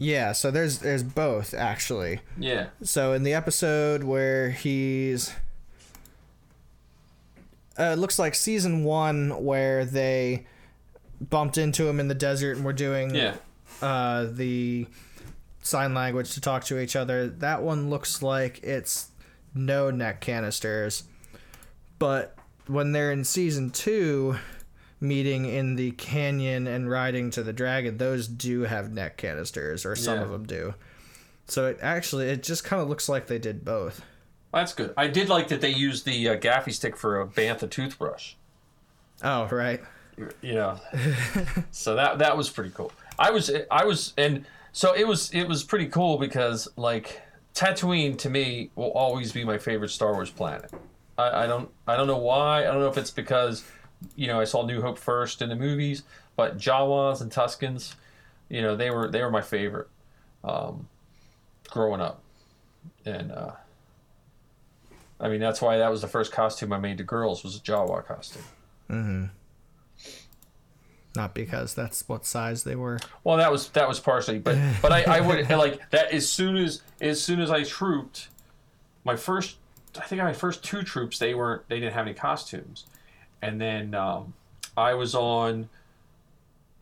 Yeah, 0.00 0.30
so 0.32 0.50
there's 0.52 0.78
there's 0.78 1.02
both 1.02 1.52
actually. 1.54 2.20
Yeah, 2.38 2.68
So 2.82 3.12
in 3.14 3.24
the 3.24 3.34
episode 3.34 4.04
where 4.04 4.50
he's 4.50 5.32
uh, 7.78 7.90
it 7.94 7.98
looks 7.98 8.18
like 8.18 8.34
season 8.34 8.84
one 8.84 9.44
where 9.44 9.84
they 9.84 10.46
bumped 11.20 11.58
into 11.58 11.88
him 11.88 12.00
in 12.00 12.08
the 12.08 12.14
desert 12.14 12.56
and 12.56 12.64
were 12.64 12.72
doing 12.72 13.14
Yeah. 13.14 13.34
uh, 13.82 14.26
the 14.30 14.86
sign 15.62 15.94
language 15.94 16.32
to 16.34 16.40
talk 16.40 16.64
to 16.64 16.78
each 16.80 16.96
other. 16.96 17.28
That 17.28 17.62
one 17.62 17.90
looks 17.90 18.22
like 18.22 18.62
it's 18.62 19.08
no 19.54 19.90
neck 19.90 20.20
canisters. 20.20 21.04
But 21.98 22.36
when 22.66 22.92
they're 22.92 23.10
in 23.12 23.24
season 23.24 23.70
two, 23.70 24.36
meeting 25.00 25.44
in 25.46 25.76
the 25.76 25.92
canyon 25.92 26.66
and 26.66 26.90
riding 26.90 27.30
to 27.30 27.42
the 27.42 27.52
dragon, 27.52 27.98
those 27.98 28.26
do 28.28 28.62
have 28.62 28.92
neck 28.92 29.16
canisters, 29.16 29.84
or 29.86 29.94
some 29.96 30.16
Yeah. 30.18 30.22
of 30.24 30.30
them 30.30 30.44
do. 30.46 30.74
So 31.46 31.66
it 31.66 31.78
actually, 31.80 32.28
it 32.28 32.42
just 32.42 32.64
kind 32.64 32.82
of 32.82 32.88
looks 32.88 33.08
like 33.08 33.26
they 33.26 33.38
did 33.38 33.64
both. 33.64 34.02
That's 34.52 34.72
good. 34.74 34.92
I 34.96 35.06
did 35.08 35.28
like 35.28 35.48
that 35.48 35.60
they 35.60 35.70
used 35.72 36.04
the 36.04 36.28
uh, 36.30 36.36
gaffi 36.36 36.72
stick 36.72 36.96
for 36.96 37.20
a 37.20 37.26
bantha 37.26 37.68
toothbrush. 37.70 38.34
Oh, 39.22 39.46
right. 39.50 39.80
Yeah. 40.42 40.78
so 41.70 41.94
that 41.94 42.18
that 42.18 42.36
was 42.36 42.50
pretty 42.50 42.70
cool 42.70 42.90
i 43.20 43.30
was 43.30 43.50
i 43.70 43.84
was 43.84 44.14
and 44.18 44.44
so 44.72 44.92
it 44.94 45.06
was 45.06 45.30
it 45.32 45.44
was 45.44 45.62
pretty 45.62 45.86
cool 45.86 46.18
because 46.18 46.66
like 46.76 47.20
tatooine 47.54 48.16
to 48.18 48.28
me 48.30 48.70
will 48.74 48.90
always 48.92 49.30
be 49.32 49.44
my 49.44 49.58
favorite 49.58 49.90
star 49.90 50.12
wars 50.12 50.30
planet 50.30 50.72
i, 51.18 51.44
I 51.44 51.46
don't 51.46 51.68
i 51.86 51.96
don't 51.96 52.06
know 52.08 52.18
why 52.18 52.60
i 52.60 52.64
don't 52.64 52.80
know 52.80 52.88
if 52.88 52.96
it's 52.98 53.10
because 53.12 53.64
you 54.16 54.26
know 54.26 54.40
i 54.40 54.44
saw 54.44 54.64
new 54.64 54.80
hope 54.80 54.98
first 54.98 55.42
in 55.42 55.48
the 55.48 55.56
movies 55.56 56.02
but 56.36 56.56
jawas 56.56 57.20
and 57.20 57.32
tuskens 57.32 57.94
you 58.48 58.62
know 58.62 58.76
they 58.76 58.90
were 58.90 59.10
they 59.10 59.22
were 59.22 59.30
my 59.30 59.42
favorite 59.42 59.88
um 60.44 60.86
growing 61.68 62.00
up. 62.00 62.22
And 63.04 63.32
uh 63.32 63.52
i 65.20 65.28
mean 65.28 65.40
that's 65.40 65.60
why 65.60 65.78
that 65.78 65.90
was 65.90 66.00
the 66.00 66.08
first 66.08 66.32
costume 66.32 66.72
i 66.72 66.78
made 66.78 66.98
to 66.98 67.04
girls 67.04 67.42
was 67.42 67.56
a 67.56 67.60
jawa 67.60 68.04
costume. 68.06 68.42
Not 71.16 71.34
because 71.34 71.74
that's 71.74 72.08
what 72.08 72.24
size 72.24 72.62
they 72.62 72.76
were. 72.76 73.00
Well, 73.24 73.38
that 73.38 73.50
was 73.50 73.70
that 73.70 73.88
was 73.88 73.98
partially, 73.98 74.38
but 74.38 74.56
but 74.82 74.92
I, 74.92 75.02
I 75.02 75.20
would 75.20 75.48
like 75.50 75.90
that 75.90 76.12
as 76.12 76.28
soon 76.30 76.56
as 76.56 76.82
as 77.00 77.20
soon 77.20 77.40
as 77.40 77.50
I 77.50 77.64
trooped, 77.64 78.28
my 79.04 79.16
first 79.16 79.56
I 79.96 80.04
think 80.04 80.22
my 80.22 80.32
first 80.32 80.62
two 80.62 80.82
troops 80.82 81.18
they 81.18 81.34
weren't 81.34 81.68
they 81.68 81.80
didn't 81.80 81.94
have 81.94 82.06
any 82.06 82.14
costumes, 82.14 82.86
and 83.42 83.60
then 83.60 83.94
um, 83.94 84.34
I 84.76 84.94
was 84.94 85.14
on 85.14 85.68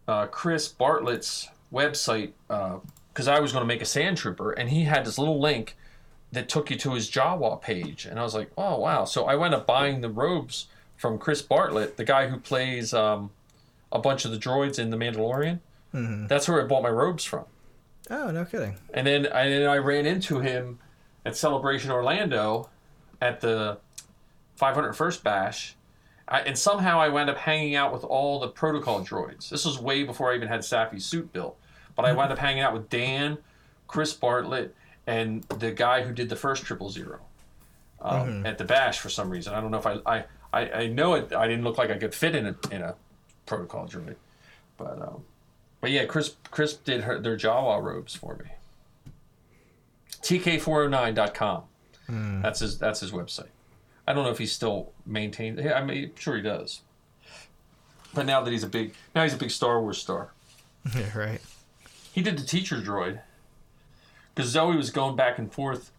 uh, 0.09 0.27
Chris 0.27 0.69
Bartlett's 0.69 1.49
website 1.73 2.33
because 2.49 3.29
I 3.29 3.41
was 3.41 3.53
going 3.53 3.63
to 3.63 3.67
make 3.67 3.83
a 3.83 3.87
sand 3.87 4.17
trooper, 4.17 4.53
and 4.53 4.71
he 4.71 4.85
had 4.85 5.05
this 5.05 5.19
little 5.19 5.41
link 5.41 5.77
that 6.33 6.49
took 6.49 6.71
you 6.71 6.77
to 6.79 6.95
his 6.95 7.11
Jawa 7.11 7.61
page, 7.61 8.05
and 8.05 8.19
I 8.19 8.23
was 8.23 8.35
like, 8.35 8.51
oh 8.57 8.79
wow! 8.79 9.05
So 9.05 9.25
I 9.27 9.37
wound 9.37 9.55
up 9.55 9.67
buying 9.67 10.01
the 10.01 10.11
robes 10.11 10.67
from 10.97 11.19
Chris 11.19 11.43
Bartlett, 11.43 11.97
the 11.97 12.05
guy 12.05 12.29
who 12.29 12.39
plays 12.39 12.93
um, 12.95 13.31
a 13.93 13.99
bunch 13.99 14.25
of 14.25 14.31
the 14.31 14.39
droids 14.39 14.79
in 14.79 14.91
The 14.91 14.97
Mandalorian. 14.97 15.61
That's 16.27 16.49
where 16.49 16.63
I 16.63 16.67
bought 16.67 16.83
my 16.83 16.91
robes 16.91 17.25
from. 17.25 17.45
Oh, 18.11 18.31
no 18.31 18.45
kidding. 18.45 18.77
And 18.93 19.07
then, 19.07 19.27
and 19.27 19.53
then 19.53 19.69
I 19.69 19.77
ran 19.79 20.05
into 20.07 20.41
him 20.41 20.79
at 21.25 21.37
Celebration 21.37 21.91
Orlando 21.91 22.69
at 23.21 23.41
the 23.41 23.79
501st 24.61 25.23
Bash. 25.23 25.75
I, 26.29 26.41
and 26.41 26.59
somehow 26.59 27.01
I 27.01 27.09
wound 27.09 27.31
up 27.31 27.39
hanging 27.39 27.77
out 27.77 27.93
with 27.93 28.05
all 28.05 28.41
the 28.41 28.49
protocol 28.49 29.05
droids. 29.05 29.49
This 29.49 29.65
was 29.65 29.79
way 29.79 30.03
before 30.03 30.33
I 30.33 30.37
even 30.37 30.49
had 30.49 30.61
Safi's 30.61 31.05
suit 31.05 31.33
built. 31.33 31.57
But 31.95 32.05
I 32.05 32.13
wound 32.13 32.33
up 32.33 32.39
hanging 32.39 32.63
out 32.63 32.75
with 32.75 32.91
Dan, 32.91 33.39
Chris 33.87 34.13
Bartlett, 34.13 34.75
and 35.07 35.45
the 35.45 35.71
guy 35.71 36.03
who 36.03 36.13
did 36.13 36.29
the 36.29 36.37
first 36.37 36.65
Triple 36.65 36.91
Zero 36.91 37.21
um, 38.01 38.45
at 38.45 38.59
the 38.59 38.65
Bash 38.65 38.99
for 38.99 39.09
some 39.09 39.31
reason. 39.31 39.55
I 39.55 39.61
don't 39.61 39.71
know 39.71 39.79
if 39.79 39.87
I, 39.87 39.99
I, 40.05 40.25
I, 40.53 40.71
I 40.71 40.87
know 40.89 41.15
it. 41.15 41.33
I 41.33 41.47
didn't 41.47 41.65
look 41.65 41.79
like 41.79 41.91
I 41.91 41.97
could 41.97 42.15
fit 42.15 42.35
in 42.35 42.47
a, 42.47 42.57
in 42.71 42.83
a 42.83 42.97
protocol 43.47 43.87
droid. 43.87 44.17
But, 44.77 45.01
um, 45.01 45.25
but 45.81 45.91
yeah, 45.91 46.05
Chris 46.05 46.35
Chris 46.51 46.75
did 46.75 47.03
her, 47.05 47.19
their 47.19 47.37
Jawa 47.37 47.83
robes 47.83 48.15
for 48.15 48.37
me. 48.37 48.51
TK409.com. 50.23 51.63
That's 52.43 52.61
his 52.61 52.79
that's 52.79 53.01
his 53.01 53.13
website. 53.13 53.49
I 54.07 54.13
don't 54.13 54.25
know 54.25 54.31
if 54.31 54.39
he's 54.39 54.53
still 54.53 54.93
maintained. 55.05 55.59
yeah, 55.59 55.75
I 55.75 55.85
mean, 55.85 56.13
sure 56.17 56.37
he 56.37 56.43
does. 56.43 56.83
But 58.15 58.27
now 58.27 58.41
that 58.43 58.51
he's 58.51 58.63
a 58.63 58.69
big 58.69 58.95
now 59.15 59.23
he's 59.25 59.35
a 59.35 59.39
big 59.39 59.51
Star 59.51 59.81
Wars 59.81 59.99
star. 59.99 60.31
Yeah, 60.97 61.19
right. 61.19 61.41
He 62.13 62.23
did 62.23 62.39
the 62.39 62.45
teacher 62.47 62.77
droid 62.77 63.21
because 64.35 64.51
Zoe 64.51 64.77
was 64.77 64.91
going 64.91 65.17
back 65.17 65.39
and 65.39 65.53
forth 65.53 65.91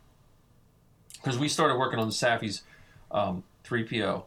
because 1.16 1.38
we 1.38 1.50
started 1.50 1.78
working 1.78 2.00
on 2.00 2.08
Safi's 2.10 2.62
um, 3.12 3.44
3PO 3.66 4.24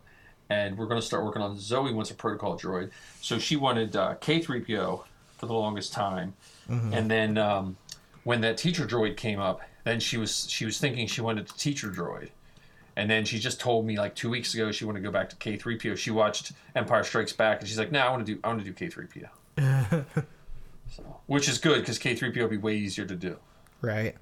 and 0.50 0.76
we're 0.76 0.86
going 0.86 1.00
to 1.00 1.06
start 1.06 1.24
working 1.24 1.40
on 1.40 1.58
Zoe 1.58 1.92
wants 1.94 2.10
a 2.10 2.14
protocol 2.14 2.58
droid. 2.58 2.90
So 3.22 3.38
she 3.38 3.56
wanted 3.56 3.96
uh, 3.96 4.16
K3PO 4.20 5.04
for 5.38 5.46
the 5.46 5.54
longest 5.54 5.92
time, 5.94 6.34
and 6.68 7.10
then 7.10 7.38
um, 7.38 7.76
when 8.24 8.42
that 8.42 8.58
teacher 8.58 8.86
droid 8.86 9.16
came 9.16 9.40
up, 9.40 9.62
then 9.84 9.98
she 9.98 10.18
was 10.18 10.46
she 10.50 10.66
was 10.66 10.78
thinking 10.78 11.06
she 11.06 11.22
wanted 11.22 11.48
the 11.48 11.54
teacher 11.54 11.88
droid. 11.88 12.28
And 12.96 13.10
then 13.10 13.24
she 13.24 13.38
just 13.38 13.60
told 13.60 13.86
me 13.86 13.96
like 13.98 14.14
two 14.14 14.30
weeks 14.30 14.54
ago 14.54 14.72
she 14.72 14.84
wanted 14.84 15.00
to 15.00 15.04
go 15.04 15.12
back 15.12 15.30
to 15.30 15.36
K3PO. 15.36 15.96
She 15.96 16.10
watched 16.10 16.52
Empire 16.74 17.04
Strikes 17.04 17.32
Back 17.32 17.60
and 17.60 17.68
she's 17.68 17.78
like, 17.78 17.92
"No, 17.92 18.00
I 18.00 18.10
want 18.10 18.26
to 18.26 18.34
do 18.34 18.40
I 18.42 18.48
want 18.48 18.64
to 18.64 18.70
do 18.70 18.72
K3PO." 18.72 20.04
so, 20.90 21.02
which 21.26 21.48
is 21.48 21.58
good 21.58 21.80
because 21.80 21.98
K3PO 21.98 22.42
would 22.42 22.50
be 22.50 22.56
way 22.56 22.76
easier 22.76 23.04
to 23.04 23.14
do. 23.14 23.36
Right. 23.80 24.16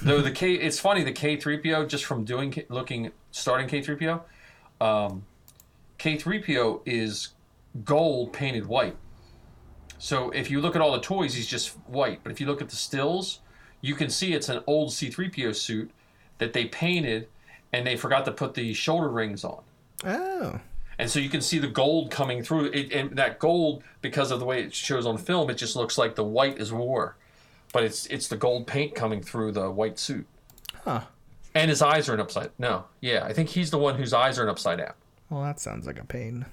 Though 0.00 0.22
the 0.22 0.30
K, 0.30 0.54
it's 0.54 0.78
funny 0.80 1.04
the 1.04 1.12
K3PO 1.12 1.88
just 1.88 2.04
from 2.04 2.24
doing 2.24 2.54
looking 2.68 3.12
starting 3.30 3.68
K3PO, 3.68 4.22
um, 4.80 5.24
K3PO 5.98 6.80
is 6.86 7.30
gold 7.84 8.32
painted 8.32 8.66
white. 8.66 8.96
So 9.98 10.30
if 10.30 10.50
you 10.50 10.60
look 10.60 10.74
at 10.74 10.82
all 10.82 10.92
the 10.92 11.00
toys, 11.00 11.34
he's 11.34 11.46
just 11.46 11.70
white. 11.86 12.20
But 12.22 12.32
if 12.32 12.40
you 12.40 12.46
look 12.46 12.60
at 12.60 12.68
the 12.68 12.76
stills, 12.76 13.40
you 13.80 13.94
can 13.94 14.10
see 14.10 14.32
it's 14.32 14.48
an 14.48 14.62
old 14.66 14.90
C3PO 14.90 15.54
suit 15.54 15.90
that 16.38 16.52
they 16.52 16.64
painted, 16.66 17.28
and 17.72 17.86
they 17.86 17.96
forgot 17.96 18.24
to 18.26 18.32
put 18.32 18.54
the 18.54 18.74
shoulder 18.74 19.08
rings 19.08 19.44
on. 19.44 19.62
Oh. 20.04 20.60
And 20.98 21.10
so 21.10 21.18
you 21.18 21.28
can 21.28 21.40
see 21.40 21.58
the 21.58 21.68
gold 21.68 22.10
coming 22.10 22.42
through. 22.42 22.66
It, 22.66 22.92
and 22.92 23.16
that 23.16 23.38
gold, 23.38 23.82
because 24.02 24.30
of 24.30 24.40
the 24.40 24.44
way 24.44 24.62
it 24.62 24.74
shows 24.74 25.06
on 25.06 25.18
film, 25.18 25.50
it 25.50 25.54
just 25.54 25.74
looks 25.74 25.98
like 25.98 26.14
the 26.14 26.24
white 26.24 26.58
is 26.58 26.72
war, 26.72 27.16
but 27.72 27.82
it's 27.82 28.06
it's 28.06 28.28
the 28.28 28.36
gold 28.36 28.66
paint 28.66 28.94
coming 28.94 29.22
through 29.22 29.52
the 29.52 29.70
white 29.70 29.98
suit. 29.98 30.26
Huh. 30.84 31.02
And 31.54 31.70
his 31.70 31.82
eyes 31.82 32.08
are 32.08 32.14
an 32.14 32.20
upside. 32.20 32.50
No, 32.58 32.84
yeah, 33.00 33.24
I 33.24 33.32
think 33.32 33.50
he's 33.50 33.70
the 33.70 33.78
one 33.78 33.96
whose 33.96 34.12
eyes 34.12 34.38
are 34.38 34.42
an 34.42 34.48
upside 34.48 34.78
down. 34.78 34.92
Well, 35.28 35.42
that 35.42 35.60
sounds 35.60 35.86
like 35.86 35.98
a 35.98 36.04
pain. 36.04 36.46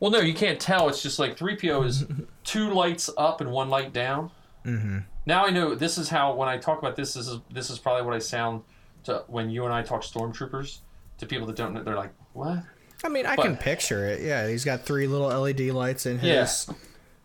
Well, 0.00 0.10
no, 0.10 0.20
you 0.20 0.34
can't 0.34 0.60
tell. 0.60 0.88
It's 0.88 1.02
just 1.02 1.18
like 1.18 1.36
3PO 1.36 1.86
is 1.86 2.06
two 2.44 2.70
lights 2.70 3.08
up 3.16 3.40
and 3.40 3.50
one 3.50 3.70
light 3.70 3.92
down. 3.92 4.30
Mm-hmm. 4.64 4.98
Now 5.26 5.46
I 5.46 5.50
know 5.50 5.74
this 5.74 5.98
is 5.98 6.08
how 6.08 6.34
when 6.34 6.48
I 6.48 6.58
talk 6.58 6.78
about 6.78 6.96
this, 6.96 7.14
this 7.14 7.28
is 7.28 7.38
this 7.52 7.70
is 7.70 7.78
probably 7.78 8.02
what 8.02 8.14
I 8.14 8.18
sound 8.18 8.62
to 9.04 9.24
when 9.28 9.50
you 9.50 9.64
and 9.64 9.72
I 9.72 9.82
talk 9.82 10.02
stormtroopers 10.02 10.78
to 11.18 11.26
people 11.26 11.46
that 11.46 11.56
don't 11.56 11.72
know. 11.74 11.82
They're 11.82 11.94
like, 11.96 12.12
what? 12.32 12.58
I 13.04 13.08
mean, 13.08 13.26
I 13.26 13.36
But- 13.36 13.42
can 13.44 13.56
picture 13.56 14.06
it. 14.06 14.20
Yeah, 14.22 14.48
he's 14.48 14.64
got 14.64 14.82
three 14.82 15.06
little 15.06 15.28
LED 15.28 15.70
lights 15.72 16.06
in 16.06 16.18
his. 16.18 16.28
Yes. 16.28 16.70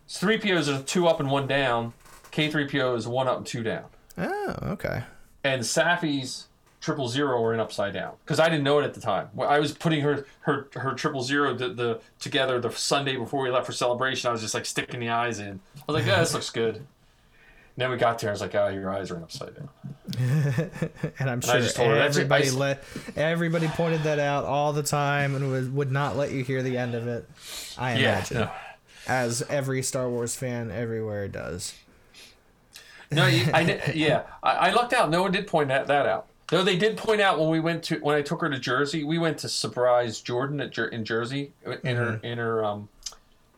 3POs 0.08 0.68
are 0.68 0.82
two 0.82 1.06
up 1.08 1.20
and 1.20 1.30
one 1.30 1.46
down. 1.46 1.92
K3PO 2.32 2.96
is 2.96 3.06
one 3.08 3.28
up 3.28 3.38
and 3.38 3.46
two 3.46 3.62
down. 3.62 3.84
Oh, 4.18 4.54
okay. 4.62 5.04
and 5.44 5.62
Safi's 5.62 6.46
triple 6.80 7.08
zero 7.08 7.40
were 7.40 7.52
in 7.54 7.60
upside 7.60 7.92
down 7.94 8.14
because 8.24 8.38
I 8.40 8.48
didn't 8.48 8.64
know 8.64 8.78
it 8.78 8.84
at 8.84 8.94
the 8.94 9.00
time. 9.00 9.28
I 9.40 9.58
was 9.58 9.72
putting 9.72 10.00
her 10.02 10.26
her 10.40 10.68
her 10.74 10.92
triple 10.94 11.22
zero 11.22 11.54
the, 11.54 11.68
the 11.70 12.00
together 12.18 12.60
the 12.60 12.70
Sunday 12.70 13.16
before 13.16 13.42
we 13.42 13.50
left 13.50 13.66
for 13.66 13.72
celebration. 13.72 14.28
I 14.28 14.32
was 14.32 14.40
just 14.42 14.52
like 14.54 14.66
sticking 14.66 15.00
the 15.00 15.08
eyes 15.08 15.38
in. 15.38 15.60
I 15.76 15.80
was 15.92 15.94
like, 15.94 16.06
yeah, 16.06 16.20
this 16.20 16.34
looks 16.34 16.50
good. 16.50 16.84
And 17.80 17.86
then 17.86 17.92
we 17.92 17.96
got 17.96 18.18
there. 18.18 18.28
I 18.28 18.32
was 18.32 18.42
like, 18.42 18.54
oh, 18.54 18.68
your 18.68 18.90
eyes 18.90 19.10
are 19.10 19.16
upside 19.16 19.54
down. 19.56 19.70
And 21.18 21.30
I'm 21.30 21.38
I 21.38 21.46
sure 21.46 21.60
just 21.62 21.76
told 21.76 21.88
her, 21.88 21.96
everybody 21.96 22.50
let 22.50 22.84
everybody 23.16 23.68
pointed 23.68 24.02
that 24.02 24.18
out 24.18 24.44
all 24.44 24.74
the 24.74 24.82
time 24.82 25.34
and 25.34 25.50
would, 25.50 25.74
would 25.74 25.90
not 25.90 26.14
let 26.14 26.30
you 26.30 26.44
hear 26.44 26.62
the 26.62 26.76
end 26.76 26.94
of 26.94 27.08
it. 27.08 27.26
I 27.78 27.92
Yeah. 27.94 27.98
imagine, 28.16 28.36
No, 28.36 28.50
as 29.08 29.40
every 29.48 29.82
Star 29.82 30.10
Wars 30.10 30.36
fan 30.36 30.70
everywhere 30.70 31.26
does. 31.26 31.72
no 33.10 33.24
you- 33.26 33.50
I, 33.54 33.80
yeah. 33.94 34.24
I, 34.42 34.50
I 34.50 34.70
lucked 34.72 34.92
out. 34.92 35.08
No 35.08 35.22
one 35.22 35.32
did 35.32 35.46
point 35.46 35.68
that, 35.68 35.86
that 35.86 36.04
out. 36.04 36.26
Though 36.48 36.62
they 36.62 36.76
did 36.76 36.98
point 36.98 37.22
out 37.22 37.40
when 37.40 37.48
we 37.48 37.60
went 37.60 37.82
to 37.84 37.98
when 38.00 38.14
I 38.14 38.20
took 38.20 38.42
her 38.42 38.50
to 38.50 38.58
Jersey, 38.58 39.04
we 39.04 39.16
went 39.16 39.38
to 39.38 39.48
surprise 39.48 40.20
Jordan 40.20 40.60
at 40.60 40.70
Jer- 40.70 40.88
in 40.88 41.06
Jersey 41.06 41.52
in 41.82 41.96
her 41.96 42.20
in 42.22 42.36
her 42.36 42.62
um, 42.62 42.90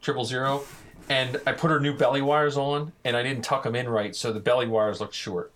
triple 0.01 0.25
zero, 0.25 0.63
and 1.09 1.41
I 1.47 1.53
put 1.53 1.71
her 1.71 1.81
new 1.81 1.95
belly 1.95 2.23
wires 2.23 2.57
on, 2.57 2.93
and 3.05 3.17
I 3.17 3.23
didn't 3.23 3.43
tuck 3.43 3.63
them 3.65 3.75
in 3.75 3.89
right, 3.89 4.15
so 4.15 4.33
the 4.33 4.41
belly 4.41 4.67
wires 4.67 5.01
looked 5.01 5.15
short. 5.15 5.53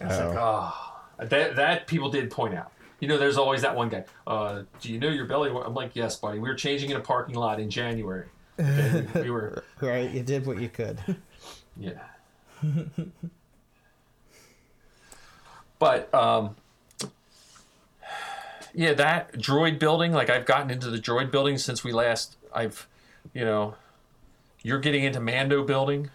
I 0.00 0.06
was 0.06 0.18
like, 0.18 0.36
oh, 0.38 0.92
that 1.18 1.56
that 1.56 1.86
people 1.86 2.10
did 2.10 2.30
point 2.30 2.54
out. 2.54 2.72
You 3.00 3.08
know, 3.08 3.18
there's 3.18 3.36
always 3.36 3.62
that 3.62 3.76
one 3.76 3.88
guy. 3.88 4.04
Uh, 4.26 4.62
do 4.80 4.92
you 4.92 4.98
know 4.98 5.08
your 5.08 5.26
belly? 5.26 5.48
wi-" 5.48 5.66
I'm 5.66 5.74
like, 5.74 5.94
yes, 5.94 6.16
buddy. 6.16 6.38
We 6.38 6.48
were 6.48 6.54
changing 6.54 6.90
in 6.90 6.96
a 6.96 7.00
parking 7.00 7.34
lot 7.34 7.60
in 7.60 7.70
January. 7.70 8.26
We 8.58 9.30
were, 9.30 9.64
Right, 9.82 10.10
you 10.10 10.22
did 10.22 10.46
what 10.46 10.60
you 10.60 10.70
could. 10.70 10.98
yeah. 11.76 12.00
but 15.78 16.12
um, 16.14 16.56
yeah, 18.74 18.94
that 18.94 19.32
droid 19.34 19.78
building. 19.78 20.12
Like 20.12 20.30
I've 20.30 20.46
gotten 20.46 20.70
into 20.70 20.90
the 20.90 20.98
droid 20.98 21.30
building 21.30 21.58
since 21.58 21.84
we 21.84 21.92
last. 21.92 22.36
I've, 22.54 22.88
you 23.34 23.44
know, 23.44 23.74
you're 24.66 24.80
getting 24.80 25.04
into 25.04 25.20
Mando 25.20 25.62
building. 25.62 26.10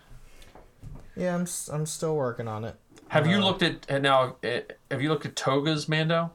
Yeah, 1.15 1.35
I'm 1.35 1.47
I'm 1.71 1.85
still 1.85 2.15
working 2.17 2.47
on 2.49 2.65
it. 2.65 2.75
Have 3.07 3.25
you 3.25 3.37
Uh, 3.37 3.45
looked 3.45 3.63
at 3.63 4.01
now? 4.01 4.35
eh, 4.43 4.61
Have 4.89 5.01
you 5.01 5.07
looked 5.09 5.25
at 5.25 5.35
Toga's 5.37 5.87
Mando? 5.87 6.31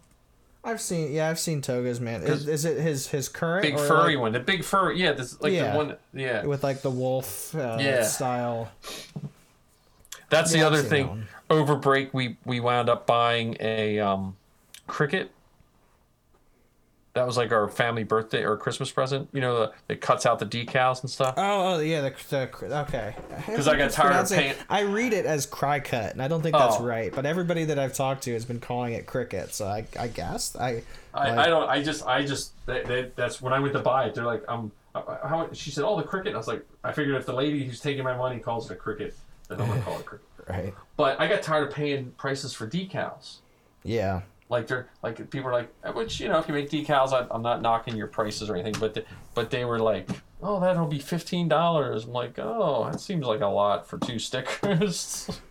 I've 0.64 0.80
seen 0.80 1.12
yeah, 1.12 1.28
I've 1.28 1.38
seen 1.38 1.60
Toga's 1.60 2.00
man. 2.00 2.22
Is, 2.22 2.48
is 2.48 2.64
it 2.64 2.80
his 2.80 3.08
his 3.08 3.28
current 3.28 3.62
Big 3.62 3.78
furry 3.78 4.14
like, 4.14 4.22
one, 4.22 4.32
the 4.32 4.40
big 4.40 4.64
furry. 4.64 4.98
Yeah, 4.98 5.12
this 5.12 5.40
like 5.42 5.52
Yeah. 5.52 5.72
the 5.72 5.76
one. 5.76 5.96
Yeah, 6.14 6.44
with 6.46 6.64
like 6.64 6.80
the 6.82 6.90
wolf 6.90 7.54
uh, 7.54 7.76
Yeah. 7.78 8.02
style? 8.02 8.70
that's 10.30 10.52
Yeah, 10.54 10.60
the 10.62 10.66
other 10.66 10.82
thing. 10.82 11.26
Over 11.50 11.76
break, 11.76 12.12
we 12.14 12.38
we 12.46 12.60
wound 12.60 12.88
up 12.88 13.06
buying 13.06 13.56
a 13.60 14.00
um, 14.00 14.36
Cricut. 14.88 15.28
That 17.16 17.26
was 17.26 17.38
like 17.38 17.50
our 17.50 17.66
family 17.66 18.04
birthday 18.04 18.44
or 18.44 18.58
Christmas 18.58 18.90
present. 18.90 19.30
You 19.32 19.40
know, 19.40 19.58
the, 19.58 19.72
that 19.88 20.02
cuts 20.02 20.26
out 20.26 20.38
the 20.38 20.44
decals 20.44 21.00
and 21.00 21.10
stuff. 21.10 21.32
Oh, 21.38 21.76
oh 21.76 21.78
yeah, 21.80 22.02
the, 22.02 22.12
the 22.28 22.80
okay. 22.82 23.16
'Cause 23.46 23.66
I 23.66 23.74
got 23.76 23.90
tired 23.90 24.14
of 24.14 24.28
paying- 24.28 24.54
I 24.68 24.82
read 24.82 25.14
it 25.14 25.24
as 25.24 25.46
cry 25.46 25.80
cut, 25.80 26.12
and 26.12 26.20
I 26.22 26.28
don't 26.28 26.42
think 26.42 26.54
that's 26.54 26.76
Oh. 26.78 26.84
right. 26.84 27.10
But 27.14 27.24
everybody 27.24 27.64
that 27.64 27.78
I've 27.78 27.94
talked 27.94 28.24
to 28.24 28.34
has 28.34 28.44
been 28.44 28.60
calling 28.60 28.92
it 28.92 29.06
cricket, 29.06 29.54
so 29.54 29.66
I 29.66 29.86
I 29.98 30.08
guess 30.08 30.54
I. 30.56 30.82
I, 31.14 31.30
like- 31.30 31.38
I 31.38 31.46
don't. 31.46 31.68
I 31.70 31.82
just. 31.82 32.06
I 32.06 32.22
just. 32.24 32.52
They, 32.66 32.82
they, 32.82 33.10
that's 33.16 33.40
when 33.40 33.54
I 33.54 33.60
went 33.60 33.72
to 33.72 33.80
buy 33.80 34.04
it. 34.04 34.14
They're 34.14 34.26
like, 34.26 34.44
um, 34.46 34.70
uh, 34.94 35.00
how? 35.26 35.48
She 35.54 35.70
said, 35.70 35.84
"Oh, 35.86 35.96
the 35.96 36.02
cricket." 36.02 36.34
I 36.34 36.36
was 36.36 36.48
like, 36.48 36.66
I 36.84 36.92
figured 36.92 37.16
if 37.16 37.24
the 37.24 37.32
lady 37.32 37.64
who's 37.64 37.80
taking 37.80 38.04
my 38.04 38.14
money 38.14 38.38
calls 38.40 38.70
it 38.70 38.74
a 38.74 38.76
cricket, 38.76 39.16
then 39.48 39.58
I'm 39.58 39.68
gonna 39.68 39.80
call 39.80 39.98
it 39.98 40.04
cricket. 40.04 40.26
Right. 40.48 40.72
But 40.98 41.18
I 41.20 41.26
got 41.26 41.42
tired 41.42 41.66
of 41.68 41.74
paying 41.74 42.12
prices 42.18 42.52
for 42.52 42.68
decals. 42.68 43.38
Yeah. 43.82 44.20
Like 44.49 44.66
they're 44.68 44.88
like 45.03 45.30
people 45.30 45.51
are 45.51 45.53
like, 45.53 45.97
which 45.97 46.20
you 46.20 46.28
know, 46.28 46.38
if 46.38 46.47
you 46.49 46.55
make 46.55 46.70
decals, 46.70 47.12
I, 47.12 47.26
I'm 47.34 47.42
not 47.42 47.62
knocking 47.62 47.97
your 47.97 48.07
prices 48.07 48.49
or 48.49 48.55
anything, 48.57 48.78
but 48.78 48.94
the, 48.94 49.05
but 49.34 49.51
they 49.51 49.64
were 49.64 49.80
like, 49.80 50.09
oh, 50.42 50.61
that'll 50.61 50.86
be 50.86 50.99
fifteen 51.01 51.49
dollars. 51.49 52.05
I'm 52.05 52.12
like, 52.12 52.38
oh, 52.38 52.88
that 52.90 53.01
seems 53.01 53.26
like 53.26 53.40
a 53.40 53.47
lot 53.47 53.86
for 53.88 53.99
two 53.99 54.18
stickers. 54.18 55.28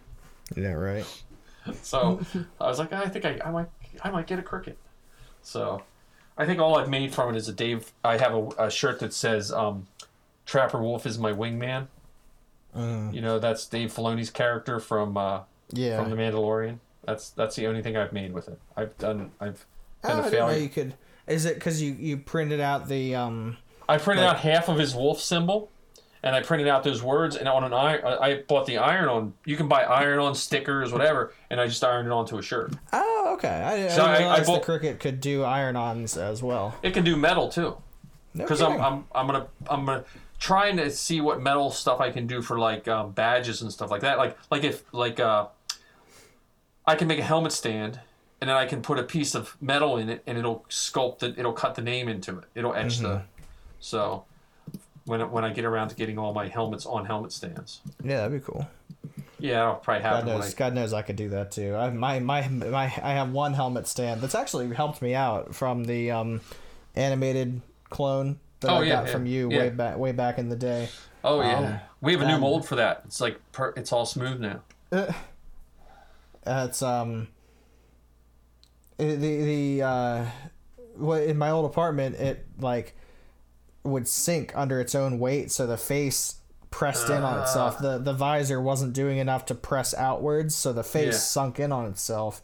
Yeah. 0.55 0.73
Right. 0.73 1.05
so 1.81 2.21
I 2.61 2.67
was 2.67 2.77
like, 2.77 2.93
I 2.93 3.07
think 3.07 3.25
I, 3.25 3.39
I 3.43 3.49
might 3.49 3.67
I 4.03 4.11
might 4.11 4.27
get 4.27 4.37
a 4.37 4.43
Cricut. 4.43 4.75
So 5.41 5.81
I 6.37 6.45
think 6.45 6.59
all 6.59 6.77
I've 6.77 6.87
made 6.87 7.15
from 7.15 7.33
it 7.33 7.35
is 7.35 7.47
a 7.49 7.51
Dave. 7.53 7.91
I 8.03 8.17
have 8.19 8.33
a, 8.35 8.47
a 8.65 8.69
shirt 8.69 8.99
that 8.99 9.11
says 9.11 9.51
um, 9.51 9.87
Trapper 10.45 10.79
Wolf 10.79 11.07
is 11.07 11.17
my 11.17 11.31
wingman. 11.31 11.87
Mm, 12.77 13.11
You 13.13 13.21
know, 13.21 13.39
that's 13.39 13.65
Dave 13.65 13.91
Filoni's 13.91 14.29
character 14.29 14.79
from 14.79 15.17
uh, 15.17 15.41
yeah. 15.71 15.99
from 15.99 16.11
The 16.11 16.15
Mandalorian. 16.15 16.77
That's 17.05 17.29
that's 17.31 17.55
the 17.55 17.67
only 17.67 17.81
thing 17.81 17.95
I've 17.97 18.13
made 18.13 18.33
with 18.33 18.47
it. 18.47 18.59
I've 18.75 18.97
done 18.97 19.31
I've 19.39 19.65
oh, 20.03 20.09
been 20.09 20.19
I 20.19 20.27
a 20.27 20.31
failure. 20.31 20.57
you 20.59 20.69
could. 20.69 20.93
Is 21.27 21.45
it 21.45 21.55
because 21.55 21.81
you 21.81 21.93
you 21.93 22.17
printed 22.17 22.59
out 22.59 22.87
the 22.87 23.15
um? 23.15 23.57
I 23.87 23.97
printed 23.97 24.25
Like- 24.25 24.35
out 24.35 24.39
half 24.41 24.69
of 24.69 24.77
his 24.77 24.95
wolf 24.95 25.19
symbol, 25.21 25.69
and 26.23 26.35
I 26.35 26.41
printed 26.41 26.67
out 26.67 26.83
those 26.83 27.01
words. 27.03 27.35
And 27.35 27.47
on 27.47 27.63
an 27.63 27.73
iron, 27.73 28.03
I 28.05 28.43
bought 28.47 28.65
the 28.65 28.77
iron 28.79 29.09
on. 29.09 29.33
You 29.45 29.55
can 29.57 29.67
buy 29.67 29.83
iron 29.83 30.19
on 30.19 30.33
stickers, 30.35 30.91
whatever, 30.91 31.33
and 31.49 31.59
I 31.61 31.67
just 31.67 31.83
ironed 31.83 32.07
it 32.07 32.11
onto 32.11 32.37
a 32.37 32.41
shirt. 32.41 32.73
Oh, 32.93 33.31
okay. 33.37 33.47
I, 33.47 33.85
I 33.85 33.87
So 33.89 33.97
didn't 33.97 33.99
I- 34.09 34.13
I 34.15 34.19
realize 34.19 34.47
bought- 34.47 34.65
the 34.65 34.71
Cricut 34.79 34.99
could 34.99 35.19
do 35.21 35.43
iron-ons 35.43 36.17
as 36.17 36.41
well. 36.43 36.75
It 36.83 36.93
can 36.93 37.03
do 37.03 37.15
metal 37.15 37.49
too. 37.49 37.77
No 38.33 38.43
because 38.43 38.61
I'm. 38.61 38.81
I'm 38.81 39.05
I'm 39.15 39.27
gonna 39.27 39.47
I'm 39.69 39.85
gonna 39.85 40.03
trying 40.37 40.75
to 40.77 40.91
see 40.91 41.21
what 41.21 41.41
metal 41.41 41.71
stuff 41.71 42.01
I 42.01 42.11
can 42.11 42.27
do 42.27 42.41
for 42.41 42.59
like 42.59 42.87
um, 42.87 43.11
badges 43.11 43.61
and 43.61 43.71
stuff 43.71 43.89
like 43.89 44.01
that. 44.01 44.17
Like 44.17 44.37
like 44.51 44.63
if 44.63 44.83
like 44.93 45.19
uh, 45.19 45.47
I 46.87 46.95
can 46.95 47.07
make 47.07 47.19
a 47.19 47.23
helmet 47.23 47.51
stand 47.51 47.99
and 48.41 48.49
then 48.49 48.57
I 48.57 48.65
can 48.65 48.81
put 48.81 48.99
a 48.99 49.03
piece 49.03 49.33
of 49.35 49.57
metal 49.61 49.97
in 49.97 50.09
it 50.09 50.21
and 50.27 50.37
it'll 50.37 50.65
sculpt 50.69 51.23
it. 51.23 51.35
It'll 51.37 51.53
cut 51.53 51.75
the 51.75 51.81
name 51.81 52.07
into 52.07 52.37
it. 52.37 52.45
It'll 52.53 52.75
etch 52.75 52.97
the. 52.99 53.07
Mm-hmm. 53.07 53.25
So 53.79 54.25
when 55.05 55.21
when 55.31 55.43
I 55.45 55.51
get 55.51 55.65
around 55.65 55.89
to 55.89 55.95
getting 55.95 56.17
all 56.17 56.33
my 56.33 56.47
helmets 56.47 56.85
on 56.85 57.05
helmet 57.05 57.31
stands, 57.31 57.81
yeah, 58.03 58.17
that'd 58.17 58.39
be 58.39 58.45
cool. 58.45 58.67
yeah, 59.39 59.59
that'll 59.59 59.75
probably 59.75 60.03
God 60.03 60.09
happen 60.13 60.27
when 60.27 60.37
knows, 60.39 60.53
I. 60.53 60.57
God 60.57 60.73
knows 60.73 60.93
I 60.93 61.01
could 61.01 61.15
do 61.15 61.29
that 61.29 61.51
too. 61.51 61.75
I 61.75 61.89
my 61.91 62.19
my 62.19 62.47
my 62.47 62.83
I 62.83 63.13
have 63.13 63.31
one 63.31 63.53
helmet 63.53 63.87
stand 63.87 64.21
that's 64.21 64.35
actually 64.35 64.73
helped 64.73 65.01
me 65.01 65.13
out 65.15 65.53
from 65.55 65.83
the 65.85 66.11
um 66.11 66.41
animated 66.95 67.61
clone 67.89 68.39
that 68.61 68.71
Oh, 68.71 68.77
I 68.77 68.83
yeah, 68.83 68.95
got 68.95 69.05
yeah, 69.07 69.11
from 69.11 69.25
you 69.25 69.51
yeah. 69.51 69.57
way 69.59 69.69
back 69.69 69.97
way 69.97 70.11
back 70.11 70.37
in 70.39 70.49
the 70.49 70.55
day. 70.55 70.89
Oh 71.23 71.41
yeah, 71.41 71.57
um, 71.57 71.79
we 72.01 72.13
have 72.13 72.21
a 72.21 72.27
new 72.27 72.37
mold 72.39 72.67
for 72.67 72.75
that. 72.75 73.03
It's 73.05 73.21
like 73.21 73.39
per, 73.51 73.73
it's 73.75 73.91
all 73.91 74.05
smooth 74.05 74.39
now. 74.39 74.61
Uh, 74.91 75.11
it's 76.45 76.81
um 76.81 77.27
the 78.97 79.15
the 79.15 79.81
uh 79.83 80.25
in 81.17 81.37
my 81.37 81.49
old 81.49 81.65
apartment 81.65 82.15
it 82.15 82.45
like 82.59 82.95
would 83.83 84.07
sink 84.07 84.51
under 84.55 84.79
its 84.79 84.95
own 84.95 85.19
weight 85.19 85.51
so 85.51 85.67
the 85.67 85.77
face 85.77 86.35
pressed 86.71 87.09
in 87.09 87.23
on 87.23 87.39
itself. 87.41 87.79
The 87.79 87.97
the 87.99 88.13
visor 88.13 88.59
wasn't 88.59 88.93
doing 88.93 89.17
enough 89.17 89.45
to 89.47 89.55
press 89.55 89.93
outwards 89.93 90.55
so 90.55 90.73
the 90.73 90.83
face 90.83 91.13
Yeah. 91.13 91.19
sunk 91.19 91.59
in 91.59 91.71
on 91.71 91.85
itself. 91.85 92.41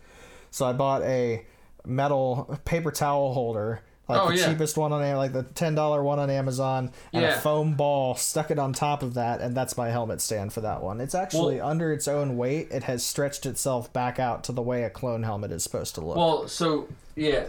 So 0.51 0.65
i 0.65 0.73
bought 0.73 1.01
a 1.03 1.45
metal 1.85 2.57
paper 2.65 2.91
towel 2.91 3.33
holder 3.33 3.81
like 4.07 4.21
Oh, 4.21 4.29
the 4.29 4.37
yeah. 4.37 4.47
cheapest 4.47 4.77
one 4.77 4.91
on 4.91 5.15
like 5.15 5.33
the 5.33 5.43
ten 5.43 5.75
dollar 5.75 6.03
one 6.03 6.19
on 6.19 6.29
Amazon, 6.29 6.91
and 7.13 7.23
Yeah. 7.23 7.35
a 7.35 7.39
foam 7.39 7.75
ball 7.75 8.15
stuck 8.15 8.51
it 8.51 8.59
on 8.59 8.73
top 8.73 9.03
of 9.03 9.13
that, 9.13 9.41
and 9.41 9.55
that's 9.55 9.77
my 9.77 9.89
helmet 9.89 10.21
stand 10.21 10.53
for 10.53 10.61
that 10.61 10.83
one. 10.83 10.99
It's 10.99 11.15
actually 11.15 11.59
under 11.59 11.91
its 11.93 12.07
own 12.07 12.37
weight. 12.37 12.67
It 12.71 12.83
has 12.83 13.05
stretched 13.05 13.45
itself 13.45 13.91
back 13.93 14.19
out 14.19 14.43
to 14.45 14.51
the 14.51 14.61
way 14.61 14.83
a 14.83 14.89
clone 14.89 15.23
helmet 15.23 15.51
is 15.51 15.63
supposed 15.63 15.95
to 15.95 16.01
look. 16.01 16.17
Well, 16.17 16.47
so 16.47 16.87
yeah, 17.15 17.45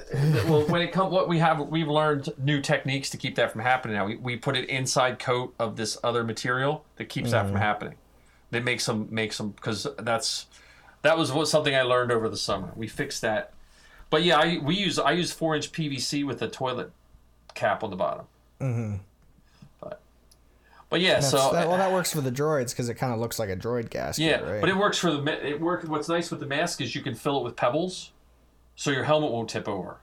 well, 0.49 0.67
when 0.67 0.83
it 0.83 0.93
comes, 0.93 1.13
what 1.13 1.29
we 1.29 1.39
have, 1.39 1.61
we've 1.61 1.89
learned 1.89 2.29
new 2.39 2.61
techniques 2.61 3.11
to 3.11 3.17
keep 3.17 3.37
that 3.37 3.53
from 3.53 3.61
happening. 3.61 3.97
Now 3.97 4.07
we, 4.07 4.17
we 4.17 4.37
put 4.37 4.57
an 4.57 4.65
inside 4.65 5.19
coat 5.19 5.55
of 5.59 5.77
this 5.77 5.97
other 6.03 6.25
material 6.25 6.85
that 6.97 7.07
keeps 7.07 7.31
that 7.31 7.47
from 7.47 7.57
mm. 7.57 7.61
happening. 7.61 7.95
That 8.51 8.65
makes 8.65 8.85
them 8.87 9.09
makes 9.11 9.39
them 9.39 9.51
because 9.51 9.87
that's 9.99 10.47
that 11.03 11.17
was 11.17 11.33
what 11.33 11.49
something 11.49 11.75
I 11.75 11.83
learned 11.83 12.13
over 12.13 12.29
the 12.29 12.37
summer. 12.37 12.73
We 12.77 12.87
fixed 12.87 13.23
that, 13.23 13.52
but 14.13 14.25
yeah, 14.25 14.39
I 14.39 14.59
we 14.59 14.77
use 14.77 14.99
I 14.99 15.13
use 15.13 15.33
four 15.33 15.57
inch 15.57 15.73
PVC 15.73 16.23
with 16.27 16.43
a 16.43 16.49
toilet 16.49 16.93
cap 17.55 17.83
on 17.83 17.89
the 17.89 17.97
bottom. 17.97 18.27
Mm-hmm. 18.61 18.97
But 19.81 20.03
but 20.91 21.01
yeah, 21.01 21.21
so 21.21 21.51
that, 21.51 21.67
well, 21.67 21.79
that 21.79 21.91
works 21.91 22.13
for 22.13 22.21
the 22.21 22.31
droids 22.31 22.73
because 22.73 22.91
it 22.91 22.97
kind 22.97 23.15
of 23.15 23.21
looks 23.21 23.39
like 23.39 23.49
a 23.49 23.57
droid 23.57 23.89
gasket. 23.89 24.27
yeah, 24.27 24.41
right? 24.41 24.61
but 24.61 24.69
it 24.69 24.77
works 24.77 24.99
for 24.99 25.11
the 25.11 25.49
it 25.49 25.59
work. 25.59 25.85
What's 25.85 26.11
nice 26.11 26.31
with 26.31 26.41
the 26.41 26.47
mask 26.47 26.83
is 26.83 26.95
you 26.95 27.01
can 27.01 27.15
fill 27.15 27.39
it 27.39 27.45
with 27.45 27.57
pebbles, 27.57 28.13
so 28.77 28.91
your 28.91 29.05
helmet 29.05 29.33
won't 29.33 29.49
tip 29.49 29.67
over. 29.67 29.97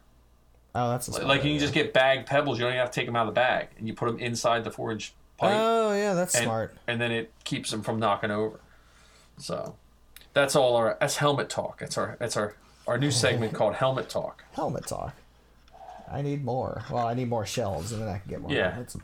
oh, 0.73 0.89
that's 0.89 1.07
a 1.07 1.11
smart 1.11 1.27
Like 1.27 1.43
you 1.43 1.51
can 1.51 1.59
just 1.59 1.75
get 1.75 1.93
bag 1.93 2.25
pebbles. 2.25 2.57
You 2.57 2.63
don't 2.63 2.71
even 2.71 2.79
have 2.79 2.89
to 2.89 2.99
take 2.99 3.05
them 3.05 3.15
out 3.15 3.27
of 3.27 3.35
the 3.35 3.39
bag, 3.39 3.67
and 3.77 3.87
you 3.87 3.93
put 3.93 4.07
them 4.07 4.17
inside 4.17 4.63
the 4.63 4.71
four 4.71 4.91
inch 4.91 5.13
pipe, 5.37 5.51
Oh 5.53 5.93
yeah, 5.93 6.15
that's 6.15 6.33
and, 6.33 6.45
smart. 6.45 6.75
and 6.87 6.99
then 6.99 7.11
it 7.11 7.31
keeps 7.43 7.69
them 7.69 7.83
from 7.83 7.99
knocking 7.99 8.31
over. 8.31 8.59
So 9.37 9.75
that's 10.33 10.55
all 10.55 10.75
our 10.77 10.97
that's 10.99 11.17
helmet 11.17 11.47
talk. 11.47 11.81
That's 11.81 11.95
our 11.95 12.17
that's 12.17 12.35
our 12.35 12.55
our 12.89 12.97
new 12.97 13.11
segment 13.11 13.53
called 13.53 13.75
helmet 13.75 14.09
talk. 14.09 14.43
Helmet 14.53 14.87
talk. 14.87 15.15
I 16.11 16.23
need 16.23 16.43
more. 16.43 16.83
Well, 16.91 17.05
I 17.05 17.13
need 17.13 17.29
more 17.29 17.45
shelves, 17.45 17.91
and 17.91 18.01
then 18.01 18.09
I 18.09 18.17
can 18.17 18.29
get 18.29 18.41
more. 18.41 18.51
Yeah. 18.51 18.71
helmets. 18.71 18.97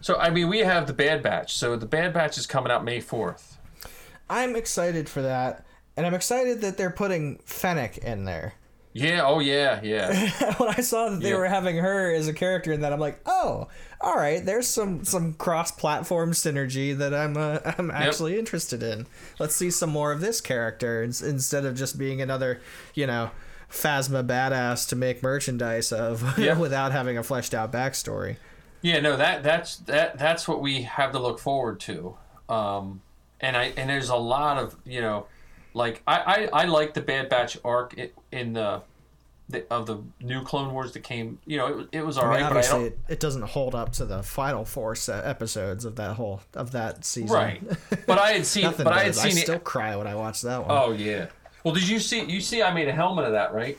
So 0.00 0.16
I 0.16 0.30
mean, 0.30 0.48
we 0.48 0.60
have 0.60 0.86
the 0.86 0.92
Bad 0.92 1.22
Batch. 1.22 1.54
So 1.54 1.76
the 1.76 1.86
Bad 1.86 2.14
Batch 2.14 2.38
is 2.38 2.46
coming 2.46 2.70
out 2.70 2.84
May 2.84 3.00
fourth. 3.00 3.58
I'm 4.30 4.54
excited 4.54 5.08
for 5.08 5.22
that, 5.22 5.66
and 5.96 6.06
I'm 6.06 6.14
excited 6.14 6.60
that 6.60 6.76
they're 6.76 6.90
putting 6.90 7.38
Fennec 7.44 7.98
in 7.98 8.24
there. 8.24 8.54
Yeah. 8.92 9.22
Oh 9.24 9.38
yeah. 9.40 9.80
Yeah. 9.82 10.30
when 10.58 10.68
I 10.70 10.80
saw 10.82 11.08
that 11.10 11.20
they 11.20 11.30
Yeah. 11.30 11.36
were 11.38 11.46
having 11.46 11.76
her 11.78 12.12
as 12.12 12.28
a 12.28 12.32
character 12.32 12.72
in 12.72 12.82
that, 12.82 12.92
I'm 12.92 13.00
like, 13.00 13.20
oh, 13.26 13.68
all 14.00 14.14
right. 14.16 14.44
There's 14.44 14.66
some 14.66 15.04
some 15.04 15.32
cross-platform 15.34 16.32
synergy 16.32 16.96
that 16.96 17.14
I'm 17.14 17.36
uh, 17.36 17.58
I'm 17.78 17.90
actually 17.90 18.38
interested 18.38 18.82
in. 18.82 19.06
Let's 19.38 19.56
see 19.56 19.70
some 19.70 19.90
more 19.90 20.12
of 20.12 20.20
this 20.20 20.40
character 20.40 21.02
ins- 21.02 21.22
instead 21.22 21.64
of 21.64 21.74
just 21.76 21.98
being 21.98 22.20
another, 22.20 22.60
you 22.94 23.06
know, 23.06 23.30
Phasma 23.70 24.26
badass 24.26 24.86
to 24.90 24.96
make 24.96 25.22
merchandise 25.22 25.92
of 25.92 26.36
Yeah. 26.38 26.58
without 26.58 26.92
having 26.92 27.16
a 27.16 27.22
fleshed 27.22 27.54
out 27.54 27.72
backstory. 27.72 28.36
Yeah, 28.82 29.00
no, 29.00 29.16
that 29.16 29.42
that's 29.42 29.76
that 29.78 30.18
that's 30.18 30.46
what 30.46 30.60
we 30.60 30.82
have 30.82 31.12
to 31.12 31.18
look 31.18 31.38
forward 31.38 31.80
to. 31.80 32.16
Um, 32.48 33.00
and 33.40 33.56
I 33.56 33.72
and 33.76 33.88
there's 33.88 34.08
a 34.10 34.16
lot 34.16 34.58
of 34.58 34.76
you 34.84 35.00
know, 35.00 35.26
like 35.74 36.02
I 36.06 36.48
I, 36.52 36.62
I 36.62 36.64
like 36.66 36.94
the 36.94 37.00
Bad 37.00 37.28
Batch 37.28 37.56
arc 37.64 37.94
in, 37.94 38.10
in 38.30 38.52
the, 38.52 38.82
the 39.48 39.64
of 39.72 39.86
the 39.86 39.98
new 40.20 40.42
Clone 40.42 40.72
Wars 40.72 40.92
that 40.92 41.00
came. 41.00 41.38
You 41.46 41.58
know, 41.58 41.78
it, 41.80 41.88
it 41.92 42.06
was 42.06 42.18
I 42.18 42.22
mean, 42.22 42.28
alright, 42.28 42.40
but 42.42 42.46
I 42.46 42.58
obviously, 42.58 42.78
don't. 42.78 42.86
it, 43.08 43.12
it 43.14 43.20
doesn't 43.20 43.42
hold 43.42 43.74
up 43.74 43.92
to 43.92 44.04
the 44.04 44.22
final 44.22 44.64
four 44.64 44.94
episodes 45.08 45.84
of 45.84 45.96
that 45.96 46.16
whole 46.16 46.40
of 46.54 46.72
that 46.72 47.04
season. 47.04 47.34
Right, 47.34 47.62
but 48.06 48.18
I 48.18 48.32
had 48.32 48.46
seen, 48.46 48.72
but 48.76 48.86
I 48.88 49.04
had 49.04 49.14
seen 49.14 49.36
I 49.36 49.40
it. 49.40 49.42
still 49.42 49.58
cry 49.58 49.96
when 49.96 50.06
I 50.06 50.14
watch 50.14 50.42
that 50.42 50.66
one. 50.66 50.70
Oh 50.70 50.92
yeah. 50.92 51.26
Well, 51.64 51.74
did 51.74 51.88
you 51.88 52.00
see? 52.00 52.24
You 52.24 52.40
see, 52.40 52.62
I 52.62 52.72
made 52.74 52.88
a 52.88 52.92
helmet 52.92 53.24
of 53.26 53.32
that, 53.32 53.54
right? 53.54 53.78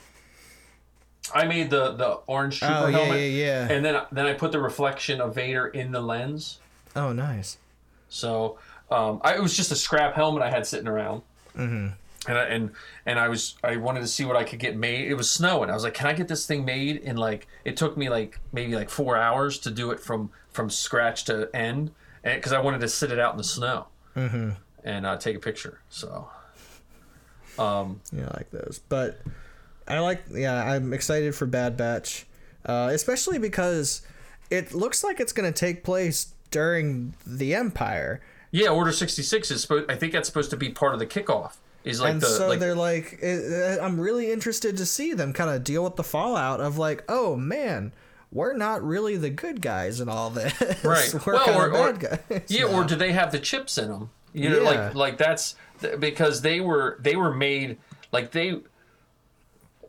I 1.33 1.45
made 1.45 1.69
the 1.69 1.93
the 1.93 2.19
orange 2.27 2.59
trooper 2.59 2.73
Oh, 2.75 2.87
yeah, 2.87 2.97
helmet, 2.97 3.19
yeah, 3.19 3.27
yeah. 3.67 3.67
and 3.73 3.83
then 3.85 4.01
then 4.11 4.25
I 4.25 4.33
put 4.33 4.51
the 4.51 4.59
reflection 4.59 5.21
of 5.21 5.35
Vader 5.35 5.67
in 5.67 5.91
the 5.91 6.01
lens. 6.01 6.59
Oh, 6.95 7.11
nice. 7.13 7.57
So 8.09 8.57
um, 8.91 9.19
I, 9.23 9.35
it 9.35 9.41
was 9.41 9.55
just 9.57 9.71
a 9.71 9.75
scrap 9.75 10.13
helmet 10.15 10.43
I 10.43 10.49
had 10.51 10.67
sitting 10.67 10.87
around, 10.87 11.23
mm-hmm. 11.57 11.87
and 12.27 12.37
I, 12.37 12.43
and 12.45 12.71
and 13.05 13.19
I 13.19 13.29
was 13.29 13.55
I 13.63 13.77
wanted 13.77 14.01
to 14.01 14.07
see 14.07 14.25
what 14.25 14.35
I 14.35 14.43
could 14.43 14.59
get 14.59 14.75
made. 14.75 15.07
It 15.09 15.15
was 15.15 15.29
snowing. 15.29 15.69
I 15.69 15.73
was 15.73 15.83
like, 15.83 15.93
can 15.93 16.07
I 16.07 16.13
get 16.13 16.27
this 16.27 16.45
thing 16.45 16.65
made 16.65 17.01
And 17.03 17.17
like? 17.17 17.47
It 17.65 17.77
took 17.77 17.97
me 17.97 18.09
like 18.09 18.39
maybe 18.51 18.75
like 18.75 18.89
four 18.89 19.17
hours 19.17 19.59
to 19.59 19.71
do 19.71 19.91
it 19.91 19.99
from 19.99 20.31
from 20.51 20.69
scratch 20.69 21.25
to 21.25 21.49
end, 21.55 21.91
and 22.23 22.35
because 22.35 22.53
I 22.53 22.59
wanted 22.59 22.81
to 22.81 22.87
sit 22.87 23.11
it 23.11 23.19
out 23.19 23.33
in 23.33 23.37
the 23.37 23.43
snow 23.43 23.87
mm-hmm. 24.15 24.51
and 24.83 25.05
uh, 25.05 25.17
take 25.17 25.35
a 25.35 25.39
picture. 25.39 25.79
So, 25.89 26.29
um, 27.57 28.01
Yeah, 28.11 28.27
I 28.31 28.37
like 28.37 28.51
those. 28.51 28.79
But 28.87 29.21
I 29.87 29.99
like, 29.99 30.23
yeah, 30.31 30.63
I'm 30.63 30.93
excited 30.93 31.35
for 31.35 31.45
Bad 31.45 31.77
Batch, 31.77 32.25
uh, 32.65 32.89
especially 32.91 33.39
because 33.39 34.01
it 34.49 34.73
looks 34.73 35.03
like 35.03 35.19
it's 35.19 35.33
going 35.33 35.51
to 35.51 35.57
take 35.57 35.83
place 35.83 36.33
during 36.51 37.13
the 37.25 37.55
Empire. 37.55 38.21
Yeah, 38.53 38.69
Order 38.69 38.91
sixty 38.93 39.23
six 39.23 39.51
is 39.51 39.61
supposed. 39.61 39.91
I 39.91 39.95
think 39.95 40.13
that's 40.13 40.27
supposed 40.29 40.51
to 40.51 40.57
be 40.57 40.69
part 40.69 40.93
of 40.93 40.99
the 40.99 41.05
kickoff. 41.07 41.55
Is 41.83 41.99
like 41.99 42.11
and 42.13 42.21
the 42.21 42.27
so 42.27 42.47
like 42.47 42.59
they're 42.59 42.75
like, 42.75 43.19
eh, 43.21 43.27
eh, 43.27 43.77
I'm 43.81 43.99
really 43.99 44.31
interested 44.31 44.77
to 44.77 44.85
see 44.85 45.13
them 45.13 45.33
kind 45.33 45.49
of 45.49 45.65
deal 45.65 45.83
with 45.83 45.97
the 45.97 46.03
fallout 46.03 46.61
of 46.61 46.77
like, 46.77 47.03
oh 47.09 47.35
man, 47.35 47.91
we're 48.31 48.53
not 48.55 48.81
really 48.81 49.17
the 49.17 49.29
good 49.29 49.61
guys 49.61 49.99
and 49.99 50.09
all 50.09 50.29
this. 50.29 50.53
Right. 50.85 51.13
we're 51.25 51.33
Well, 51.33 51.59
or- 51.59 51.67
or- 51.73 51.93
bad 51.93 52.19
guys. 52.29 52.41
Yeah, 52.47 52.67
now. 52.67 52.77
or 52.79 52.83
do 52.85 52.95
they 52.95 53.11
have 53.11 53.31
the 53.33 53.39
chips 53.39 53.77
in 53.77 53.89
them? 53.89 54.11
You 54.33 54.49
know, 54.49 54.61
Yeah. 54.61 54.69
like 54.69 54.95
like 54.95 55.17
that's 55.17 55.55
because 55.99 56.41
they 56.41 56.61
were 56.61 56.97
they 57.01 57.15
were 57.17 57.33
made 57.33 57.77
like 58.13 58.31
they. 58.31 58.61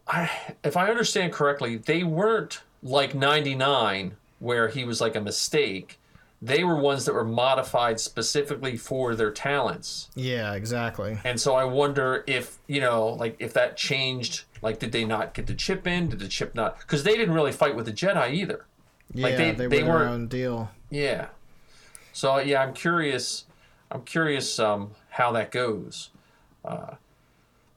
I 0.07 0.31
if 0.63 0.77
I 0.77 0.89
understand 0.91 1.33
correctly, 1.33 1.77
they 1.77 2.03
weren't 2.03 2.61
like 2.83 3.15
ninety 3.15 3.55
nine 3.55 4.17
where 4.39 4.69
he 4.69 4.85
was 4.85 5.01
like 5.01 5.15
a 5.17 5.21
mistake. 5.21 5.99
They 6.45 6.63
were 6.63 6.77
ones 6.77 7.07
that 7.07 7.15
were 7.15 7.25
modified 7.25 7.99
specifically 8.01 8.77
for 8.77 9.15
their 9.15 9.31
talents. 9.31 10.11
yeah, 10.15 10.53
exactly. 10.53 11.19
And 11.25 11.41
so 11.41 11.55
I 11.55 11.65
wonder 11.65 12.23
if, 12.27 12.59
you 12.67 12.81
know, 12.83 13.07
like 13.09 13.37
if 13.39 13.55
that 13.55 13.79
changed, 13.79 14.45
like 14.61 14.79
did 14.79 14.93
they 14.93 15.07
not 15.07 15.33
get 15.33 15.47
the 15.47 15.55
chip 15.55 15.87
in? 15.87 16.09
Did 16.11 16.19
the 16.19 16.29
chip 16.29 16.55
not? 16.55 16.79
Because 16.81 17.03
they 17.03 17.17
didn't 17.17 17.35
really 17.35 17.53
fight 17.53 17.75
with 17.75 17.87
the 17.87 17.93
Jedi 17.93 18.33
either. 18.35 18.67
Yeah, 19.15 19.27
Like, 19.27 19.37
they- 19.39 19.51
they, 19.53 19.67
they 19.69 19.83
were 19.85 20.01
their 20.01 20.09
own 20.09 20.27
deal. 20.29 20.71
Yeah. 20.91 21.29
So 22.13 22.37
yeah, 22.39 22.63
I'm 22.63 22.75
curious. 22.75 23.47
I'm 23.91 24.03
curious 24.03 24.59
um, 24.59 24.91
how 25.11 25.33
that 25.33 25.51
goes. 25.51 26.11
Uh, 26.65 26.97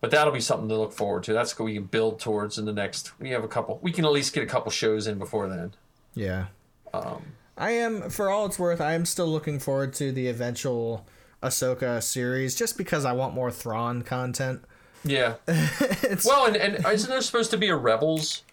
but 0.02 0.12
that'll 0.12 0.34
be 0.34 0.42
something 0.42 0.68
to 0.70 0.76
look 0.78 0.92
forward 0.94 1.24
to. 1.24 1.34
That's 1.34 1.58
what 1.58 1.66
we 1.66 1.74
can 1.76 1.84
build 1.86 2.20
towards 2.20 2.58
in 2.58 2.66
the 2.66 2.74
next. 2.74 3.18
We 3.20 3.30
have 3.30 3.44
a 3.44 3.48
couple. 3.48 3.80
We 3.82 3.92
can 3.94 4.04
at 4.06 4.12
least 4.12 4.34
get 4.34 4.44
a 4.44 4.46
couple 4.48 4.72
shows 4.72 5.08
in 5.08 5.18
before 5.20 5.48
then. 5.48 5.74
Yeah. 6.16 6.48
Um, 6.94 7.22
I 7.58 7.72
am, 7.72 8.10
for 8.10 8.30
all 8.30 8.46
it's 8.46 8.60
worth, 8.60 8.80
I 8.80 8.94
am 8.94 9.06
still 9.06 9.28
looking 9.28 9.58
forward 9.60 9.94
to 9.96 10.12
the 10.12 10.28
eventual 10.28 11.06
Ahsoka 11.42 12.02
series, 12.04 12.56
just 12.56 12.78
because 12.78 13.04
I 13.06 13.14
want 13.14 13.34
more 13.34 13.52
Thrawn 13.52 14.02
content. 14.04 14.64
yeah. 15.04 15.36
Well, 16.26 16.46
and, 16.46 16.56
and 16.56 16.86
isn't 16.86 17.10
there 17.10 17.22
supposed 17.22 17.52
to 17.52 17.58
be 17.58 17.68
a 17.70 17.76
Rebels? 17.76 18.44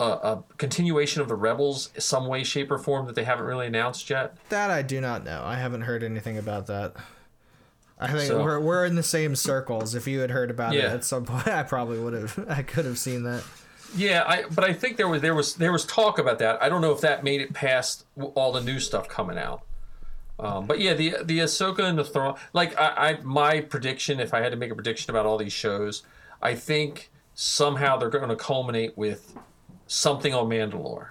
A, 0.00 0.04
a 0.04 0.44
continuation 0.58 1.20
of 1.22 1.28
the 1.28 1.34
Rebels, 1.36 1.90
some 1.98 2.26
way, 2.26 2.42
shape, 2.44 2.70
or 2.70 2.78
form 2.78 3.06
that 3.06 3.14
they 3.14 3.24
haven't 3.24 3.44
really 3.46 3.66
announced 3.66 4.10
yet. 4.10 4.36
that 4.48 4.70
I 4.70 4.82
do 4.82 5.00
not 5.00 5.24
know. 5.24 5.42
I 5.44 5.54
haven't 5.56 5.82
heard 5.82 6.02
anything 6.02 6.36
about 6.38 6.66
that. 6.66 6.94
I 7.98 8.08
think 8.08 8.22
So- 8.22 8.42
we're 8.42 8.58
we're 8.60 8.84
in 8.84 8.96
the 8.96 9.04
same 9.04 9.36
circles. 9.36 9.94
If 9.94 10.08
you 10.08 10.18
had 10.20 10.30
heard 10.32 10.50
about 10.50 10.74
it 10.74 10.92
at 10.92 11.04
some 11.04 11.24
point, 11.24 11.46
I 11.48 11.62
probably 11.62 12.00
would 12.00 12.12
have. 12.12 12.44
I 12.48 12.62
could 12.62 12.84
have 12.86 12.98
seen 12.98 13.22
that. 13.22 13.44
Yeah, 13.96 14.24
I 14.26 14.44
but 14.50 14.64
I 14.64 14.72
think 14.72 14.96
there 14.96 15.08
was 15.08 15.22
there 15.22 15.34
was 15.34 15.54
there 15.54 15.72
was 15.72 15.84
talk 15.84 16.18
about 16.18 16.38
that. 16.40 16.62
I 16.62 16.68
don't 16.68 16.80
know 16.80 16.92
if 16.92 17.00
that 17.02 17.22
made 17.22 17.40
it 17.40 17.52
past 17.52 18.04
all 18.34 18.52
the 18.52 18.60
new 18.60 18.80
stuff 18.80 19.08
coming 19.08 19.38
out. 19.38 19.62
Um, 20.38 20.66
but 20.66 20.80
yeah, 20.80 20.94
the 20.94 21.16
the 21.22 21.38
Ahsoka 21.40 21.80
and 21.80 21.96
the 21.98 22.04
Thrawn. 22.04 22.36
Like 22.52 22.76
I, 22.78 23.10
I, 23.10 23.18
my 23.22 23.60
prediction, 23.60 24.18
if 24.18 24.34
I 24.34 24.40
had 24.40 24.50
to 24.50 24.56
make 24.56 24.70
a 24.70 24.74
prediction 24.74 25.10
about 25.10 25.26
all 25.26 25.38
these 25.38 25.52
shows, 25.52 26.02
I 26.42 26.54
think 26.54 27.10
somehow 27.34 27.96
they're 27.96 28.10
going 28.10 28.28
to 28.28 28.36
culminate 28.36 28.96
with 28.98 29.36
something 29.86 30.34
on 30.34 30.48
Mandalore. 30.48 31.10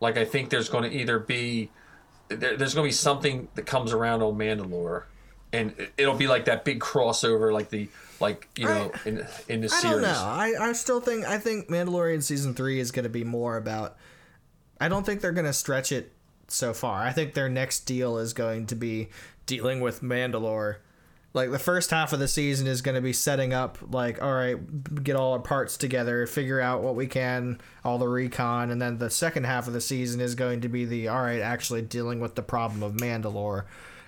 Like 0.00 0.16
I 0.16 0.24
think 0.24 0.50
there's 0.50 0.68
going 0.68 0.88
to 0.88 0.96
either 0.96 1.18
be 1.18 1.70
there, 2.28 2.56
there's 2.56 2.74
going 2.74 2.84
to 2.84 2.88
be 2.88 2.92
something 2.92 3.48
that 3.54 3.66
comes 3.66 3.92
around 3.92 4.22
on 4.22 4.34
Mandalore, 4.36 5.04
and 5.52 5.74
it- 5.78 5.92
it'll 5.98 6.16
be 6.16 6.28
like 6.28 6.44
that 6.44 6.64
big 6.64 6.78
crossover, 6.80 7.52
like 7.52 7.70
the 7.70 7.88
like 8.20 8.48
you 8.56 8.66
know 8.66 8.90
in 9.04 9.26
in 9.48 9.60
the 9.60 9.66
I 9.66 9.80
series. 9.80 9.82
don't 9.82 10.02
know. 10.02 10.24
I, 10.24 10.54
I 10.60 10.72
still 10.72 11.00
think 11.00 11.24
I 11.24 11.38
think 11.38 11.68
Mandalorian 11.68 12.22
season 12.22 12.54
three 12.54 12.80
is 12.80 12.90
going 12.90 13.04
to 13.04 13.10
be 13.10 13.24
more 13.24 13.56
about. 13.56 13.96
I 14.80 14.88
don't 14.88 15.04
think 15.04 15.20
they're 15.20 15.32
going 15.32 15.46
to 15.46 15.52
stretch 15.52 15.92
it 15.92 16.12
so 16.48 16.72
far. 16.74 17.02
I 17.02 17.12
think 17.12 17.34
their 17.34 17.48
next 17.48 17.80
deal 17.80 18.18
is 18.18 18.32
going 18.32 18.66
to 18.66 18.76
be 18.76 19.08
dealing 19.46 19.80
with 19.80 20.02
Mandalore. 20.02 20.76
Like 21.32 21.50
the 21.50 21.58
first 21.58 21.90
half 21.90 22.12
of 22.14 22.18
the 22.18 22.28
season 22.28 22.66
is 22.66 22.80
going 22.80 22.94
to 22.94 23.02
be 23.02 23.12
setting 23.12 23.52
up, 23.52 23.76
like, 23.90 24.22
all 24.22 24.32
right, 24.32 25.04
get 25.04 25.16
all 25.16 25.34
our 25.34 25.38
parts 25.38 25.76
together, 25.76 26.26
figure 26.26 26.60
out 26.60 26.82
what 26.82 26.94
we 26.94 27.06
can, 27.06 27.60
all 27.84 27.98
the 27.98 28.08
recon, 28.08 28.70
and 28.70 28.80
then 28.80 28.96
the 28.96 29.10
second 29.10 29.44
half 29.44 29.66
of 29.66 29.74
the 29.74 29.80
season 29.82 30.22
is 30.22 30.34
going 30.34 30.62
to 30.62 30.68
be 30.68 30.86
the 30.86 31.08
all 31.08 31.20
right, 31.20 31.40
actually 31.40 31.82
dealing 31.82 32.20
with 32.20 32.36
the 32.36 32.42
problem 32.42 32.82
of 32.82 32.94
Mandalore. 32.94 33.64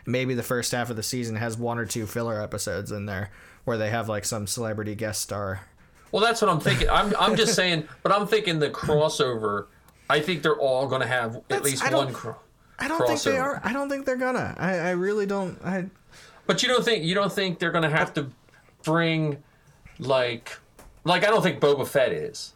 Maybe 0.06 0.32
the 0.32 0.42
first 0.42 0.72
half 0.72 0.88
of 0.88 0.96
the 0.96 1.02
season 1.02 1.36
has 1.36 1.58
one 1.58 1.78
or 1.78 1.84
two 1.84 2.06
filler 2.06 2.40
episodes 2.40 2.90
in 2.92 3.04
there 3.04 3.30
where 3.68 3.78
they 3.78 3.90
have 3.90 4.08
like 4.08 4.24
some 4.24 4.46
celebrity 4.48 4.94
guest 4.96 5.20
star. 5.22 5.60
Well, 6.10 6.22
that's 6.22 6.40
what 6.42 6.50
I'm 6.50 6.58
thinking. 6.60 6.88
I'm 6.90 7.14
I'm 7.18 7.36
just 7.36 7.54
saying, 7.54 7.86
but 8.02 8.10
I'm 8.12 8.26
thinking 8.26 8.58
the 8.58 8.70
crossover. 8.70 9.66
I 10.10 10.20
think 10.20 10.42
they're 10.42 10.56
all 10.56 10.88
going 10.88 11.02
to 11.02 11.06
have 11.06 11.36
at 11.36 11.48
That's- 11.48 11.64
least 11.64 11.84
I 11.84 11.94
one. 11.94 12.12
Cro- 12.12 12.36
I 12.78 12.88
don't 12.88 13.06
think 13.06 13.20
they 13.22 13.36
are. 13.36 13.60
I 13.62 13.72
don't 13.72 13.88
think 13.90 14.06
they're 14.06 14.16
gonna. 14.16 14.54
I, 14.58 14.78
I 14.78 14.90
really 14.92 15.26
don't. 15.26 15.60
I 15.64 15.86
But 16.46 16.62
you 16.62 16.68
don't 16.68 16.84
think 16.84 17.04
you 17.04 17.14
don't 17.14 17.32
think 17.32 17.58
they're 17.58 17.72
going 17.72 17.82
to 17.82 17.90
have 17.90 18.14
to 18.14 18.28
bring 18.84 19.42
like 19.98 20.56
like 21.04 21.24
I 21.24 21.26
don't 21.30 21.42
think 21.42 21.60
Boba 21.60 21.86
Fett 21.86 22.12
is. 22.12 22.54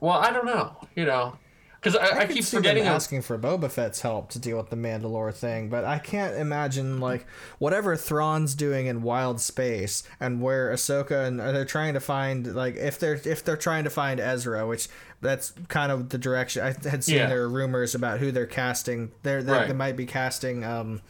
Well, 0.00 0.18
I 0.18 0.30
don't 0.32 0.44
know. 0.46 0.76
You 0.96 1.06
know, 1.06 1.38
because 1.84 1.96
I, 1.96 2.20
I, 2.20 2.24
could 2.24 2.36
keep 2.36 2.44
forgetting. 2.44 2.84
asking 2.84 3.20
for 3.22 3.36
Boba 3.36 3.70
Fett's 3.70 4.00
help 4.00 4.30
to 4.30 4.38
deal 4.38 4.56
with 4.56 4.70
the 4.70 4.76
Mandalore 4.76 5.34
thing, 5.34 5.68
but 5.68 5.84
I 5.84 5.98
can't 5.98 6.34
imagine 6.34 6.98
like 6.98 7.26
whatever 7.58 7.94
Thrawn's 7.94 8.54
doing 8.54 8.86
in 8.86 9.02
Wild 9.02 9.38
Space 9.38 10.02
and 10.18 10.40
where 10.40 10.72
Ahsoka 10.72 11.26
and 11.26 11.38
they're 11.38 11.66
trying 11.66 11.92
to 11.92 12.00
find 12.00 12.54
like 12.54 12.76
if 12.76 12.98
they're 12.98 13.20
if 13.24 13.44
they're 13.44 13.58
trying 13.58 13.84
to 13.84 13.90
find 13.90 14.18
Ezra, 14.18 14.66
which 14.66 14.88
that's 15.20 15.52
kind 15.68 15.92
of 15.92 16.08
the 16.08 16.16
direction 16.16 16.62
I 16.62 16.88
had 16.88 17.04
seen 17.04 17.16
Yeah. 17.16 17.26
there 17.26 17.42
are 17.42 17.48
rumors 17.50 17.94
about 17.94 18.18
who 18.18 18.32
they're 18.32 18.46
casting. 18.46 19.12
They're, 19.22 19.42
they 19.42 19.52
Right. 19.52 19.68
they 19.68 19.74
might 19.74 19.96
be 19.96 20.06
casting 20.06 20.64
um 20.64 21.02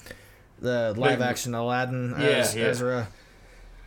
the 0.61 0.93
live 0.97 1.20
action 1.20 1.55
Aladdin 1.55 2.14
Yeah, 2.18 2.27
as 2.27 2.57
yeah. 2.57 2.64
Ezra. 2.64 3.09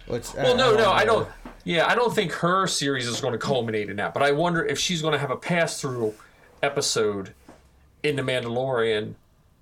Which 0.07 0.33
Well, 0.35 0.55
no, 0.55 0.73
no, 0.73 0.89
I 0.89 1.03
don't. 1.03 1.27
Yeah, 1.65 1.85
I 1.85 1.95
don't 1.95 2.15
think 2.15 2.31
her 2.31 2.65
series 2.65 3.07
is 3.07 3.19
going 3.19 3.33
to 3.33 3.37
culminate 3.37 3.89
in 3.89 3.97
that. 3.97 4.13
But 4.13 4.23
I 4.23 4.31
wonder 4.31 4.65
if 4.65 4.79
she's 4.79 5.01
going 5.01 5.11
to 5.11 5.19
have 5.19 5.31
a 5.31 5.35
pass 5.35 5.81
through 5.81 6.13
episode 6.61 7.33
in 8.03 8.15
the 8.15 8.21
Mandalorian. 8.21 9.15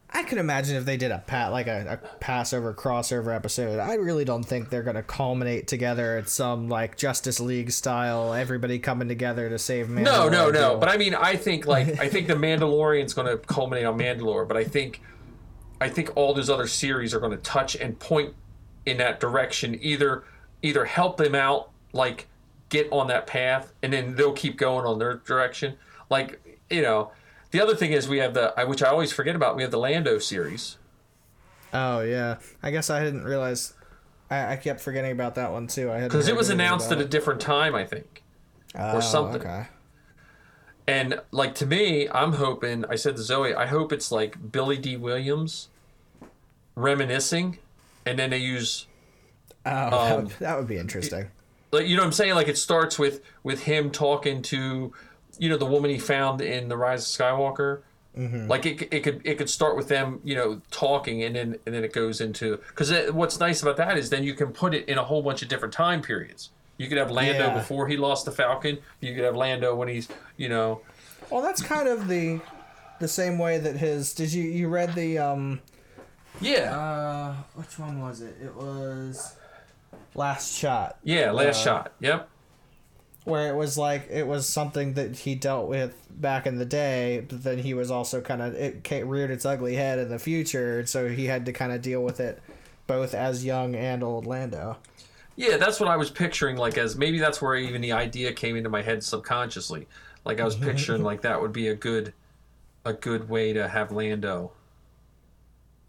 I 0.10 0.24
can 0.24 0.38
imagine 0.38 0.78
if 0.78 0.86
they 0.86 0.96
did 0.96 1.12
a 1.12 1.18
pat 1.18 1.52
like 1.52 1.68
a, 1.68 2.00
a 2.02 2.18
Passover 2.20 2.74
crossover 2.74 3.36
episode. 3.36 3.80
I 3.80 3.96
really 3.96 4.24
don't 4.24 4.43
think 4.43 4.70
they're 4.70 4.84
gonna 4.84 5.04
culminate 5.04 5.68
together 5.68 6.18
at 6.18 6.30
some 6.30 6.70
like 6.70 6.96
Justice 6.96 7.39
League 7.39 7.72
style, 7.72 8.34
everybody 8.34 8.80
coming 8.80 9.08
together 9.08 9.50
to 9.50 9.60
save 9.60 9.88
Mandalore. 9.88 10.04
No, 10.04 10.30
no, 10.30 10.50
no. 10.52 10.78
But 10.78 10.89
I 10.89 10.98
mean, 10.98 11.16
I 11.16 11.36
think 11.36 11.66
like 11.66 12.00
I 12.00 12.08
think 12.08 12.28
the 12.28 12.36
Mandalorian's 12.36 13.14
going 13.14 13.28
to 13.28 13.38
culminate 13.38 13.86
on 13.86 13.98
Mandalore, 13.98 14.48
but 14.48 14.56
I 14.56 14.64
think 14.64 15.02
I 15.82 15.89
think 15.89 16.12
all 16.16 16.34
those 16.34 16.50
other 16.50 16.68
series 16.68 17.14
are 17.14 17.20
going 17.20 17.32
to 17.32 17.43
touch 17.43 17.76
and 17.76 18.00
point 18.00 18.34
in 18.86 18.98
that 18.98 19.20
direction. 19.20 19.78
Either 19.82 20.24
either 20.62 20.86
help 20.86 21.18
them 21.18 21.36
out, 21.36 21.72
like 21.91 22.28
get 22.70 22.88
on 22.91 23.08
that 23.08 23.28
path, 23.28 23.74
and 23.84 23.91
then 23.91 24.16
they'll 24.16 24.34
keep 24.34 24.58
going 24.58 24.86
on 24.86 25.00
their 25.00 25.16
direction. 25.16 25.76
Like 26.10 26.41
you 26.70 26.82
know, 26.82 27.11
the 27.51 27.61
other 27.61 27.76
thing 27.76 27.91
is 27.91 28.07
we 28.07 28.18
have 28.20 28.34
the 28.34 28.53
which 28.68 28.84
I 28.84 28.88
always 28.89 29.11
forget 29.11 29.36
about. 29.36 29.55
We 29.55 29.61
have 29.63 29.72
the 29.72 29.78
Lando 29.80 30.20
series. 30.20 30.78
oh 31.74 32.01
yeah, 32.01 32.38
I 32.63 32.72
guess 32.72 32.89
I 32.89 33.03
didn't 33.03 33.24
realize. 33.24 33.74
I, 34.30 34.53
I 34.53 34.55
kept 34.55 34.82
forgetting 34.82 35.11
about 35.11 35.36
that 35.36 35.51
one 35.51 35.68
too. 35.68 35.91
I 35.91 35.99
had 35.99 36.09
because 36.11 36.28
it 36.28 36.36
was 36.36 36.49
announced 36.49 36.91
at 36.91 36.99
a 36.99 37.05
different 37.05 37.39
time, 37.41 37.76
I 37.76 37.86
think. 37.86 38.24
or 38.76 39.01
something. 39.01 39.41
Oh, 39.41 39.45
Okay. 39.49 39.68
And 40.88 41.20
like 41.32 41.55
to 41.55 41.66
me, 41.66 42.07
I'm 42.09 42.34
hoping. 42.34 42.86
I 42.86 42.95
said 42.95 43.16
to 43.16 43.22
Zoe, 43.24 43.55
I 43.55 43.66
hope 43.68 43.91
it's 43.91 44.11
like 44.11 44.51
Billy 44.51 44.78
Dee 44.78 44.97
Williams 44.97 45.70
reminiscing, 46.76 47.57
and 48.05 48.20
then 48.20 48.30
they 48.32 48.38
use 48.38 48.88
Oh, 49.66 49.72
that, 49.72 49.93
Um, 49.93 50.24
would, 50.26 50.34
that 50.39 50.57
would 50.57 50.68
be 50.68 50.78
interesting. 50.78 51.28
like 51.72 51.88
you 51.88 51.95
know 51.95 52.03
what 52.03 52.07
I'm 52.07 52.11
saying. 52.13 52.36
Like 52.36 52.47
it 52.47 52.57
starts 52.57 52.99
with 52.99 53.22
with 53.43 53.63
him 53.63 53.89
talking 53.91 54.41
to 54.43 54.93
you 55.40 55.50
know 55.50 55.58
the 55.58 55.66
woman 55.66 55.90
he 55.92 56.00
found 56.00 56.42
in 56.42 56.68
the 56.70 56.78
Rise 56.78 57.02
of 57.04 57.26
Skywalker. 57.26 57.82
Mm-hmm. 58.18 58.48
Like 58.48 58.66
it, 58.66 58.88
it 58.94 59.02
could 59.02 59.22
it 59.26 59.38
could 59.38 59.50
start 59.50 59.76
with 59.76 59.90
them 59.90 60.22
you 60.24 60.36
know 60.36 60.62
talking 60.72 61.22
and 61.24 61.36
then 61.36 61.58
and 61.66 61.76
then 61.76 61.84
it 61.84 61.92
goes 61.92 62.22
into 62.22 62.58
because 62.70 62.90
what's 63.12 63.40
nice 63.42 63.62
about 63.62 63.76
that 63.78 63.98
is 63.98 64.10
then 64.10 64.24
you 64.24 64.34
can 64.34 64.54
put 64.54 64.74
it 64.74 64.88
in 64.88 64.98
a 64.98 65.04
whole 65.04 65.22
bunch 65.22 65.42
of 65.42 65.50
different 65.50 65.74
time 65.74 66.02
periods. 66.02 66.50
You 66.78 66.88
could 66.88 66.98
have 66.98 67.12
Lando 67.12 67.48
Yeah. 67.48 67.54
before 67.54 67.88
he 67.88 67.98
lost 67.98 68.24
the 68.26 68.32
Falcon. 68.32 68.78
You 69.02 69.14
could 69.16 69.24
have 69.26 69.36
Lando 69.36 69.76
when 69.76 69.90
he's 69.90 70.08
you 70.38 70.48
know 70.48 70.80
Well, 71.30 71.42
that's 71.42 71.62
kind 71.62 71.90
of 71.90 72.08
the 72.08 72.40
the 73.02 73.08
same 73.10 73.38
way 73.38 73.58
that 73.58 73.76
his. 73.76 74.14
Did 74.14 74.32
you 74.32 74.44
you 74.44 74.70
read 74.70 74.94
the 74.96 75.18
um 75.18 75.60
yeah 76.40 76.74
uh 76.78 77.36
which 77.56 77.78
one 77.78 78.00
was 78.02 78.22
it? 78.22 78.36
It 78.42 78.56
was 78.56 79.36
Last 80.14 80.54
Shot. 80.56 80.98
yeah 81.04 81.32
last 81.32 81.58
uh, 81.60 81.64
shot 81.64 81.92
yep 82.00 82.30
where 83.26 83.50
it 83.50 83.56
was 83.56 83.78
like 83.78 84.08
it 84.10 84.26
was 84.26 84.48
something 84.48 84.94
that 84.94 85.18
he 85.18 85.36
dealt 85.36 85.68
with 85.68 85.94
back 86.10 86.48
in 86.48 86.58
the 86.58 86.66
day, 86.66 87.26
but 87.28 87.44
then 87.44 87.58
he 87.58 87.74
was 87.74 87.92
also 87.92 88.22
kind 88.22 88.42
of 88.42 88.56
it 88.56 88.88
reared 89.06 89.32
its 89.32 89.46
ugly 89.46 89.76
head 89.76 90.00
in 90.00 90.10
the 90.10 90.20
future, 90.20 90.80
and 90.80 90.88
so 90.88 91.10
he 91.10 91.26
had 91.26 91.46
to 91.48 91.52
kind 91.52 91.74
of 91.74 91.82
deal 91.82 92.02
with 92.02 92.20
it 92.20 92.42
both 92.88 93.14
as 93.14 93.44
young 93.44 93.76
and 93.76 94.04
old 94.04 94.26
Lando. 94.26 94.78
Yeah, 95.36 95.58
that's 95.58 95.80
what 95.80 95.90
I 95.90 95.98
was 95.98 96.10
picturing. 96.10 96.56
Like, 96.56 96.78
as 96.78 96.96
maybe 96.96 97.20
that's 97.20 97.42
where 97.42 97.56
even 97.56 97.82
the 97.82 97.92
idea 97.92 98.32
came 98.32 98.56
into 98.56 98.70
my 98.70 98.84
head 98.84 99.04
subconsciously. 99.04 99.88
Like, 100.24 100.40
I 100.40 100.46
was 100.46 100.56
picturing 100.56 101.04
like 101.04 101.22
that 101.22 101.42
would 101.42 101.52
be 101.52 101.68
a 101.68 101.76
good, 101.76 102.14
a 102.86 102.94
good 102.94 103.28
way 103.28 103.54
to 103.54 103.68
have 103.68 103.92
Lando, 103.92 104.52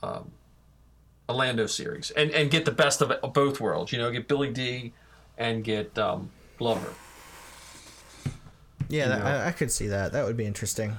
um, 0.03 0.33
a 1.29 1.35
Lando 1.35 1.67
series, 1.67 2.11
and 2.13 2.31
and 2.31 2.51
get 2.51 2.65
the 2.65 2.73
best 2.73 3.03
of, 3.03 3.11
of 3.11 3.33
both 3.33 3.61
worlds. 3.61 3.93
You 3.93 3.99
know, 3.99 4.11
get 4.11 4.27
Billy 4.27 4.51
Dee, 4.51 4.93
and 5.39 5.63
get 5.63 5.97
um, 5.99 6.31
Glover. 6.59 6.93
Yeah, 8.89 9.09
that. 9.09 9.27
I, 9.27 9.49
I 9.49 9.53
could 9.53 9.71
see 9.71 9.89
that. 9.89 10.13
That 10.13 10.25
would 10.27 10.37
be 10.37 10.45
interesting. 10.47 10.99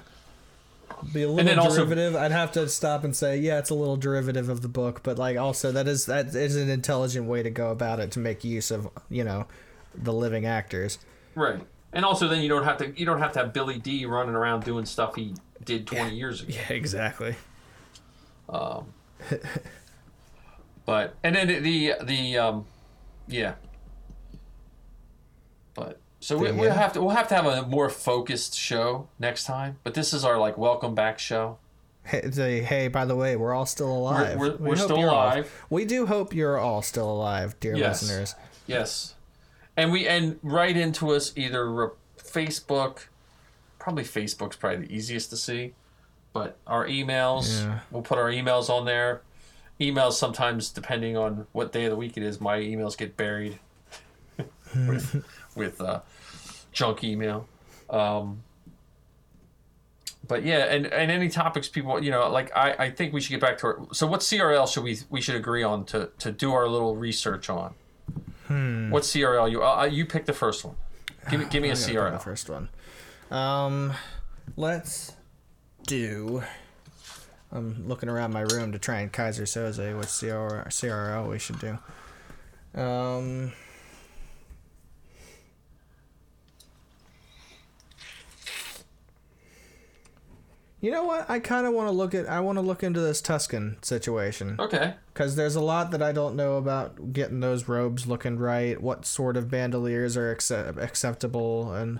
Be 1.14 1.24
a 1.24 1.28
then 1.28 1.46
little 1.46 1.64
also- 1.66 1.78
derivative. 1.78 2.16
I'd 2.16 2.32
have 2.32 2.52
to 2.54 2.68
stop 2.70 3.04
and 3.04 3.16
say, 3.16 3.38
yeah, 3.38 3.60
it's 3.60 3.70
a 3.70 3.76
little 3.76 3.98
derivative 3.98 4.50
of 4.50 4.62
the 4.62 4.68
book, 4.68 5.02
but 5.04 5.18
like 5.18 5.38
also 5.38 5.72
that 5.72 5.88
is 5.88 6.06
that 6.08 6.34
is 6.34 6.56
an 6.56 6.70
intelligent 6.70 7.28
way 7.28 7.44
to 7.44 7.50
go 7.50 7.72
about 7.72 8.00
it 8.00 8.12
to 8.12 8.20
make 8.20 8.44
use 8.44 8.72
of 8.72 8.90
you 9.10 9.24
know 9.24 9.46
the 9.96 10.14
living 10.14 10.46
actors. 10.46 10.98
Right. 11.36 11.62
And 11.94 12.04
also, 12.04 12.28
then 12.28 12.42
you 12.42 12.50
don't 12.50 12.64
have 12.64 12.78
to 12.80 13.00
you 13.00 13.06
don't 13.06 13.20
have 13.20 13.32
to 13.34 13.40
have 13.40 13.54
Billy 13.54 13.80
Dee 13.80 14.06
running 14.06 14.36
around 14.36 14.64
doing 14.64 14.86
stuff 14.86 15.16
he 15.16 15.36
did 15.64 15.88
twenty 15.88 16.16
years 16.16 16.42
ago. 16.42 16.54
Yeah, 16.54 16.74
exactly. 16.76 17.36
But 20.86 21.16
and 21.22 21.36
then 21.36 21.48
the 21.48 21.60
the, 21.60 21.94
the 22.06 22.38
um, 22.38 22.66
yeah. 23.28 23.56
But 25.74 26.00
so 26.28 26.38
we, 26.38 26.52
we'll 26.52 26.74
have 26.74 26.92
to 26.92 27.02
we'll 27.02 27.16
have 27.16 27.30
to 27.30 27.36
have 27.36 27.46
a 27.46 27.66
more 27.68 27.90
focused 27.90 28.54
show 28.54 29.08
next 29.18 29.46
time. 29.46 29.78
But 29.86 29.94
this 29.94 30.14
is 30.14 30.26
our 30.26 30.38
like 30.38 30.58
welcome 30.58 30.94
back 30.94 31.20
show. 31.20 31.58
Hey, 32.04 32.30
say, 32.32 32.62
hey, 32.62 32.90
by 32.90 33.06
the 33.06 33.16
way, 33.16 33.38
we're 33.38 33.54
all 33.54 33.66
still 33.66 33.92
alive. 33.96 34.38
we're- 34.38 34.56
We 34.58 34.70
we're 34.72 34.76
hope 34.76 34.86
still 34.86 34.98
you're 35.00 35.10
alive. 35.10 35.66
we 35.70 35.86
do 35.86 36.06
hope 36.06 36.34
you're 36.34 36.58
all 36.58 36.82
still 36.82 37.10
alive, 37.10 37.58
dear 37.62 37.76
Yes. 37.78 38.02
listeners. 38.02 38.36
Yes, 38.66 39.16
and 39.78 39.92
we 39.94 40.06
and 40.06 40.38
write 40.44 40.76
into 40.76 41.12
us 41.12 41.32
either 41.38 41.72
re- 41.72 41.88
Facebook, 42.18 43.06
probably 43.80 44.04
Facebook's 44.04 44.58
probably 44.58 44.86
the 44.88 44.94
easiest 44.94 45.30
to 45.30 45.38
see, 45.38 45.76
but 46.34 46.58
our 46.68 46.86
emails 46.88 47.64
Yeah. 47.64 47.80
we'll 47.90 48.02
put 48.02 48.18
our 48.18 48.30
emails 48.30 48.70
on 48.70 48.84
there. 48.84 49.22
Emails 49.80 50.14
sometimes 50.14 50.70
depending 50.72 51.16
on 51.16 51.48
what 51.54 51.72
day 51.72 51.86
of 51.86 51.92
the 51.92 51.96
week 51.96 52.18
it 52.18 52.24
is, 52.24 52.42
my 52.42 52.58
emails 52.60 52.98
get 52.98 53.16
buried 53.16 53.60
with 54.76 55.24
with 55.56 55.80
uh, 55.82 56.02
junk 56.78 57.04
email. 57.04 57.48
Um, 57.90 58.44
but 60.28 60.44
yeah, 60.44 60.66
and, 60.66 60.86
and 60.86 61.10
any 61.10 61.30
topics 61.30 61.68
people 61.68 62.04
you 62.04 62.12
know 62.12 62.30
like 62.30 62.56
I, 62.56 62.76
I 62.78 62.90
think 62.92 63.14
we 63.14 63.22
should 63.22 63.32
get 63.32 63.42
back 63.42 63.58
to 63.60 63.68
our 63.68 63.88
so 63.94 64.06
what 64.06 64.22
CRL 64.22 64.68
should 64.72 64.84
we 64.84 65.00
we 65.10 65.20
should 65.22 65.36
agree 65.36 65.64
on 65.64 65.86
to 65.86 66.10
to 66.20 66.32
do 66.32 66.54
our 66.54 66.68
little 66.68 66.96
research 66.96 67.50
on. 67.50 67.74
Hmm. 68.48 68.92
What 68.92 69.04
CRL 69.04 69.50
you 69.50 69.64
uh, 69.64 69.86
you 69.86 70.06
pick 70.06 70.26
the 70.26 70.34
first 70.34 70.64
one. 70.64 70.76
Give 71.32 71.40
me 71.40 71.46
give 71.50 71.64
me 71.64 71.70
a 71.70 71.76
gonna 71.76 72.12
The 72.12 72.18
CRL. 72.18 72.22
first 72.22 72.50
one. 72.50 72.70
Um, 73.32 73.94
let's 74.56 75.14
do. 75.88 76.44
I'm 77.52 77.88
looking 77.88 78.10
around 78.10 78.34
my 78.34 78.42
room 78.42 78.74
to 78.74 78.80
try 78.80 79.00
and 79.00 79.12
Keyser 79.12 79.44
Söze 79.48 79.96
what 79.96 80.08
CR, 80.08 80.68
CRL 80.70 81.30
we 81.30 81.40
should 81.40 81.60
do. 81.60 81.78
Um. 82.80 83.54
You 90.80 90.92
know 90.92 91.04
what? 91.06 91.28
I 91.30 91.40
kind 91.40 91.66
of 91.66 91.74
want 91.74 91.88
to 91.88 91.92
look 91.92 92.14
at. 92.14 92.30
I 92.30 92.40
want 92.40 92.58
to 92.58 92.62
look 92.62 92.84
into 92.84 93.00
this 93.00 93.20
Tusken 93.22 93.84
situation 93.84 94.58
Okay. 94.60 94.94
because 95.14 95.36
there's 95.36 95.56
a 95.56 95.62
lot 95.62 95.90
that 95.92 96.04
I 96.04 96.12
don't 96.12 96.36
know 96.36 96.58
about 96.58 97.14
getting 97.14 97.40
those 97.40 97.68
robes 97.68 98.06
looking 98.06 98.38
right. 98.38 98.80
What 98.80 99.04
sort 99.06 99.38
of 99.38 99.50
bandoliers 99.50 100.16
are 100.16 100.30
accept- 100.32 100.78
acceptable, 100.78 101.74
and 101.74 102.00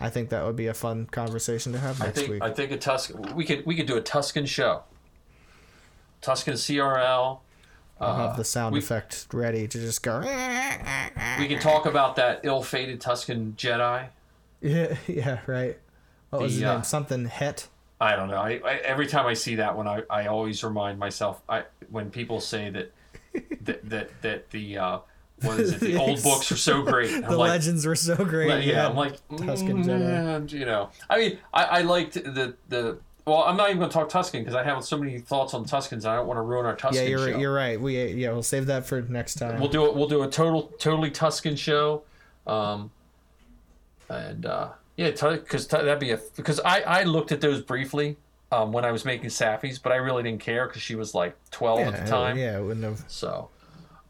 I 0.00 0.10
think 0.10 0.30
that 0.30 0.44
would 0.44 0.56
be 0.56 0.66
a 0.66 0.74
fun 0.74 1.06
conversation 1.06 1.72
to 1.72 1.78
have 1.78 2.02
I 2.02 2.06
next 2.06 2.18
think 2.18 2.30
week. 2.32 2.42
I 2.42 2.50
think 2.50 2.72
a 2.72 2.78
Tusken 2.78 3.32
we 3.34 3.44
could 3.44 3.64
we 3.64 3.76
could 3.76 3.86
do 3.86 3.96
a 3.96 4.02
Tusken 4.02 4.46
show. 4.48 4.82
Tusken 6.20 6.54
CRL. 6.54 7.40
I'll 7.98 8.16
have 8.16 8.36
the 8.36 8.44
sound 8.44 8.72
we- 8.74 8.80
effect 8.80 9.26
ready 9.32 9.68
to 9.68 9.78
just 9.78 10.02
go. 10.02 10.18
We 11.38 11.46
can 11.48 11.60
talk 11.60 11.86
about 11.86 12.16
that 12.16 12.40
ill-fated 12.42 13.00
Tusken 13.00 13.54
Jedi. 13.54 14.08
Yeah, 14.62 14.96
yeah, 15.06 15.40
right. 15.46 15.78
What 16.30 16.42
was 16.42 16.54
The, 16.54 16.60
his 16.62 16.64
uh, 16.68 16.74
name? 16.74 16.82
Something 16.84 17.24
Hett. 17.26 17.68
I 18.00 18.14
don't 18.16 18.28
know. 18.28 18.36
I, 18.36 18.60
I 18.64 18.74
every 18.84 19.06
time 19.06 19.26
I 19.26 19.34
see 19.34 19.56
that 19.56 19.76
one, 19.76 19.88
I, 19.88 20.02
I 20.10 20.26
always 20.26 20.62
remind 20.62 20.98
myself. 20.98 21.40
I 21.48 21.64
when 21.90 22.10
people 22.10 22.40
say 22.40 22.70
that 22.70 22.92
that 23.64 23.88
that, 23.88 24.22
that 24.22 24.50
the 24.50 24.78
uh, 24.78 24.98
what 25.42 25.60
is 25.60 25.72
it? 25.74 25.80
The 25.80 25.96
old 26.00 26.22
books 26.22 26.50
are 26.52 26.56
so 26.56 26.82
great. 26.82 27.12
I'm 27.12 27.22
The 27.22 27.36
like, 27.36 27.50
legends 27.50 27.86
were 27.86 27.94
so 27.94 28.16
great. 28.16 28.48
like, 28.48 28.64
yeah, 28.64 28.86
I'm 28.88 28.96
like 28.96 29.14
Tusken 29.28 29.84
mm, 29.84 30.52
You 30.52 30.64
know, 30.64 30.90
I 31.08 31.18
mean, 31.18 31.38
I, 31.52 31.64
I 31.64 31.82
liked 31.82 32.14
the 32.14 32.54
the. 32.68 32.98
Well, 33.26 33.42
I'm 33.42 33.56
not 33.56 33.70
even 33.70 33.78
going 33.80 33.90
to 33.90 33.94
talk 33.94 34.08
Tusken 34.08 34.38
because 34.38 34.54
I 34.54 34.62
have 34.62 34.84
so 34.84 34.96
many 34.96 35.18
thoughts 35.18 35.52
on 35.52 35.64
Tuskens. 35.64 36.04
I 36.04 36.14
don't 36.14 36.28
want 36.28 36.38
to 36.38 36.42
ruin 36.42 36.64
our 36.64 36.76
Tusken 36.76 36.94
yeah, 36.94 37.02
you're 37.02 37.32
show. 37.32 37.38
you're 37.38 37.52
right. 37.52 37.80
We 37.80 38.12
yeah, 38.12 38.30
we'll 38.30 38.44
save 38.44 38.66
that 38.66 38.86
for 38.86 39.02
next 39.02 39.34
time. 39.34 39.58
We'll 39.58 39.68
do 39.68 39.86
it. 39.86 39.96
We'll 39.96 40.06
do 40.06 40.22
a 40.22 40.28
total, 40.28 40.64
totally 40.78 41.10
Tusken 41.10 41.58
show, 41.58 42.04
um, 42.46 42.92
and 44.08 44.46
uh, 44.46 44.68
yeah, 44.96 45.10
because 45.10 45.66
that'd 45.68 45.98
be 45.98 46.10
a 46.12 46.20
because 46.36 46.60
I 46.60 46.80
I 46.80 47.02
looked 47.04 47.32
at 47.32 47.40
those 47.40 47.62
briefly 47.62 48.16
um, 48.52 48.72
when 48.72 48.84
I 48.84 48.92
was 48.92 49.04
making 49.04 49.30
Safi's, 49.30 49.78
but 49.78 49.92
I 49.92 49.96
really 49.96 50.22
didn't 50.22 50.40
care 50.40 50.66
because 50.66 50.82
she 50.82 50.94
was 50.94 51.14
like 51.14 51.36
twelve 51.50 51.80
yeah, 51.80 51.88
at 51.88 52.04
the 52.04 52.10
time. 52.10 52.38
yeah, 52.38 52.58
it 52.58 52.62
wouldn't 52.62 52.84
have 52.84 53.04
So, 53.08 53.48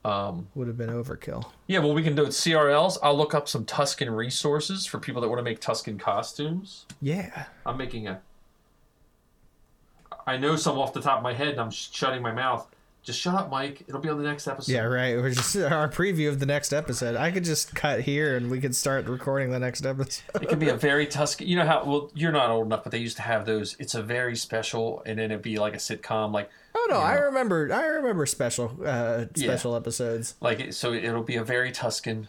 um, 0.04 0.46
would 0.54 0.68
have 0.68 0.76
been 0.78 0.90
overkill. 0.90 1.44
yeah, 1.66 1.78
well, 1.80 1.94
we 1.94 2.02
can 2.02 2.14
do 2.14 2.22
it 2.24 2.28
CRLs. 2.30 2.98
I'll 3.02 3.16
look 3.16 3.34
up 3.34 3.48
some 3.48 3.64
Tusken 3.64 4.14
resources 4.14 4.84
for 4.86 4.98
people 4.98 5.20
that 5.22 5.28
want 5.28 5.38
to 5.38 5.42
make 5.44 5.60
Tusken 5.60 5.98
costumes. 5.98 6.86
Yeah. 7.00 7.46
I'm 7.64 7.76
making 7.76 8.06
a. 8.08 8.20
I 10.26 10.36
know 10.36 10.56
some 10.56 10.78
off 10.78 10.92
the 10.92 11.00
top 11.00 11.18
of 11.18 11.22
my 11.22 11.32
head, 11.34 11.48
and 11.48 11.60
I'm 11.60 11.70
shutting 11.70 12.20
my 12.22 12.32
mouth. 12.32 12.66
Just 13.06 13.20
shut 13.20 13.36
up, 13.36 13.48
Mike. 13.50 13.84
It'll 13.86 14.00
be 14.00 14.08
on 14.08 14.18
the 14.18 14.24
next 14.24 14.48
episode. 14.48 14.72
Yeah, 14.72 14.80
right. 14.82 15.16
We're 15.16 15.30
just 15.30 15.54
our 15.56 15.88
preview 15.88 16.28
of 16.28 16.40
the 16.40 16.44
next 16.46 16.72
episode. 16.72 17.14
I 17.14 17.30
could 17.30 17.44
just 17.44 17.72
cut 17.72 18.00
here 18.00 18.36
and 18.36 18.50
we 18.50 18.60
could 18.60 18.74
start 18.74 19.06
recording 19.06 19.50
the 19.52 19.60
next 19.60 19.86
episode. 19.86 20.24
It 20.42 20.48
could 20.48 20.58
be 20.58 20.70
a 20.70 20.76
very 20.76 21.06
Tusken. 21.06 21.46
You 21.46 21.54
know 21.54 21.64
how? 21.66 21.84
Well, 21.84 22.10
you're 22.16 22.32
not 22.32 22.50
old 22.50 22.66
enough, 22.66 22.82
but 22.82 22.90
they 22.90 22.98
used 22.98 23.14
to 23.18 23.22
have 23.22 23.46
those. 23.46 23.76
It's 23.78 23.94
a 23.94 24.02
very 24.02 24.34
special, 24.34 25.04
and 25.06 25.20
then 25.20 25.30
it'd 25.30 25.42
be 25.42 25.56
like 25.60 25.74
a 25.74 25.78
sitcom, 25.78 26.32
like 26.32 26.50
Oh 26.74 26.86
no, 26.90 26.96
I 26.98 27.14
remember. 27.14 27.72
I 27.72 27.86
remember 27.86 28.26
special 28.26 28.76
uh, 28.84 29.26
Yeah. 29.36 29.46
special 29.50 29.76
episodes. 29.76 30.34
like 30.40 30.72
so. 30.72 30.92
It'll 30.92 31.22
be 31.22 31.36
a 31.36 31.44
very 31.44 31.70
Tusken. 31.70 32.26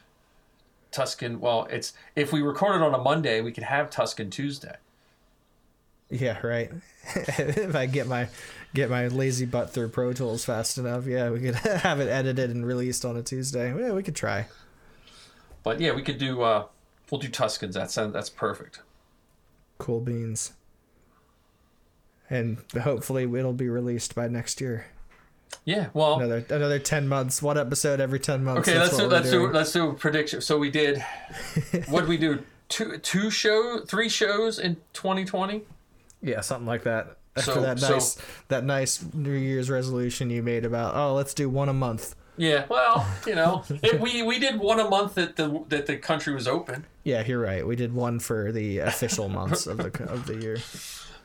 Tusken. 0.92 1.40
Well, 1.40 1.66
it's 1.72 1.94
if 2.16 2.32
we 2.32 2.44
recorded 2.44 2.84
on 2.84 2.94
a 2.94 3.00
Monday, 3.00 3.42
we 3.42 3.52
could 3.52 3.64
have 3.64 3.90
Tusken 3.90 4.30
Tuesday. 4.30 4.76
Yeah, 6.10 6.40
right. 6.46 6.72
if 7.16 7.76
I 7.76 7.86
get 7.88 8.08
my 8.08 8.30
get 8.74 8.90
my 8.90 9.08
lazy 9.08 9.46
butt 9.46 9.72
through 9.72 9.90
Pro 9.90 10.14
Tools 10.14 10.46
fast 10.46 10.78
enough, 10.78 11.06
yeah, 11.06 11.30
we 11.30 11.40
could 11.40 11.56
have 11.56 12.00
it 12.00 12.10
edited 12.10 12.50
and 12.50 12.66
released 12.66 13.06
on 13.06 13.18
a 13.18 13.24
Tuesday. 13.24 13.70
Yeah, 13.78 13.94
we 13.94 14.04
could 14.04 14.16
try. 14.16 14.48
But 15.64 15.80
yeah, 15.82 15.94
we 15.94 16.02
could 16.02 16.18
do. 16.18 16.42
uh 16.42 16.66
We'll 17.10 17.22
do 17.22 17.30
Tuskens. 17.30 17.74
That's 17.74 17.96
that's 17.96 18.30
perfect. 18.30 18.82
Cool 19.78 20.02
beans. 20.02 20.54
And 22.30 22.58
hopefully 22.82 23.24
it'll 23.24 23.54
be 23.54 23.70
released 23.70 24.14
by 24.14 24.28
next 24.28 24.60
year. 24.60 24.88
Yeah. 25.64 25.88
Well. 25.94 26.20
Another 26.20 26.46
another 26.50 26.80
ten 26.80 27.08
months, 27.08 27.42
one 27.42 27.58
episode 27.58 28.02
every 28.02 28.20
ten 28.20 28.44
months. 28.44 28.68
Okay, 28.68 28.78
That's 28.78 28.92
let's 28.94 29.04
do 29.04 29.08
let's 29.08 29.32
do 29.32 29.52
let's 29.52 29.72
do 29.72 29.90
a 29.90 29.94
prediction. 29.94 30.42
So 30.42 30.58
we 30.58 30.70
did. 30.70 31.04
what 31.88 32.02
did 32.02 32.10
we 32.10 32.18
do? 32.18 32.44
Two 32.68 32.98
two 32.98 33.30
show 33.30 33.80
three 33.88 34.10
shows 34.10 34.60
in 34.60 34.76
2020. 34.92 35.62
Yeah, 36.22 36.42
something 36.42 36.68
like 36.68 36.84
that. 36.84 37.18
After 37.48 37.54
So- 37.54 37.62
that 37.62 37.80
so- 37.80 37.94
nice 37.94 38.18
that 38.48 38.64
nice 38.64 39.04
New 39.14 39.32
Year's 39.32 39.70
resolution 39.70 40.30
you 40.30 40.42
made 40.44 40.66
about 40.66 40.96
oh 40.96 41.14
let's 41.14 41.34
do 41.34 41.50
one 41.50 41.70
a 41.70 41.74
month. 41.74 42.16
Yeah. 42.40 42.66
Well, 42.70 43.04
you 43.26 43.34
know, 43.34 43.64
it, 43.82 44.00
we 44.00 44.22
we 44.22 44.38
did 44.40 44.60
one 44.60 44.80
a 44.80 44.88
month 44.88 45.16
that 45.16 45.36
the 45.38 45.64
that 45.70 45.88
the 45.88 45.98
country 45.98 46.34
was 46.36 46.48
open. 46.48 46.86
Yeah, 47.04 47.26
you're 47.26 47.40
right. 47.42 47.66
We 47.66 47.76
did 47.76 47.94
one 47.96 48.20
for 48.20 48.52
the 48.52 48.78
official 48.80 49.28
months 49.28 49.66
of 49.66 49.78
the 49.78 50.04
of 50.10 50.26
the 50.28 50.36
year. 50.36 50.58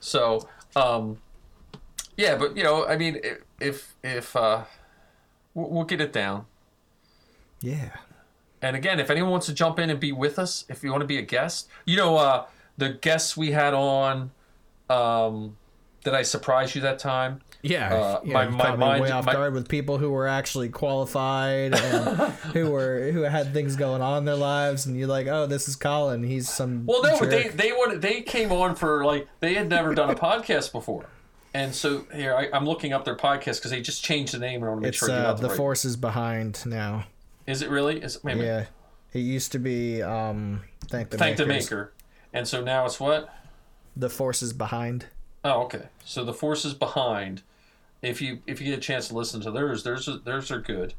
So, 0.05 0.49
um, 0.75 1.19
yeah, 2.17 2.35
but 2.37 2.57
you 2.57 2.65
know, 2.65 2.85
I 2.89 2.97
mean, 2.97 3.21
if 3.61 3.95
if 4.03 4.35
uh, 4.35 4.65
we'll, 5.55 5.71
we'll 5.71 5.85
get 5.85 6.01
it 6.01 6.13
down. 6.13 6.47
Yeah. 7.61 7.91
And 8.61 8.75
again, 8.75 8.99
if 8.99 9.11
anyone 9.11 9.31
wants 9.31 9.47
to 9.47 9.55
jump 9.55 9.79
in 9.79 9.91
and 9.91 10.01
be 10.01 10.11
with 10.11 10.41
us, 10.41 10.65
if 10.69 10.83
you 10.83 10.91
want 10.91 11.03
to 11.03 11.07
be 11.07 11.19
a 11.19 11.23
guest, 11.23 11.69
you 11.85 11.97
know, 11.97 12.17
uh, 12.17 12.47
the 12.79 12.89
guests 12.91 13.37
we 13.37 13.53
had 13.53 13.75
on, 13.75 14.33
um, 14.91 15.57
that 16.05 16.15
I 16.15 16.23
surprise 16.23 16.75
you 16.75 16.81
that 16.83 16.99
time. 16.99 17.41
Yeah, 17.63 17.95
Uh, 17.95 18.21
yeah 18.25 18.33
my- 18.33 18.49
my 18.49 18.75
mind- 18.77 19.03
way 19.05 19.11
off 19.13 19.25
my- 19.25 19.33
guard 19.35 19.55
with 19.55 19.69
people 19.69 19.99
who 19.99 20.11
were 20.11 20.27
actually 20.27 20.69
qualified 20.69 21.75
and 21.75 22.33
who 22.55 22.71
were 22.73 23.11
who 23.13 23.23
had 23.23 23.53
things 23.53 23.77
going 23.77 24.03
on 24.03 24.19
in 24.19 24.25
their 24.25 24.35
lives, 24.35 24.85
and 24.87 24.97
you're 24.99 25.07
like, 25.09 25.29
oh, 25.29 25.47
this 25.47 25.69
is 25.69 25.77
Colin. 25.77 26.25
He's 26.25 26.49
some. 26.49 26.87
Well, 26.87 27.03
no, 27.05 27.19
jerk. 27.21 27.31
they 27.31 27.49
they 27.49 27.71
wanted 27.73 28.03
they 28.03 28.21
came 28.23 28.51
on 28.51 28.75
for 28.75 29.05
like 29.05 29.29
they 29.41 29.55
had 29.55 29.69
never 29.69 29.95
done 29.95 30.11
a 30.11 30.15
podcast 30.17 30.73
before, 30.73 31.07
and 31.55 31.73
so 31.73 32.05
here 32.13 32.35
I, 32.35 32.49
I'm 32.53 32.65
looking 32.67 32.93
up 32.93 33.05
their 33.05 33.17
podcast 33.17 33.57
because 33.59 33.71
they 33.71 33.81
just 33.81 34.03
changed 34.03 34.35
the 34.35 34.39
name 34.41 34.57
and 34.57 34.65
I 34.65 34.69
want 34.71 34.81
to 34.81 34.83
make 34.83 34.89
It's 34.89 34.99
sure 34.99 35.11
I 35.13 35.17
get 35.19 35.25
uh, 35.27 35.35
the, 35.35 35.43
the 35.43 35.49
right. 35.51 35.57
forces 35.57 35.97
behind 35.97 36.67
now. 36.67 37.05
Is 37.47 37.63
it 37.63 37.71
really? 37.71 38.03
Is 38.03 38.23
wait 38.25 38.39
a. 38.39 38.45
Yeah, 38.45 38.65
it 39.13 39.21
used 39.21 39.53
to 39.53 39.61
be 39.61 40.03
um, 40.03 40.63
thank 40.89 41.11
the 41.11 41.17
Thank 41.19 41.37
the 41.37 41.47
makers. 41.47 41.71
maker, 41.71 41.93
and 42.33 42.49
so 42.49 42.61
now 42.61 42.87
it's 42.87 42.99
what? 42.99 43.33
The 43.97 44.11
forces 44.11 44.53
behind. 44.53 45.07
Oh, 45.45 45.63
okay. 45.63 45.89
So 46.05 46.25
the 46.25 46.33
forces 46.35 46.75
behind. 46.75 47.43
If 48.01 48.21
you 48.21 48.41
if 48.47 48.61
you 48.61 48.69
get 48.71 48.79
a 48.79 48.83
chance 48.83 49.09
to 49.09 49.15
listen 49.15 49.41
to 49.43 49.51
theirs, 49.51 49.83
theirs 49.85 50.09
are- 50.09 50.19
theirs 50.19 50.51
are 50.51 50.61
good. 50.61 50.95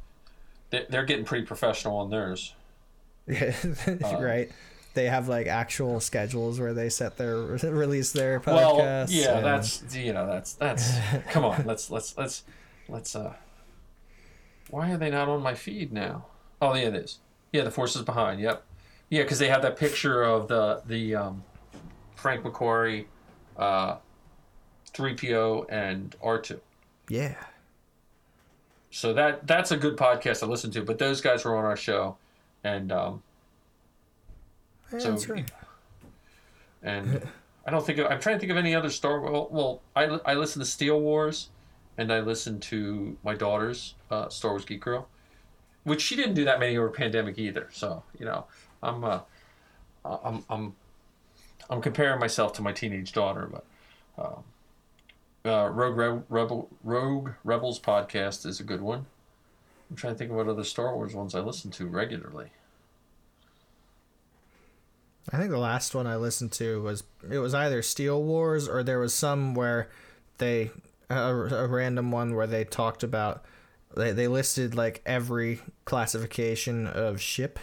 They- 0.70 0.86
They're 0.89 1.06
getting 1.06 1.26
pretty 1.26 1.46
professional 1.46 1.98
on 1.98 2.10
theirs. 2.10 2.54
Uh, 3.30 4.18
right. 4.20 4.52
They 4.96 5.06
have 5.06 5.28
like 5.28 5.48
actual 5.48 6.00
schedules 6.00 6.60
where 6.60 6.74
they 6.74 6.89
set 6.89 7.18
their 7.18 7.38
release 7.64 8.12
their 8.12 8.39
podcasts. 8.39 8.46
Well, 8.46 9.08
yeah, 9.10 9.38
and- 9.38 9.46
that's 9.46 9.96
you 9.96 10.14
know 10.14 10.28
that's 10.28 10.54
that's. 10.54 10.94
come 11.30 11.46
on, 11.46 11.64
let's 11.66 11.89
let's 11.89 12.18
let's 12.18 12.44
let's. 12.89 13.16
uh 13.16 13.34
Why 14.70 14.91
are 14.91 14.98
they 14.98 15.10
not 15.10 15.28
on 15.30 15.41
my 15.41 15.56
feed 15.56 15.91
now? 15.91 16.26
Oh, 16.62 16.74
yeah, 16.76 16.88
it 16.88 16.96
is. 16.96 17.20
Yeah, 17.52 17.64
the 17.64 17.72
forces 17.72 18.02
behind. 18.04 18.39
Yep. 18.39 18.64
Yeah, 19.10 19.24
because 19.24 19.39
they 19.39 19.50
have 19.50 19.62
that 19.64 19.78
picture 19.78 20.24
of 20.24 20.48
the 20.48 20.82
the 20.86 21.16
um, 21.16 21.44
Frank 22.16 22.44
McQuarrie, 22.44 23.06
uh, 23.58 23.98
3PO, 24.94 25.66
and 25.70 26.16
R2. 26.24 26.60
yeah. 27.10 27.36
So 28.91 29.12
that 29.14 29.48
that's 29.48 29.72
a 29.72 29.78
good 29.78 29.98
podcast 29.98 30.39
to 30.41 30.46
listen 30.46 30.70
to. 30.72 30.84
But 30.84 31.00
those 31.00 31.20
guys 31.20 31.44
were 31.46 31.58
on 31.58 31.66
our 31.66 31.76
show, 31.76 32.16
and 32.64 32.91
um, 32.91 33.24
Yeah, 34.91 35.00
So- 35.00 35.10
that's 35.12 35.28
right. 35.30 35.52
and 36.84 37.28
I 37.66 37.72
don't 37.72 37.84
think 37.84 37.98
I'm 37.98 38.20
trying 38.20 38.36
to 38.36 38.39
think 38.39 38.52
of 38.52 38.58
any 38.58 38.76
other 38.76 38.91
Star. 38.91 39.20
Well, 39.20 39.48
well 39.50 39.82
I 39.96 40.04
I 40.26 40.34
listen 40.36 40.60
to 40.60 40.66
Steel 40.66 41.02
Wars, 41.02 41.50
and 41.98 42.14
I 42.14 42.20
listen 42.20 42.60
to 42.60 43.18
my 43.24 43.34
daughter's 43.34 43.96
uh, 44.12 44.30
Star 44.30 44.52
Wars 44.52 44.64
Geek 44.66 44.82
Girl, 44.82 45.08
which 45.86 46.02
she 46.02 46.16
didn't 46.16 46.36
do 46.36 46.46
that 46.46 46.60
many 46.60 46.78
over 46.78 46.89
pandemic 46.89 47.39
either. 47.39 47.70
So 47.72 48.04
you 48.20 48.26
know, 48.28 48.46
I'm 48.84 49.04
uh, 49.04 49.22
I'm 50.06 50.44
I'm 50.52 50.76
I'm 51.68 51.82
comparing 51.82 52.20
myself 52.20 52.54
to 52.54 52.62
my 52.62 52.72
teenage 52.72 53.12
daughter, 53.12 53.50
but. 53.52 53.66
Um, 54.16 54.44
uh, 55.46 55.70
Rogue 55.70 55.98
Re- 55.98 56.22
Rebel 56.30 56.70
Rogue 56.84 57.32
Rebels 57.44 57.80
podcast 57.80 58.46
is 58.46 58.60
a 58.60 58.64
good 58.64 58.82
one. 58.82 59.06
I'm 59.89 59.96
trying 59.96 60.14
to 60.14 60.18
think 60.18 60.32
of 60.32 60.38
what 60.38 60.48
other 60.48 60.64
Star 60.64 60.96
Wars 60.96 61.14
ones 61.14 61.36
I 61.36 61.39
listen 61.39 61.70
to 61.72 61.86
regularly. 61.88 62.48
I 65.32 65.38
think 65.38 65.52
the 65.52 65.58
last 65.58 65.96
one 65.96 66.06
I 66.06 66.16
listened 66.18 66.52
to 66.54 66.82
was 66.82 67.04
it 67.32 67.38
was 67.39 67.54
either 67.54 67.82
Steel 67.82 68.22
Wars 68.22 68.68
or 68.68 68.84
there 68.84 69.00
was 69.00 69.14
some 69.14 69.56
where 69.56 69.89
they 70.38 70.72
a, 71.10 71.16
a 71.16 71.68
random 71.68 72.12
one 72.12 72.36
where 72.36 72.48
they 72.48 72.64
talked 72.66 73.04
about 73.04 73.44
they, 73.96 74.12
they 74.12 74.28
listed 74.28 74.76
like 74.76 75.02
every 75.06 75.62
classification 75.86 76.88
of 76.88 77.22
ship 77.22 77.60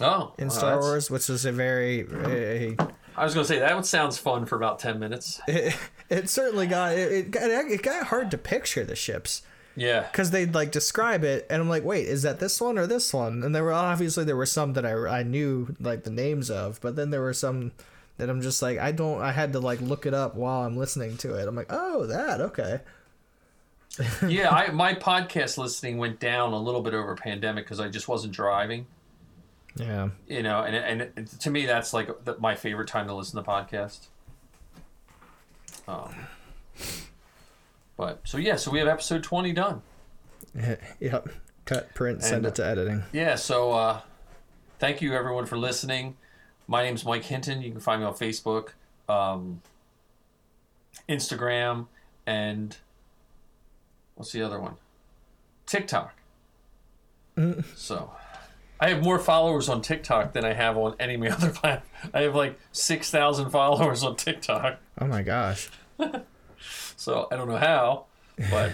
Oh, 0.00 0.34
in 0.38 0.48
wow, 0.48 0.54
Star 0.54 0.70
that's- 0.70 0.84
Wars, 0.84 1.10
which 1.10 1.28
was 1.28 1.44
a 1.46 1.52
very 1.52 2.06
a, 2.24 2.76
I 3.16 3.24
was 3.24 3.34
gonna 3.34 3.46
say 3.46 3.58
that 3.58 3.74
would 3.74 3.86
sounds 3.86 4.18
fun 4.18 4.44
for 4.46 4.56
about 4.56 4.78
ten 4.78 4.98
minutes. 4.98 5.40
it, 5.48 5.74
it 6.08 6.28
certainly 6.28 6.66
got 6.66 6.92
it, 6.92 7.12
it 7.12 7.30
got 7.30 7.50
it 7.50 7.82
got 7.82 8.06
hard 8.06 8.30
to 8.30 8.38
picture 8.38 8.84
the 8.84 8.96
ships 8.96 9.42
Yeah, 9.74 10.02
because 10.10 10.30
they'd 10.30 10.54
like 10.54 10.72
describe 10.72 11.24
it 11.24 11.46
and 11.50 11.60
i'm 11.60 11.68
like 11.68 11.84
wait 11.84 12.06
is 12.06 12.22
that 12.22 12.40
this 12.40 12.60
one 12.60 12.78
or 12.78 12.86
this 12.86 13.12
one 13.12 13.42
and 13.42 13.54
there 13.54 13.64
were 13.64 13.72
obviously 13.72 14.24
there 14.24 14.36
were 14.36 14.46
some 14.46 14.72
that 14.74 14.86
i, 14.86 14.92
I 14.92 15.22
knew 15.22 15.74
like 15.80 16.04
the 16.04 16.10
names 16.10 16.50
of 16.50 16.80
but 16.80 16.96
then 16.96 17.10
there 17.10 17.22
were 17.22 17.32
some 17.32 17.72
that 18.18 18.30
i'm 18.30 18.40
just 18.40 18.62
like 18.62 18.78
i 18.78 18.92
don't 18.92 19.20
i 19.20 19.32
had 19.32 19.52
to 19.52 19.60
like 19.60 19.80
look 19.80 20.06
it 20.06 20.14
up 20.14 20.34
while 20.34 20.64
i'm 20.64 20.76
listening 20.76 21.16
to 21.18 21.34
it 21.34 21.46
i'm 21.46 21.56
like 21.56 21.70
oh 21.70 22.06
that 22.06 22.40
okay 22.40 22.80
yeah. 24.26 24.50
I 24.50 24.70
my 24.72 24.94
podcast 24.94 25.58
listening 25.58 25.98
went 25.98 26.20
down 26.20 26.52
a 26.52 26.58
little 26.60 26.82
bit 26.82 26.94
over 26.94 27.14
pandemic 27.14 27.64
because 27.64 27.80
I 27.80 27.88
just 27.88 28.08
wasn't 28.08 28.32
driving. 28.32 28.86
yeah 29.74 30.10
You 30.26 30.42
know, 30.42 30.62
and 30.62 31.02
and 31.16 31.26
to 31.40 31.50
me 31.50 31.66
that's 31.66 31.92
like 31.92 32.24
the, 32.24 32.36
my 32.38 32.54
favorite 32.54 32.88
time 32.88 33.06
to 33.08 33.14
listen 33.14 33.42
to 33.42 33.48
podcast. 33.48 34.08
Um, 35.88 36.14
but 37.96 38.20
so 38.24 38.38
yeah, 38.38 38.56
so 38.56 38.70
we 38.70 38.78
have 38.78 38.88
episode 38.88 39.22
twenty 39.22 39.52
done. 39.52 39.82
yep 41.00 41.28
cut 41.66 41.92
print 41.94 42.22
send 42.22 42.36
And, 42.36 42.46
it 42.46 42.54
to 42.54 42.64
editing 42.64 43.02
Yeah, 43.12 43.34
so 43.34 43.72
uh, 43.72 44.00
thank 44.78 45.02
you 45.02 45.14
everyone 45.14 45.44
for 45.46 45.58
listening. 45.58 46.16
My 46.66 46.82
name's 46.82 47.04
Mike 47.04 47.24
Hinton. 47.24 47.60
You 47.62 47.70
can 47.70 47.80
find 47.80 48.00
me 48.00 48.06
on 48.06 48.14
Facebook, 48.14 48.70
um, 49.08 49.60
Instagram, 51.08 51.86
and 52.26 52.76
what's 54.14 54.32
the 54.32 54.42
other 54.42 54.60
one? 54.60 54.74
TikTok. 55.66 56.14
so 57.74 58.10
I 58.78 58.90
have 58.90 59.02
more 59.02 59.18
followers 59.18 59.68
on 59.68 59.80
TikTok 59.82 60.32
than 60.34 60.44
I 60.44 60.52
have 60.52 60.76
on 60.76 60.94
any 61.00 61.14
of 61.14 61.20
my 61.20 61.28
other 61.30 61.50
platform. 61.50 62.10
I 62.14 62.22
have 62.22 62.34
like 62.34 62.58
6,000 62.72 63.50
followers 63.50 64.02
on 64.04 64.16
TikTok. 64.16 64.78
oh 65.00 65.06
my 65.06 65.22
gosh 65.22 65.68
So 66.96 67.28
I 67.30 67.36
don't 67.36 67.48
know 67.48 67.56
how, 67.58 68.06
but 68.50 68.72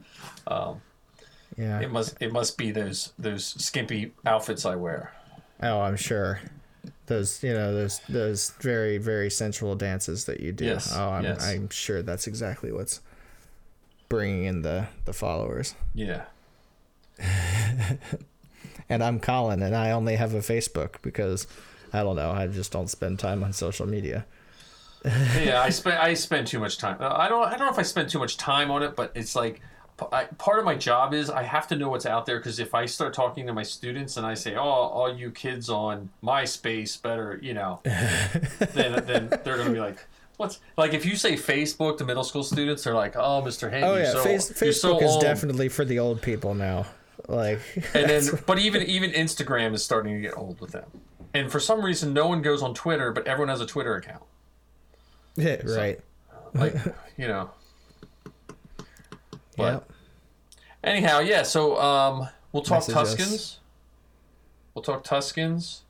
um, 0.46 0.80
yeah 1.56 1.80
it 1.80 1.90
must 1.90 2.16
it 2.20 2.32
must 2.32 2.56
be 2.58 2.70
those 2.70 3.12
those 3.18 3.44
skimpy 3.62 4.12
outfits 4.24 4.64
I 4.64 4.76
wear. 4.76 5.12
oh 5.62 5.80
i'm 5.80 5.96
sure 5.96 6.40
those 7.06 7.42
you 7.42 7.52
know 7.52 7.74
those 7.74 8.00
those 8.08 8.50
very 8.60 8.96
very 8.98 9.28
sensual 9.30 9.74
dances 9.74 10.24
that 10.26 10.38
you 10.40 10.52
do 10.52 10.66
Yes, 10.66 10.92
oh 10.94 11.08
I'm, 11.10 11.24
yes. 11.24 11.44
I'm 11.44 11.68
sure 11.70 12.00
that's 12.02 12.26
exactly 12.28 12.70
what's 12.70 13.00
bringing 14.08 14.44
in 14.44 14.62
the 14.62 14.86
the 15.04 15.12
followers 15.12 15.74
Yeah. 15.94 16.24
And 18.88 19.02
I'm 19.02 19.20
Colin, 19.20 19.62
and 19.62 19.74
I 19.76 19.90
only 19.90 20.16
have 20.16 20.34
a 20.34 20.38
Facebook 20.38 20.96
because 21.02 21.46
I 21.92 22.02
don't 22.02 22.16
know. 22.16 22.30
I 22.30 22.46
just 22.46 22.72
don't 22.72 22.88
spend 22.88 23.18
time 23.18 23.42
on 23.42 23.52
social 23.52 23.86
media. 23.86 24.26
yeah, 25.04 25.62
I 25.62 25.70
spend 25.70 25.98
I 25.98 26.14
spend 26.14 26.46
too 26.46 26.58
much 26.58 26.78
time. 26.78 26.96
I 27.00 27.28
don't 27.28 27.44
I 27.46 27.50
don't 27.50 27.66
know 27.66 27.70
if 27.72 27.78
I 27.78 27.82
spend 27.82 28.10
too 28.10 28.18
much 28.18 28.36
time 28.36 28.70
on 28.70 28.82
it, 28.82 28.96
but 28.96 29.12
it's 29.14 29.36
like 29.36 29.60
I, 30.12 30.24
part 30.38 30.58
of 30.58 30.64
my 30.64 30.74
job 30.74 31.14
is 31.14 31.30
I 31.30 31.42
have 31.42 31.66
to 31.68 31.76
know 31.76 31.88
what's 31.88 32.06
out 32.06 32.26
there 32.26 32.38
because 32.38 32.58
if 32.58 32.74
I 32.74 32.86
start 32.86 33.14
talking 33.14 33.46
to 33.46 33.52
my 33.52 33.62
students 33.62 34.16
and 34.16 34.26
I 34.26 34.34
say, 34.34 34.54
"Oh, 34.56 34.60
all 34.60 35.12
you 35.14 35.30
kids 35.30 35.68
on 35.70 36.10
MySpace 36.22 37.00
better," 37.00 37.38
you 37.42 37.54
know, 37.54 37.80
then 37.84 39.04
then 39.06 39.28
they're 39.44 39.56
gonna 39.56 39.70
be 39.70 39.80
like. 39.80 40.06
What's 40.36 40.60
like 40.76 40.94
if 40.94 41.04
you 41.04 41.16
say 41.16 41.32
Facebook 41.32 41.98
to 41.98 42.04
middle 42.04 42.22
school 42.22 42.44
students, 42.44 42.84
they're 42.84 42.94
like, 42.94 43.16
"Oh, 43.16 43.42
Mr. 43.44 43.68
Hayden, 43.72 43.88
Oh 43.88 43.96
yeah, 43.96 44.12
so, 44.12 44.22
Face, 44.22 44.48
Facebook 44.52 44.72
so 44.72 45.00
is 45.00 45.10
old." 45.10 45.20
definitely 45.20 45.68
for 45.68 45.84
the 45.84 45.98
old 45.98 46.22
people 46.22 46.54
now. 46.54 46.86
Like, 47.28 47.60
And 47.94 48.08
then, 48.08 48.24
but 48.46 48.58
even 48.58 48.82
even 48.82 49.10
Instagram 49.12 49.74
is 49.74 49.84
starting 49.84 50.14
to 50.14 50.20
get 50.20 50.36
old 50.36 50.60
with 50.60 50.72
them. 50.72 50.86
And 51.34 51.52
for 51.52 51.60
some 51.60 51.84
reason, 51.84 52.14
no 52.14 52.26
one 52.26 52.40
goes 52.42 52.62
on 52.62 52.74
Twitter, 52.74 53.12
but 53.12 53.26
everyone 53.26 53.50
has 53.50 53.60
a 53.60 53.66
Twitter 53.66 53.94
account. 53.94 54.24
yeah, 55.36 55.60
right. 55.64 56.00
Like, 56.54 56.74
you 57.16 57.28
know. 57.28 57.50
But 59.56 59.72
Yep. 59.72 59.92
anyhow, 60.84 61.18
yeah. 61.20 61.42
So 61.42 61.78
um, 61.78 62.28
we'll 62.52 62.62
talk 62.62 62.88
Message 62.88 62.96
us. 62.96 63.14
Tuskens. 63.16 63.56
We'll 64.74 64.82
talk 64.82 65.04
Tuskens. 65.04 65.80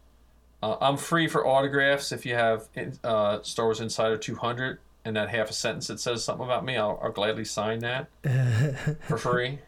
Uh, 0.60 0.76
I'm 0.80 0.96
free 0.96 1.28
for 1.28 1.46
autographs 1.46 2.10
if 2.10 2.26
you 2.26 2.34
have 2.34 2.68
uh, 3.04 3.42
Star 3.42 3.66
Wars 3.66 3.80
Insider 3.80 4.16
200 4.16 4.80
and 5.04 5.14
that 5.14 5.28
half 5.28 5.50
a 5.50 5.52
sentence 5.52 5.86
that 5.86 6.00
says 6.00 6.24
something 6.24 6.44
about 6.44 6.64
me. 6.64 6.76
I'll, 6.76 6.98
I'll 7.00 7.12
gladly 7.12 7.44
sign 7.44 7.78
that 7.80 8.08
for 9.02 9.16
free. 9.18 9.60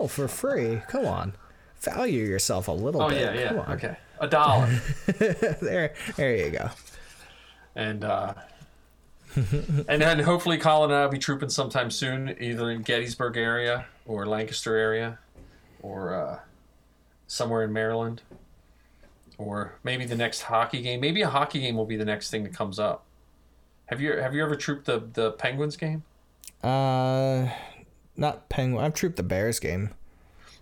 Oh, 0.00 0.06
for 0.08 0.26
free. 0.28 0.80
Come 0.88 1.04
on, 1.06 1.34
value 1.80 2.24
yourself 2.24 2.66
a 2.68 2.72
little 2.72 3.02
Oh 3.02 3.08
bit. 3.10 3.20
yeah, 3.20 3.48
Come 3.48 3.56
yeah. 3.56 3.62
on. 3.62 3.72
Okay, 3.74 3.96
a 4.18 4.26
dollar. 4.26 4.80
there, 5.60 5.94
there 6.16 6.36
you 6.36 6.50
go. 6.50 6.70
and 7.76 8.02
uh, 8.04 8.32
and 9.36 10.00
then 10.02 10.18
hopefully 10.20 10.56
Colin 10.58 10.90
and 10.90 10.98
I 10.98 11.04
will 11.04 11.12
be 11.12 11.18
trooping 11.18 11.50
sometime 11.50 11.90
soon, 11.90 12.34
either 12.40 12.70
in 12.70 12.82
Gettysburg 12.82 13.36
area 13.36 13.86
or 14.06 14.26
Lancaster 14.26 14.74
area, 14.76 15.18
or 15.82 16.14
uh, 16.14 16.38
somewhere 17.26 17.62
in 17.62 17.72
Maryland, 17.72 18.22
or 19.38 19.74
maybe 19.84 20.04
the 20.06 20.16
next 20.16 20.42
hockey 20.42 20.80
game. 20.82 21.00
Maybe 21.00 21.20
a 21.22 21.28
hockey 21.28 21.60
game 21.60 21.76
will 21.76 21.86
be 21.86 21.96
the 21.96 22.04
next 22.04 22.30
thing 22.30 22.42
that 22.44 22.54
comes 22.54 22.78
up. 22.78 23.04
Have 23.86 24.00
you 24.00 24.12
have 24.16 24.34
you 24.34 24.42
ever 24.42 24.56
trooped 24.56 24.86
the 24.86 25.02
the 25.12 25.32
Penguins 25.32 25.76
game? 25.76 26.02
Uh, 26.62 27.48
not 28.20 28.48
penguin. 28.48 28.84
I've 28.84 28.94
trooped 28.94 29.16
the 29.16 29.22
Bears 29.22 29.58
game. 29.58 29.90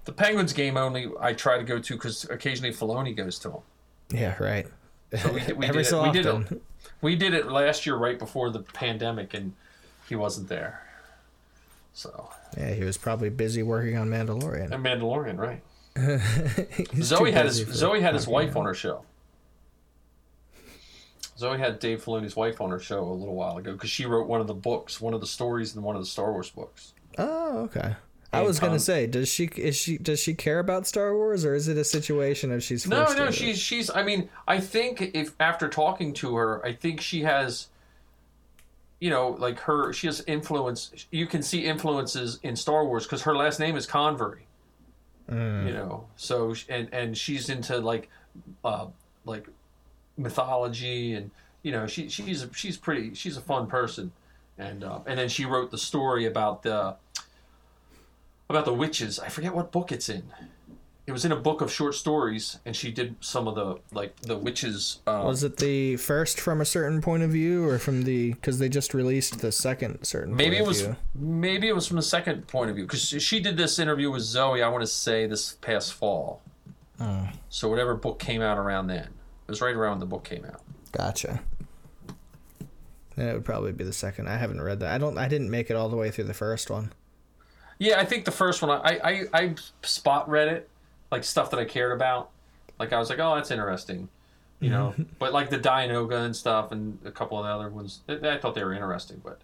The 0.04 0.12
Penguins 0.12 0.54
game 0.54 0.78
only 0.78 1.10
I 1.20 1.34
try 1.34 1.58
to 1.58 1.64
go 1.64 1.78
to 1.78 1.94
because 1.94 2.24
occasionally 2.30 2.72
Filoni 2.72 3.14
goes 3.14 3.38
to 3.40 3.50
them. 3.50 3.60
Yeah, 4.10 4.42
right. 4.42 4.66
So 5.20 5.30
we, 5.32 5.52
we 5.52 5.66
Every 5.66 5.82
did 5.82 5.90
so 5.90 6.02
it, 6.04 6.06
we 6.06 6.12
did 6.12 6.26
it. 6.26 6.62
We 7.02 7.16
did 7.16 7.34
it 7.34 7.50
last 7.50 7.84
year 7.84 7.96
right 7.96 8.18
before 8.18 8.48
the 8.50 8.60
pandemic, 8.60 9.34
and 9.34 9.52
he 10.08 10.16
wasn't 10.16 10.48
there. 10.48 10.82
So 11.92 12.30
Yeah, 12.56 12.72
he 12.72 12.84
was 12.84 12.96
probably 12.96 13.28
busy 13.28 13.62
working 13.62 13.98
on 13.98 14.08
Mandalorian. 14.08 14.70
and 14.70 14.82
Mandalorian, 14.84 15.36
right? 15.36 15.62
Zoe 17.02 17.32
had 17.32 17.44
his 17.46 17.56
Zoe 17.56 18.00
had 18.00 18.14
his 18.14 18.26
wife 18.26 18.56
on 18.56 18.64
her 18.64 18.74
show. 18.74 19.04
Zoe 21.36 21.58
had 21.58 21.78
Dave 21.80 22.02
Filoni's 22.04 22.34
wife 22.34 22.60
on 22.60 22.70
her 22.70 22.80
show 22.80 23.02
a 23.04 23.12
little 23.12 23.34
while 23.34 23.58
ago 23.58 23.72
because 23.72 23.90
she 23.90 24.06
wrote 24.06 24.26
one 24.26 24.40
of 24.40 24.46
the 24.46 24.54
books, 24.54 25.00
one 25.00 25.12
of 25.14 25.20
the 25.20 25.26
stories 25.26 25.76
in 25.76 25.82
one 25.82 25.96
of 25.96 26.02
the 26.02 26.06
Star 26.06 26.32
Wars 26.32 26.50
books. 26.50 26.94
Oh, 27.18 27.58
okay. 27.64 27.96
I 28.32 28.42
was 28.42 28.60
gonna 28.60 28.72
Tom- 28.72 28.78
say, 28.80 29.06
does 29.06 29.28
she 29.28 29.46
is 29.56 29.74
she 29.76 29.96
does 29.96 30.20
she 30.20 30.34
care 30.34 30.58
about 30.58 30.86
Star 30.86 31.14
Wars 31.14 31.44
or 31.46 31.54
is 31.54 31.66
it 31.66 31.78
a 31.78 31.84
situation 31.84 32.52
of 32.52 32.62
she's 32.62 32.86
No, 32.86 33.10
no, 33.14 33.26
it? 33.28 33.34
she's 33.34 33.58
she's. 33.58 33.90
I 33.90 34.02
mean, 34.02 34.28
I 34.46 34.60
think 34.60 35.00
if 35.14 35.34
after 35.40 35.68
talking 35.68 36.12
to 36.14 36.36
her, 36.36 36.64
I 36.64 36.74
think 36.74 37.00
she 37.00 37.22
has. 37.22 37.68
You 39.00 39.10
know, 39.10 39.30
like 39.38 39.60
her, 39.60 39.92
she 39.92 40.08
has 40.08 40.22
influence. 40.26 41.06
You 41.12 41.26
can 41.26 41.42
see 41.42 41.64
influences 41.64 42.40
in 42.42 42.56
Star 42.56 42.84
Wars 42.84 43.04
because 43.04 43.22
her 43.22 43.34
last 43.36 43.60
name 43.60 43.76
is 43.76 43.86
Convery. 43.86 44.40
Mm. 45.30 45.66
You 45.66 45.72
know, 45.72 46.06
so 46.16 46.54
and 46.68 46.88
and 46.92 47.16
she's 47.16 47.48
into 47.48 47.78
like, 47.78 48.10
uh, 48.64 48.86
like 49.24 49.46
mythology 50.16 51.14
and 51.14 51.30
you 51.62 51.70
know 51.70 51.86
she 51.86 52.08
she's 52.08 52.44
she's 52.54 52.76
pretty 52.76 53.14
she's 53.14 53.36
a 53.36 53.40
fun 53.40 53.68
person, 53.68 54.10
and 54.58 54.84
uh, 54.84 55.00
and 55.06 55.18
then 55.18 55.28
she 55.28 55.44
wrote 55.44 55.70
the 55.70 55.78
story 55.78 56.26
about 56.26 56.62
the 56.62 56.96
about 58.48 58.64
the 58.64 58.74
witches. 58.74 59.18
I 59.18 59.28
forget 59.28 59.54
what 59.54 59.72
book 59.72 59.92
it's 59.92 60.08
in. 60.08 60.24
It 61.06 61.12
was 61.12 61.24
in 61.24 61.32
a 61.32 61.36
book 61.36 61.62
of 61.62 61.72
short 61.72 61.94
stories, 61.94 62.58
and 62.66 62.76
she 62.76 62.90
did 62.92 63.16
some 63.20 63.48
of 63.48 63.54
the 63.54 63.76
like 63.92 64.14
the 64.20 64.36
witches. 64.36 65.00
Um, 65.06 65.24
Was 65.24 65.42
it 65.42 65.56
the 65.56 65.96
first 65.96 66.38
from 66.38 66.60
a 66.60 66.66
certain 66.66 67.00
point 67.00 67.22
of 67.22 67.30
view, 67.30 67.66
or 67.66 67.78
from 67.78 68.02
the 68.02 68.32
because 68.34 68.58
they 68.58 68.68
just 68.68 68.92
released 68.92 69.40
the 69.40 69.50
second 69.50 70.04
certain? 70.04 70.36
maybe 70.36 70.56
point 70.56 70.58
it 70.58 70.60
of 70.62 70.66
was 70.68 70.80
view? 70.82 70.96
maybe 71.14 71.68
it 71.68 71.74
was 71.74 71.86
from 71.86 71.96
the 71.96 72.02
second 72.02 72.46
point 72.46 72.68
of 72.68 72.76
view 72.76 72.84
because 72.84 73.00
she 73.22 73.40
did 73.40 73.56
this 73.56 73.78
interview 73.78 74.10
with 74.10 74.22
Zoe. 74.22 74.62
I 74.62 74.68
want 74.68 74.82
to 74.82 74.86
say 74.86 75.26
this 75.26 75.52
past 75.62 75.94
fall. 75.94 76.42
Oh, 77.00 77.28
So 77.48 77.68
whatever 77.70 77.94
book 77.94 78.18
came 78.18 78.42
out 78.42 78.58
around 78.58 78.88
then, 78.88 79.04
it 79.04 79.48
was 79.48 79.62
right 79.62 79.74
around 79.74 79.92
when 79.92 80.00
the 80.00 80.06
book 80.06 80.24
came 80.24 80.44
out. 80.44 80.60
gotcha. 80.92 81.40
Then 83.18 83.26
it 83.26 83.32
would 83.32 83.44
probably 83.44 83.72
be 83.72 83.82
the 83.82 83.92
second. 83.92 84.28
I 84.28 84.36
haven't 84.36 84.60
read 84.60 84.78
that. 84.78 84.92
I 84.92 84.98
don't. 84.98 85.18
I 85.18 85.26
didn't 85.26 85.50
make 85.50 85.70
it 85.70 85.76
all 85.76 85.88
the 85.88 85.96
way 85.96 86.12
through 86.12 86.24
the 86.24 86.34
first 86.34 86.70
one. 86.70 86.92
Yeah, 87.80 87.98
I 87.98 88.04
think 88.04 88.24
the 88.24 88.30
first 88.30 88.62
one 88.62 88.70
I 88.70 89.00
I, 89.02 89.24
I 89.34 89.54
spot 89.82 90.28
read 90.28 90.46
it, 90.46 90.68
like 91.10 91.24
stuff 91.24 91.50
that 91.50 91.58
I 91.58 91.64
cared 91.64 91.90
about. 91.90 92.30
Like 92.78 92.92
I 92.92 92.98
was 93.00 93.10
like, 93.10 93.18
oh, 93.18 93.34
that's 93.34 93.50
interesting, 93.50 94.08
you 94.60 94.70
know. 94.70 94.94
but 95.18 95.32
like 95.32 95.50
the 95.50 95.58
Dianoga 95.58 96.24
and 96.26 96.36
stuff, 96.36 96.70
and 96.70 96.96
a 97.04 97.10
couple 97.10 97.36
of 97.38 97.44
the 97.44 97.50
other 97.50 97.68
ones, 97.70 98.02
I, 98.08 98.34
I 98.34 98.38
thought 98.38 98.54
they 98.54 98.62
were 98.62 98.72
interesting. 98.72 99.20
But 99.24 99.40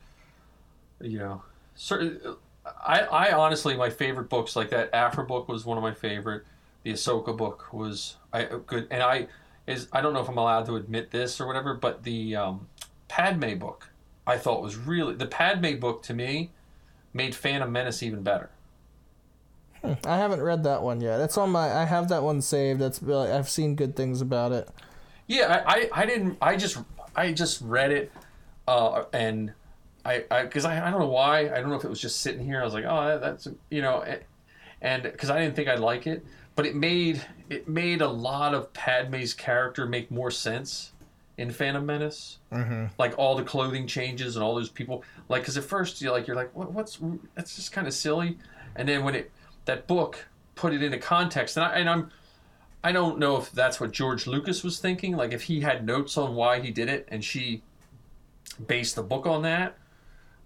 you 1.00 1.18
know, 1.18 1.42
certain. 1.74 2.20
I, 2.64 3.00
I 3.00 3.32
honestly, 3.32 3.76
my 3.76 3.90
favorite 3.90 4.30
books 4.30 4.54
like 4.54 4.70
that 4.70 4.94
Aphra 4.94 5.26
book 5.26 5.48
was 5.48 5.64
one 5.64 5.78
of 5.78 5.82
my 5.82 5.92
favorite. 5.92 6.44
The 6.84 6.92
Ahsoka 6.92 7.36
book 7.36 7.72
was 7.72 8.18
I 8.32 8.44
good, 8.66 8.86
and 8.92 9.02
I 9.02 9.26
is 9.66 9.88
I 9.92 10.00
don't 10.00 10.12
know 10.12 10.20
if 10.20 10.28
I'm 10.28 10.38
allowed 10.38 10.66
to 10.66 10.76
admit 10.76 11.10
this 11.10 11.40
or 11.40 11.46
whatever, 11.48 11.74
but 11.74 12.04
the 12.04 12.36
um, 12.36 12.68
Padme 13.08 13.56
book 13.58 13.90
I 14.26 14.38
thought 14.38 14.62
was 14.62 14.76
really 14.76 15.14
the 15.14 15.26
Padme 15.26 15.76
book 15.76 16.02
to 16.04 16.14
me 16.14 16.50
made 17.12 17.34
Phantom 17.34 17.70
Menace 17.70 18.02
even 18.02 18.22
better. 18.22 18.50
I 20.04 20.16
haven't 20.16 20.40
read 20.40 20.64
that 20.64 20.82
one 20.82 21.00
yet. 21.00 21.20
It's 21.20 21.36
on 21.36 21.50
my. 21.50 21.70
I 21.70 21.84
have 21.84 22.08
that 22.08 22.22
one 22.22 22.40
saved. 22.40 22.80
That's 22.80 23.02
really, 23.02 23.30
I've 23.30 23.50
seen 23.50 23.74
good 23.74 23.94
things 23.94 24.22
about 24.22 24.52
it. 24.52 24.68
Yeah, 25.26 25.62
I, 25.66 25.74
I, 25.74 25.90
I 25.92 26.06
didn't. 26.06 26.38
I 26.40 26.56
just 26.56 26.78
I 27.14 27.32
just 27.32 27.60
read 27.60 27.92
it, 27.92 28.10
uh, 28.66 29.04
and 29.12 29.52
I 30.04 30.24
I 30.30 30.44
because 30.44 30.64
I, 30.64 30.86
I, 30.86 30.90
don't 30.90 31.00
know 31.00 31.08
why. 31.08 31.50
I 31.50 31.60
don't 31.60 31.68
know 31.68 31.76
if 31.76 31.84
it 31.84 31.90
was 31.90 32.00
just 32.00 32.20
sitting 32.20 32.44
here. 32.44 32.62
I 32.62 32.64
was 32.64 32.72
like, 32.72 32.86
oh, 32.86 33.06
that, 33.06 33.20
that's 33.20 33.48
you 33.70 33.82
know, 33.82 34.02
and 34.80 35.02
because 35.02 35.28
I 35.28 35.38
didn't 35.38 35.54
think 35.54 35.68
I'd 35.68 35.80
like 35.80 36.06
it, 36.06 36.24
but 36.56 36.64
it 36.64 36.74
made 36.74 37.20
it 37.50 37.68
made 37.68 38.00
a 38.00 38.08
lot 38.08 38.54
of 38.54 38.72
Padme's 38.72 39.34
character 39.34 39.84
make 39.86 40.10
more 40.10 40.30
sense 40.30 40.92
in 41.36 41.50
Phantom 41.50 41.84
Menace. 41.84 42.38
Mm-hmm. 42.52 42.86
Like 42.98 43.18
all 43.18 43.34
the 43.34 43.42
clothing 43.42 43.86
changes 43.86 44.36
and 44.36 44.44
all 44.44 44.54
those 44.54 44.70
people. 44.70 45.04
Like 45.28 45.42
because 45.42 45.56
at 45.56 45.64
first 45.64 46.00
you're 46.00 46.12
like 46.12 46.26
you're 46.26 46.36
like 46.36 46.54
what, 46.54 46.72
what's 46.72 46.98
that's 47.34 47.56
just 47.56 47.72
kind 47.72 47.86
of 47.86 47.94
silly, 47.94 48.38
and 48.76 48.88
then 48.88 49.04
when 49.04 49.14
it 49.14 49.30
that 49.64 49.86
book 49.86 50.26
put 50.54 50.72
it 50.72 50.82
into 50.82 50.98
context, 50.98 51.56
and 51.56 51.66
I 51.66 51.78
and 51.78 51.88
I'm. 51.88 52.10
I 52.86 52.92
don't 52.92 53.18
know 53.18 53.38
if 53.38 53.50
that's 53.50 53.80
what 53.80 53.92
George 53.92 54.26
Lucas 54.26 54.62
was 54.62 54.78
thinking. 54.78 55.16
Like 55.16 55.32
if 55.32 55.44
he 55.44 55.60
had 55.62 55.86
notes 55.86 56.18
on 56.18 56.34
why 56.34 56.60
he 56.60 56.70
did 56.70 56.90
it, 56.90 57.08
and 57.10 57.24
she 57.24 57.62
based 58.66 58.94
the 58.94 59.02
book 59.02 59.24
on 59.24 59.40
that, 59.40 59.78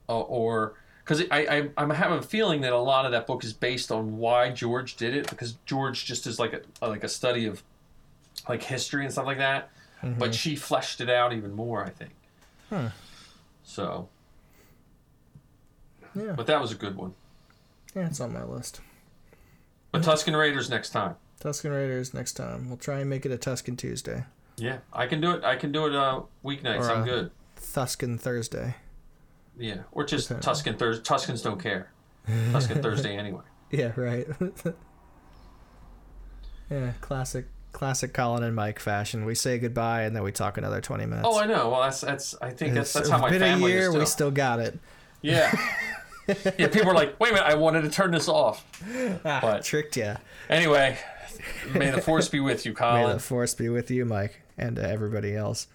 uh, 0.08 0.20
or 0.20 0.74
because 1.02 1.22
I, 1.32 1.40
I 1.40 1.68
I'm 1.76 1.90
having 1.90 2.18
a 2.18 2.22
feeling 2.22 2.60
that 2.60 2.72
a 2.72 2.78
lot 2.78 3.06
of 3.06 3.10
that 3.10 3.26
book 3.26 3.42
is 3.42 3.52
based 3.52 3.90
on 3.90 4.18
why 4.18 4.50
George 4.50 4.94
did 4.94 5.16
it, 5.16 5.28
because 5.28 5.56
George 5.66 6.04
just 6.04 6.28
is 6.28 6.38
like 6.38 6.52
a 6.52 6.86
like 6.86 7.02
a 7.02 7.08
study 7.08 7.46
of 7.46 7.64
like 8.48 8.62
history 8.62 9.02
and 9.02 9.12
stuff 9.12 9.26
like 9.26 9.38
that. 9.38 9.70
But 10.02 10.34
she 10.34 10.54
fleshed 10.56 11.00
it 11.00 11.10
out 11.10 11.32
even 11.32 11.52
more, 11.52 11.84
I 11.84 11.90
think. 11.90 12.12
Hmm. 12.70 12.86
So, 13.64 14.08
Yeah. 16.14 16.32
but 16.36 16.46
that 16.46 16.60
was 16.60 16.70
a 16.72 16.76
good 16.76 16.96
one. 16.96 17.14
Yeah, 17.94 18.06
it's 18.06 18.20
on 18.20 18.32
my 18.32 18.44
list. 18.44 18.80
But 19.92 20.02
Tusken 20.02 20.38
Raiders 20.38 20.70
next 20.70 20.90
time. 20.90 21.16
Tusken 21.40 21.70
Raiders 21.70 22.12
next 22.14 22.34
time. 22.34 22.68
We'll 22.68 22.76
try 22.76 23.00
and 23.00 23.08
make 23.10 23.24
it 23.26 23.32
a 23.32 23.38
Tusken 23.38 23.76
Tuesday. 23.78 24.24
Yeah, 24.56 24.78
I 24.92 25.06
can 25.06 25.20
do 25.20 25.32
it. 25.32 25.44
I 25.44 25.56
can 25.56 25.72
do 25.72 25.86
it 25.86 25.94
uh, 25.94 26.22
weeknights. 26.44 26.88
Or, 26.88 26.92
I'm 26.92 27.04
good. 27.04 27.30
Tusken 27.60 28.20
Thursday. 28.20 28.76
Yeah, 29.56 29.82
or 29.92 30.04
just 30.04 30.30
Okay. 30.30 30.40
Tusken 30.40 30.78
Thursday. 30.78 31.02
Tuskens 31.02 31.42
don't 31.42 31.60
care. 31.60 31.90
Tusken 32.28 32.82
Thursday 32.86 33.16
anyway. 33.16 33.42
Yeah, 33.70 33.92
right. 33.96 34.26
yeah, 36.70 36.92
classic 37.00 37.46
classic 37.72 38.12
Colin 38.12 38.42
and 38.42 38.54
Mike 38.54 38.78
fashion. 38.78 39.24
We 39.24 39.34
say 39.34 39.58
goodbye 39.58 40.02
and 40.02 40.14
then 40.14 40.22
we 40.22 40.32
talk 40.32 40.58
another 40.58 40.80
twenty 40.80 41.06
minutes. 41.06 41.28
Oh, 41.30 41.38
I 41.38 41.46
know. 41.46 41.70
Well, 41.70 41.82
that's 41.82 42.00
that's. 42.00 42.34
I 42.40 42.50
think 42.50 42.76
it's, 42.76 42.92
that's 42.92 43.08
that's 43.08 43.08
how 43.08 43.18
my 43.18 43.30
been 43.30 43.40
family 43.40 43.72
a 43.72 43.74
year, 43.74 43.84
is. 43.84 43.88
Still. 43.88 44.00
We 44.00 44.06
still 44.06 44.30
got 44.30 44.60
it. 44.60 44.78
Yeah. 45.22 45.52
yeah. 46.58 46.68
People 46.68 46.90
are 46.90 46.94
like, 46.94 47.18
wait 47.20 47.30
a 47.30 47.34
minute. 47.34 47.46
I 47.46 47.54
wanted 47.54 47.82
to 47.82 47.90
turn 47.90 48.10
this 48.10 48.28
off, 48.28 48.64
ah, 49.24 49.38
but 49.40 49.64
tricked 49.64 49.96
you. 49.96 50.14
Anyway, 50.48 50.98
may 51.74 51.90
the 51.90 52.00
force 52.00 52.28
be 52.28 52.40
with 52.40 52.66
you, 52.66 52.74
Colin. 52.74 53.02
May 53.06 53.12
the 53.14 53.18
force 53.18 53.54
be 53.54 53.68
with 53.68 53.90
you, 53.90 54.04
Mike, 54.04 54.42
and 54.56 54.78
uh, 54.78 54.82
everybody 54.82 55.36
else. 55.36 55.66